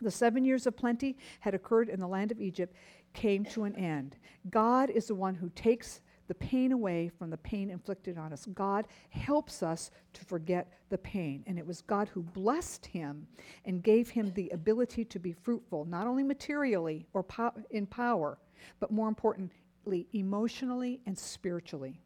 The 0.00 0.10
seven 0.10 0.44
years 0.44 0.66
of 0.66 0.76
plenty 0.76 1.16
had 1.40 1.54
occurred 1.54 1.88
in 1.88 2.00
the 2.00 2.06
land 2.06 2.30
of 2.30 2.40
Egypt 2.40 2.74
came 3.14 3.44
to 3.46 3.64
an 3.64 3.74
end. 3.74 4.16
God 4.50 4.90
is 4.90 5.06
the 5.06 5.14
one 5.14 5.34
who 5.34 5.50
takes 5.50 6.00
the 6.28 6.34
pain 6.34 6.72
away 6.72 7.10
from 7.18 7.30
the 7.30 7.38
pain 7.38 7.70
inflicted 7.70 8.18
on 8.18 8.32
us. 8.32 8.46
God 8.54 8.86
helps 9.10 9.62
us 9.62 9.90
to 10.12 10.24
forget 10.24 10.70
the 10.90 10.98
pain. 10.98 11.42
And 11.46 11.58
it 11.58 11.66
was 11.66 11.80
God 11.80 12.08
who 12.08 12.22
blessed 12.22 12.86
him 12.86 13.26
and 13.64 13.82
gave 13.82 14.10
him 14.10 14.30
the 14.34 14.50
ability 14.50 15.06
to 15.06 15.18
be 15.18 15.32
fruitful, 15.32 15.86
not 15.86 16.06
only 16.06 16.22
materially 16.22 17.06
or 17.14 17.22
po- 17.22 17.54
in 17.70 17.86
power, 17.86 18.38
but 18.78 18.90
more 18.90 19.08
importantly, 19.08 20.06
emotionally 20.12 21.00
and 21.06 21.18
spiritually. 21.18 21.98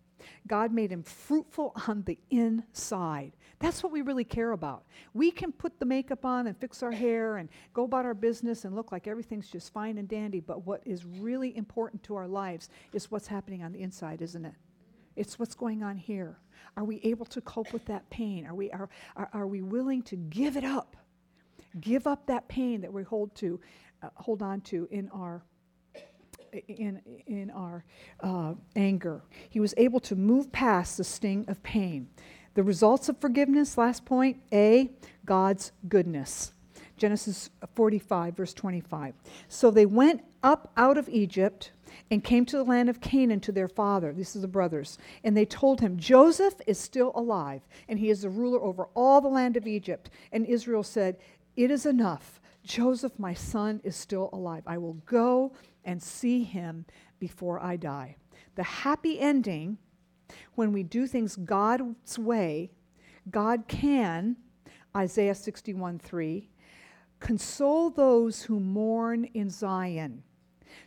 God 0.46 0.72
made 0.72 0.90
him 0.90 1.02
fruitful 1.02 1.72
on 1.88 2.02
the 2.02 2.18
inside. 2.30 3.32
That's 3.58 3.82
what 3.82 3.92
we 3.92 4.02
really 4.02 4.24
care 4.24 4.52
about. 4.52 4.84
We 5.14 5.30
can 5.30 5.52
put 5.52 5.78
the 5.78 5.86
makeup 5.86 6.24
on 6.24 6.48
and 6.48 6.56
fix 6.56 6.82
our 6.82 6.90
hair 6.90 7.36
and 7.36 7.48
go 7.72 7.84
about 7.84 8.04
our 8.04 8.14
business 8.14 8.64
and 8.64 8.74
look 8.74 8.90
like 8.90 9.06
everything's 9.06 9.48
just 9.48 9.72
fine 9.72 9.98
and 9.98 10.08
dandy, 10.08 10.40
but 10.40 10.66
what 10.66 10.82
is 10.84 11.04
really 11.04 11.56
important 11.56 12.02
to 12.04 12.16
our 12.16 12.26
lives 12.26 12.68
is 12.92 13.10
what's 13.10 13.28
happening 13.28 13.62
on 13.62 13.72
the 13.72 13.80
inside, 13.80 14.20
isn't 14.20 14.44
it? 14.44 14.54
It's 15.14 15.38
what's 15.38 15.54
going 15.54 15.82
on 15.82 15.96
here. 15.96 16.38
Are 16.76 16.84
we 16.84 17.00
able 17.04 17.26
to 17.26 17.40
cope 17.42 17.72
with 17.72 17.84
that 17.86 18.08
pain? 18.10 18.46
Are 18.46 18.54
we, 18.54 18.70
are, 18.72 18.88
are, 19.16 19.30
are 19.32 19.46
we 19.46 19.62
willing 19.62 20.02
to 20.04 20.16
give 20.16 20.56
it 20.56 20.64
up? 20.64 20.96
Give 21.80 22.06
up 22.06 22.26
that 22.26 22.48
pain 22.48 22.80
that 22.80 22.92
we 22.92 23.02
hold 23.02 23.34
to, 23.36 23.60
uh, 24.02 24.08
hold 24.14 24.42
on 24.42 24.60
to 24.62 24.88
in 24.90 25.08
our 25.10 25.44
in, 26.68 27.00
in 27.26 27.50
our 27.50 27.84
uh, 28.20 28.54
anger. 28.76 29.22
He 29.48 29.60
was 29.60 29.74
able 29.76 30.00
to 30.00 30.16
move 30.16 30.52
past 30.52 30.96
the 30.96 31.04
sting 31.04 31.44
of 31.48 31.62
pain. 31.62 32.08
The 32.54 32.62
results 32.62 33.08
of 33.08 33.18
forgiveness, 33.18 33.78
last 33.78 34.04
point 34.04 34.38
A, 34.52 34.90
God's 35.24 35.72
goodness. 35.88 36.52
Genesis 36.96 37.50
45, 37.74 38.36
verse 38.36 38.54
25. 38.54 39.14
So 39.48 39.70
they 39.70 39.86
went 39.86 40.22
up 40.42 40.70
out 40.76 40.98
of 40.98 41.08
Egypt 41.08 41.72
and 42.10 42.22
came 42.22 42.44
to 42.46 42.56
the 42.56 42.64
land 42.64 42.88
of 42.88 43.00
Canaan 43.00 43.40
to 43.40 43.52
their 43.52 43.68
father. 43.68 44.12
This 44.12 44.36
is 44.36 44.42
the 44.42 44.48
brothers. 44.48 44.98
And 45.24 45.36
they 45.36 45.44
told 45.44 45.80
him, 45.80 45.96
Joseph 45.96 46.54
is 46.66 46.78
still 46.78 47.12
alive, 47.14 47.62
and 47.88 47.98
he 47.98 48.10
is 48.10 48.22
the 48.22 48.30
ruler 48.30 48.62
over 48.62 48.88
all 48.94 49.20
the 49.20 49.28
land 49.28 49.56
of 49.56 49.66
Egypt. 49.66 50.10
And 50.30 50.46
Israel 50.46 50.82
said, 50.82 51.16
It 51.56 51.70
is 51.70 51.86
enough. 51.86 52.40
Joseph, 52.64 53.18
my 53.18 53.34
son, 53.34 53.80
is 53.82 53.96
still 53.96 54.30
alive. 54.32 54.62
I 54.66 54.78
will 54.78 54.94
go 55.06 55.52
and 55.84 56.02
see 56.02 56.42
him 56.42 56.84
before 57.18 57.62
I 57.62 57.76
die. 57.76 58.16
The 58.54 58.62
happy 58.62 59.18
ending, 59.18 59.78
when 60.54 60.72
we 60.72 60.82
do 60.82 61.06
things 61.06 61.36
God's 61.36 62.18
way, 62.18 62.70
God 63.30 63.64
can, 63.68 64.36
Isaiah 64.96 65.34
61 65.34 65.98
3, 65.98 66.48
console 67.20 67.90
those 67.90 68.42
who 68.42 68.58
mourn 68.58 69.24
in 69.34 69.48
Zion, 69.48 70.22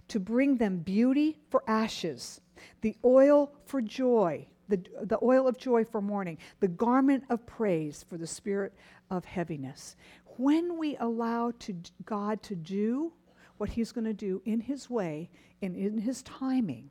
to 0.08 0.20
bring 0.20 0.58
them 0.58 0.78
beauty 0.80 1.38
for 1.50 1.64
ashes, 1.68 2.42
the 2.82 2.96
oil 3.04 3.52
for 3.66 3.82
joy, 3.82 4.46
the, 4.68 4.82
the 5.04 5.20
oil 5.24 5.48
of 5.48 5.58
joy 5.58 5.86
for 5.86 6.02
mourning, 6.02 6.38
the 6.60 6.68
garment 6.68 7.24
of 7.30 7.46
praise 7.46 8.06
for 8.08 8.18
the 8.18 8.28
spirit 8.28 8.74
of 9.10 9.26
heaviness. 9.26 9.96
When 10.38 10.78
we 10.78 10.98
allow 10.98 11.52
to 11.60 11.76
God 12.06 12.44
to 12.44 12.56
do 12.56 13.14
what 13.58 13.70
He's 13.70 13.92
going 13.92 14.06
to 14.06 14.14
do 14.14 14.42
in 14.46 14.62
His 14.62 14.90
way 14.90 15.30
and 15.62 15.76
in 15.76 16.00
His 16.00 16.22
timing, 16.24 16.90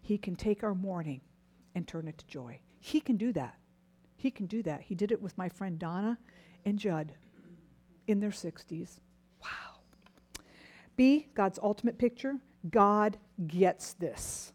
He 0.00 0.18
can 0.18 0.36
take 0.36 0.62
our 0.62 0.74
mourning 0.74 1.20
and 1.74 1.86
turn 1.86 2.08
it 2.08 2.18
to 2.18 2.26
joy. 2.26 2.60
He 2.80 3.00
can 3.00 3.16
do 3.16 3.32
that. 3.32 3.56
He 4.16 4.30
can 4.30 4.46
do 4.46 4.62
that. 4.64 4.82
He 4.82 4.94
did 4.94 5.12
it 5.12 5.22
with 5.22 5.36
my 5.38 5.48
friend 5.48 5.78
Donna 5.78 6.18
and 6.64 6.78
Judd 6.78 7.12
in 8.06 8.20
their 8.20 8.30
60s. 8.30 9.00
Wow. 9.42 9.80
B, 10.96 11.28
God's 11.34 11.58
ultimate 11.62 11.98
picture 11.98 12.36
God 12.68 13.16
gets 13.46 13.94
this. 13.94 14.52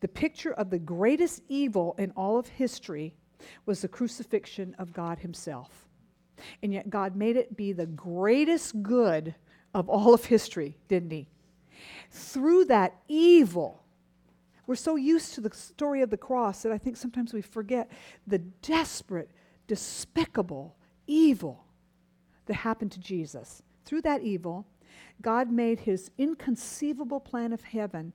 The 0.00 0.08
picture 0.08 0.52
of 0.52 0.70
the 0.70 0.78
greatest 0.78 1.42
evil 1.48 1.94
in 1.98 2.10
all 2.12 2.38
of 2.38 2.48
history 2.48 3.14
was 3.66 3.82
the 3.82 3.88
crucifixion 3.88 4.74
of 4.78 4.92
God 4.92 5.18
Himself. 5.18 5.86
And 6.62 6.72
yet, 6.72 6.90
God 6.90 7.16
made 7.16 7.36
it 7.36 7.56
be 7.56 7.72
the 7.72 7.86
greatest 7.86 8.82
good 8.82 9.34
of 9.74 9.88
all 9.88 10.14
of 10.14 10.24
history, 10.26 10.76
didn't 10.88 11.10
He? 11.10 11.28
Through 12.10 12.66
that 12.66 12.96
evil, 13.08 13.82
we're 14.66 14.76
so 14.76 14.96
used 14.96 15.34
to 15.34 15.40
the 15.40 15.54
story 15.54 16.02
of 16.02 16.10
the 16.10 16.16
cross 16.16 16.62
that 16.62 16.72
I 16.72 16.78
think 16.78 16.96
sometimes 16.96 17.32
we 17.32 17.42
forget 17.42 17.90
the 18.26 18.38
desperate, 18.38 19.30
despicable 19.66 20.76
evil 21.06 21.64
that 22.46 22.54
happened 22.54 22.92
to 22.92 23.00
Jesus. 23.00 23.62
Through 23.84 24.02
that 24.02 24.22
evil, 24.22 24.66
God 25.22 25.50
made 25.50 25.80
his 25.80 26.10
inconceivable 26.18 27.20
plan 27.20 27.52
of 27.52 27.62
heaven 27.62 28.14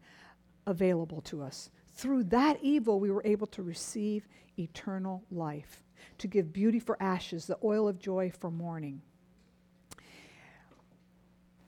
available 0.67 1.21
to 1.21 1.41
us. 1.41 1.69
Through 1.95 2.25
that 2.25 2.59
evil, 2.61 2.99
we 2.99 3.11
were 3.11 3.25
able 3.25 3.47
to 3.47 3.63
receive 3.63 4.27
eternal 4.57 5.23
life, 5.31 5.83
to 6.17 6.27
give 6.27 6.53
beauty 6.53 6.79
for 6.79 7.01
ashes, 7.01 7.45
the 7.45 7.57
oil 7.63 7.87
of 7.87 7.99
joy 7.99 8.31
for 8.39 8.51
mourning. 8.51 9.01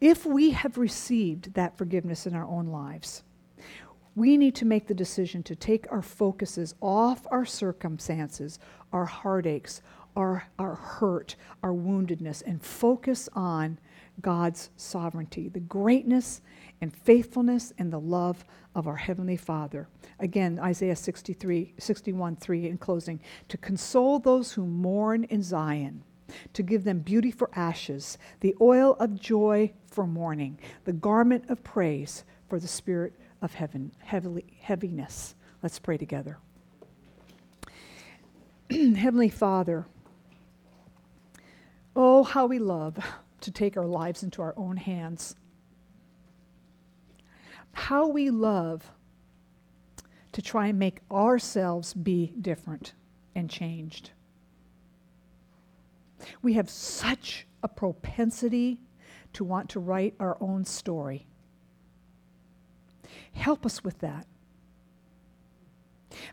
If 0.02 0.26
we 0.26 0.52
have 0.52 0.78
received 0.78 1.54
that 1.54 1.78
forgiveness 1.78 2.28
in 2.28 2.36
our 2.36 2.46
own 2.46 2.68
lives, 2.68 3.24
we 4.16 4.38
need 4.38 4.56
to 4.56 4.66
make 4.66 4.88
the 4.88 4.93
decision 4.93 5.43
to 5.43 5.56
take 5.56 5.91
our 5.91 6.02
focuses 6.02 6.76
off 6.82 7.26
our 7.32 7.46
circumstances, 7.46 8.60
our 8.93 9.06
heartaches, 9.06 9.82
our, 10.16 10.48
our 10.58 10.76
hurt, 10.76 11.36
our 11.62 11.74
woundedness, 11.74 12.41
and 12.46 12.64
focus 12.64 13.28
on 13.34 13.78
God's 14.22 14.70
sovereignty, 14.78 15.50
the 15.50 15.60
greatness 15.60 16.41
and 16.82 16.93
faithfulness 16.93 17.74
and 17.78 17.91
the 17.91 18.00
love 18.00 18.46
of 18.74 18.88
our 18.88 18.96
Heavenly 18.96 19.38
Father. 19.38 19.88
Again, 20.20 20.60
Isaiah 20.60 20.96
63, 20.96 21.74
61 21.78 22.38
3 22.38 22.70
in 22.70 22.78
closing. 22.78 23.20
To 23.50 23.58
console 23.58 24.20
those 24.20 24.54
who 24.54 24.66
mourn 24.66 25.26
in 25.26 25.43
Zion, 25.43 26.04
to 26.53 26.63
give 26.63 26.84
them 26.84 26.99
beauty 26.99 27.32
for 27.32 27.49
ashes, 27.53 28.17
the 28.39 28.55
oil 28.61 28.95
of 28.99 29.19
joy 29.19 29.71
for 29.88 30.07
mourning, 30.07 30.59
the 30.84 30.93
garment 30.93 31.49
of 31.49 31.63
praise 31.63 32.23
for 32.49 32.59
the 32.59 32.67
spirit 32.67 33.13
of 33.41 33.53
heaven, 33.53 33.91
heavily, 33.99 34.45
heaviness. 34.59 35.36
Let's 35.61 35.80
pray 35.80 35.97
together. 35.97 36.38
Heavenly 38.69 39.30
Father, 39.30 39.86
oh, 41.95 42.23
how 42.23 42.47
we 42.47 42.59
love 42.59 42.97
to 43.41 43.51
take 43.51 43.78
our 43.78 43.86
lives 43.86 44.23
into 44.23 44.41
our 44.41 44.53
own 44.57 44.78
hands. 44.78 45.36
How 47.73 48.07
we 48.07 48.32
love 48.32 48.91
to 50.32 50.41
try 50.41 50.67
and 50.67 50.80
make 50.80 50.99
ourselves 51.11 51.93
be 51.93 52.34
different 52.41 52.93
and 53.36 53.49
changed. 53.49 54.11
We 56.41 56.53
have 56.53 56.69
such 56.69 57.47
a 57.63 57.67
propensity 57.67 58.80
to 59.34 59.43
want 59.43 59.69
to 59.71 59.80
write 59.80 60.15
our 60.19 60.38
own 60.39 60.65
story. 60.65 61.28
Help 63.34 63.65
us 63.65 63.84
with 63.84 63.99
that. 63.99 64.28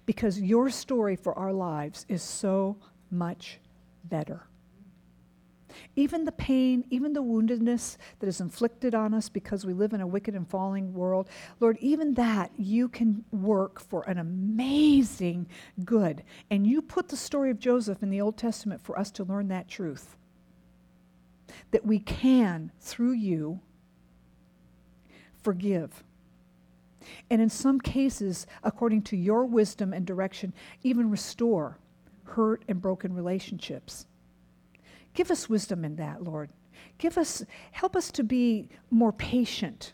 Because 0.07 0.41
your 0.41 0.71
story 0.71 1.17
for 1.17 1.37
our 1.37 1.53
lives 1.53 2.07
is 2.09 2.23
so 2.23 2.77
much 3.11 3.59
better. 4.05 4.47
Even 5.97 6.25
the 6.25 6.33
pain, 6.33 6.85
even 6.91 7.13
the 7.13 7.23
woundedness 7.23 7.97
that 8.19 8.27
is 8.27 8.41
inflicted 8.41 8.95
on 8.95 9.15
us 9.15 9.29
because 9.29 9.65
we 9.65 9.73
live 9.73 9.93
in 9.93 10.01
a 10.01 10.07
wicked 10.07 10.35
and 10.35 10.49
falling 10.49 10.93
world, 10.95 11.29
Lord, 11.61 11.77
even 11.81 12.15
that 12.15 12.51
you 12.57 12.89
can 12.89 13.25
work 13.31 13.81
for 13.81 14.03
an 14.09 14.19
amazing 14.19 15.47
good. 15.85 16.23
And 16.51 16.67
you 16.67 16.83
put 16.83 17.09
the 17.09 17.17
story 17.17 17.51
of 17.51 17.59
Joseph 17.59 18.03
in 18.03 18.11
the 18.11 18.21
Old 18.21 18.37
Testament 18.37 18.83
for 18.83 18.99
us 18.99 19.11
to 19.13 19.25
learn 19.25 19.49
that 19.49 19.69
truth. 19.69 20.17
That 21.71 21.87
we 21.87 21.99
can, 21.99 22.73
through 22.81 23.13
you, 23.13 23.61
forgive. 25.43 26.03
And 27.31 27.43
in 27.43 27.51
some 27.51 27.81
cases, 27.81 28.47
according 28.63 29.03
to 29.03 29.17
your 29.17 29.45
wisdom 29.45 29.93
and 29.93 30.07
direction, 30.07 30.53
even 30.83 31.11
restore 31.11 31.79
hurt 32.25 32.65
and 32.69 32.81
broken 32.81 33.13
relationships. 33.13 34.07
Give 35.15 35.31
us 35.31 35.49
wisdom 35.49 35.85
in 35.85 35.97
that, 35.97 36.23
Lord. 36.23 36.51
Give 36.99 37.19
us, 37.19 37.45
help 37.73 37.97
us 37.97 38.11
to 38.13 38.23
be 38.23 38.69
more 38.91 39.13
patient 39.13 39.93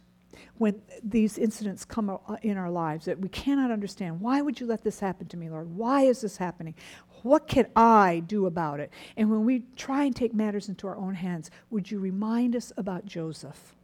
when 0.59 0.81
these 1.03 1.39
incidents 1.39 1.85
come 1.85 2.16
in 2.43 2.57
our 2.57 2.71
lives 2.71 3.07
that 3.07 3.21
we 3.21 3.29
cannot 3.29 3.71
understand. 3.71 4.21
Why 4.21 4.41
would 4.41 4.61
you 4.61 4.66
let 4.66 4.83
this 4.83 5.01
happen 5.01 5.27
to 5.29 5.37
me, 5.37 5.49
Lord? 5.49 5.75
Why 5.75 6.03
is 6.03 6.21
this 6.21 6.37
happening? 6.37 6.75
What 7.23 7.49
can 7.49 7.66
I 7.75 8.23
do 8.27 8.47
about 8.47 8.81
it? 8.81 8.91
And 9.16 9.31
when 9.31 9.45
we 9.45 9.64
try 9.77 10.05
and 10.05 10.14
take 10.14 10.35
matters 10.35 10.69
into 10.69 10.87
our 10.87 10.97
own 10.97 11.14
hands, 11.14 11.51
would 11.71 11.91
you 11.91 11.99
remind 11.99 12.55
us 12.55 12.73
about 12.77 13.07
Joseph? 13.07 13.75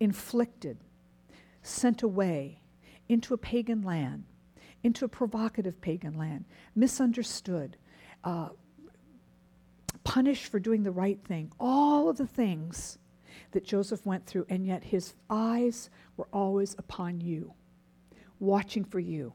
Inflicted, 0.00 0.78
sent 1.62 2.02
away 2.02 2.60
into 3.08 3.34
a 3.34 3.38
pagan 3.38 3.82
land, 3.82 4.24
into 4.82 5.04
a 5.04 5.08
provocative 5.08 5.80
pagan 5.80 6.16
land, 6.18 6.44
misunderstood, 6.74 7.76
uh, 8.24 8.48
punished 10.04 10.46
for 10.46 10.58
doing 10.58 10.82
the 10.82 10.90
right 10.90 11.22
thing. 11.24 11.52
All 11.58 12.08
of 12.08 12.16
the 12.16 12.26
things 12.26 12.98
that 13.52 13.64
Joseph 13.64 14.04
went 14.04 14.26
through, 14.26 14.46
and 14.48 14.66
yet 14.66 14.84
his 14.84 15.14
eyes 15.30 15.90
were 16.16 16.28
always 16.32 16.74
upon 16.78 17.20
you, 17.20 17.52
watching 18.38 18.84
for 18.84 19.00
you, 19.00 19.32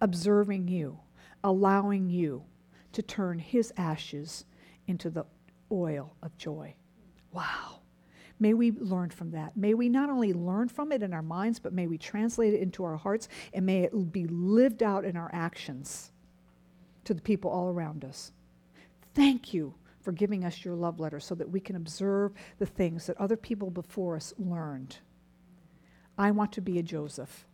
observing 0.00 0.68
you, 0.68 0.98
allowing 1.42 2.08
you 2.08 2.44
to 2.92 3.02
turn 3.02 3.38
his 3.38 3.72
ashes 3.76 4.44
into 4.86 5.10
the 5.10 5.24
oil 5.72 6.14
of 6.22 6.36
joy. 6.36 6.74
Wow. 7.32 7.80
May 8.38 8.54
we 8.54 8.72
learn 8.72 9.10
from 9.10 9.30
that. 9.30 9.56
May 9.56 9.74
we 9.74 9.88
not 9.88 10.10
only 10.10 10.32
learn 10.32 10.68
from 10.68 10.92
it 10.92 11.02
in 11.02 11.12
our 11.12 11.22
minds, 11.22 11.58
but 11.58 11.72
may 11.72 11.86
we 11.86 11.98
translate 11.98 12.54
it 12.54 12.60
into 12.60 12.84
our 12.84 12.96
hearts 12.96 13.28
and 13.52 13.64
may 13.64 13.82
it 13.82 14.12
be 14.12 14.26
lived 14.26 14.82
out 14.82 15.04
in 15.04 15.16
our 15.16 15.30
actions 15.32 16.12
to 17.04 17.14
the 17.14 17.22
people 17.22 17.50
all 17.50 17.68
around 17.68 18.04
us. 18.04 18.32
Thank 19.14 19.54
you 19.54 19.74
for 20.04 20.12
giving 20.12 20.44
us 20.44 20.64
your 20.64 20.74
love 20.74 21.00
letter 21.00 21.18
so 21.18 21.34
that 21.34 21.50
we 21.50 21.58
can 21.58 21.76
observe 21.76 22.32
the 22.58 22.66
things 22.66 23.06
that 23.06 23.16
other 23.18 23.36
people 23.36 23.70
before 23.70 24.16
us 24.16 24.34
learned. 24.38 24.98
I 26.18 26.30
want 26.30 26.52
to 26.52 26.60
be 26.60 26.78
a 26.78 26.82
Joseph. 26.82 27.46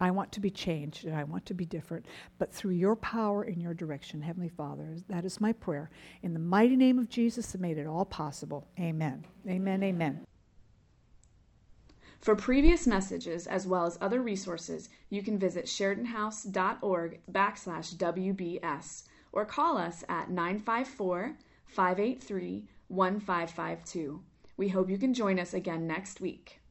I 0.00 0.10
want 0.10 0.32
to 0.32 0.40
be 0.40 0.50
changed 0.50 1.04
and 1.04 1.14
I 1.14 1.22
want 1.22 1.46
to 1.46 1.54
be 1.54 1.64
different. 1.64 2.06
But 2.38 2.52
through 2.52 2.72
your 2.72 2.96
power 2.96 3.44
and 3.44 3.62
your 3.62 3.72
direction, 3.72 4.20
Heavenly 4.20 4.48
Father, 4.48 4.96
that 5.08 5.24
is 5.24 5.40
my 5.40 5.52
prayer. 5.52 5.90
In 6.22 6.34
the 6.34 6.40
mighty 6.40 6.74
name 6.74 6.98
of 6.98 7.08
Jesus 7.08 7.52
that 7.52 7.60
made 7.60 7.78
it 7.78 7.86
all 7.86 8.04
possible. 8.04 8.66
Amen. 8.80 9.24
Amen. 9.48 9.84
Amen. 9.84 10.26
For 12.18 12.34
previous 12.34 12.86
messages 12.86 13.46
as 13.46 13.66
well 13.66 13.86
as 13.86 13.98
other 14.00 14.22
resources, 14.22 14.88
you 15.08 15.22
can 15.22 15.38
visit 15.38 15.66
sheridanhouse.org 15.66 17.20
backslash 17.30 17.94
WBS 17.94 19.04
or 19.32 19.44
call 19.44 19.76
us 19.76 20.04
at 20.08 20.30
954 20.30 21.36
583 21.66 22.68
1552. 22.88 24.22
We 24.56 24.68
hope 24.68 24.90
you 24.90 24.98
can 24.98 25.14
join 25.14 25.40
us 25.40 25.54
again 25.54 25.86
next 25.86 26.20
week. 26.20 26.61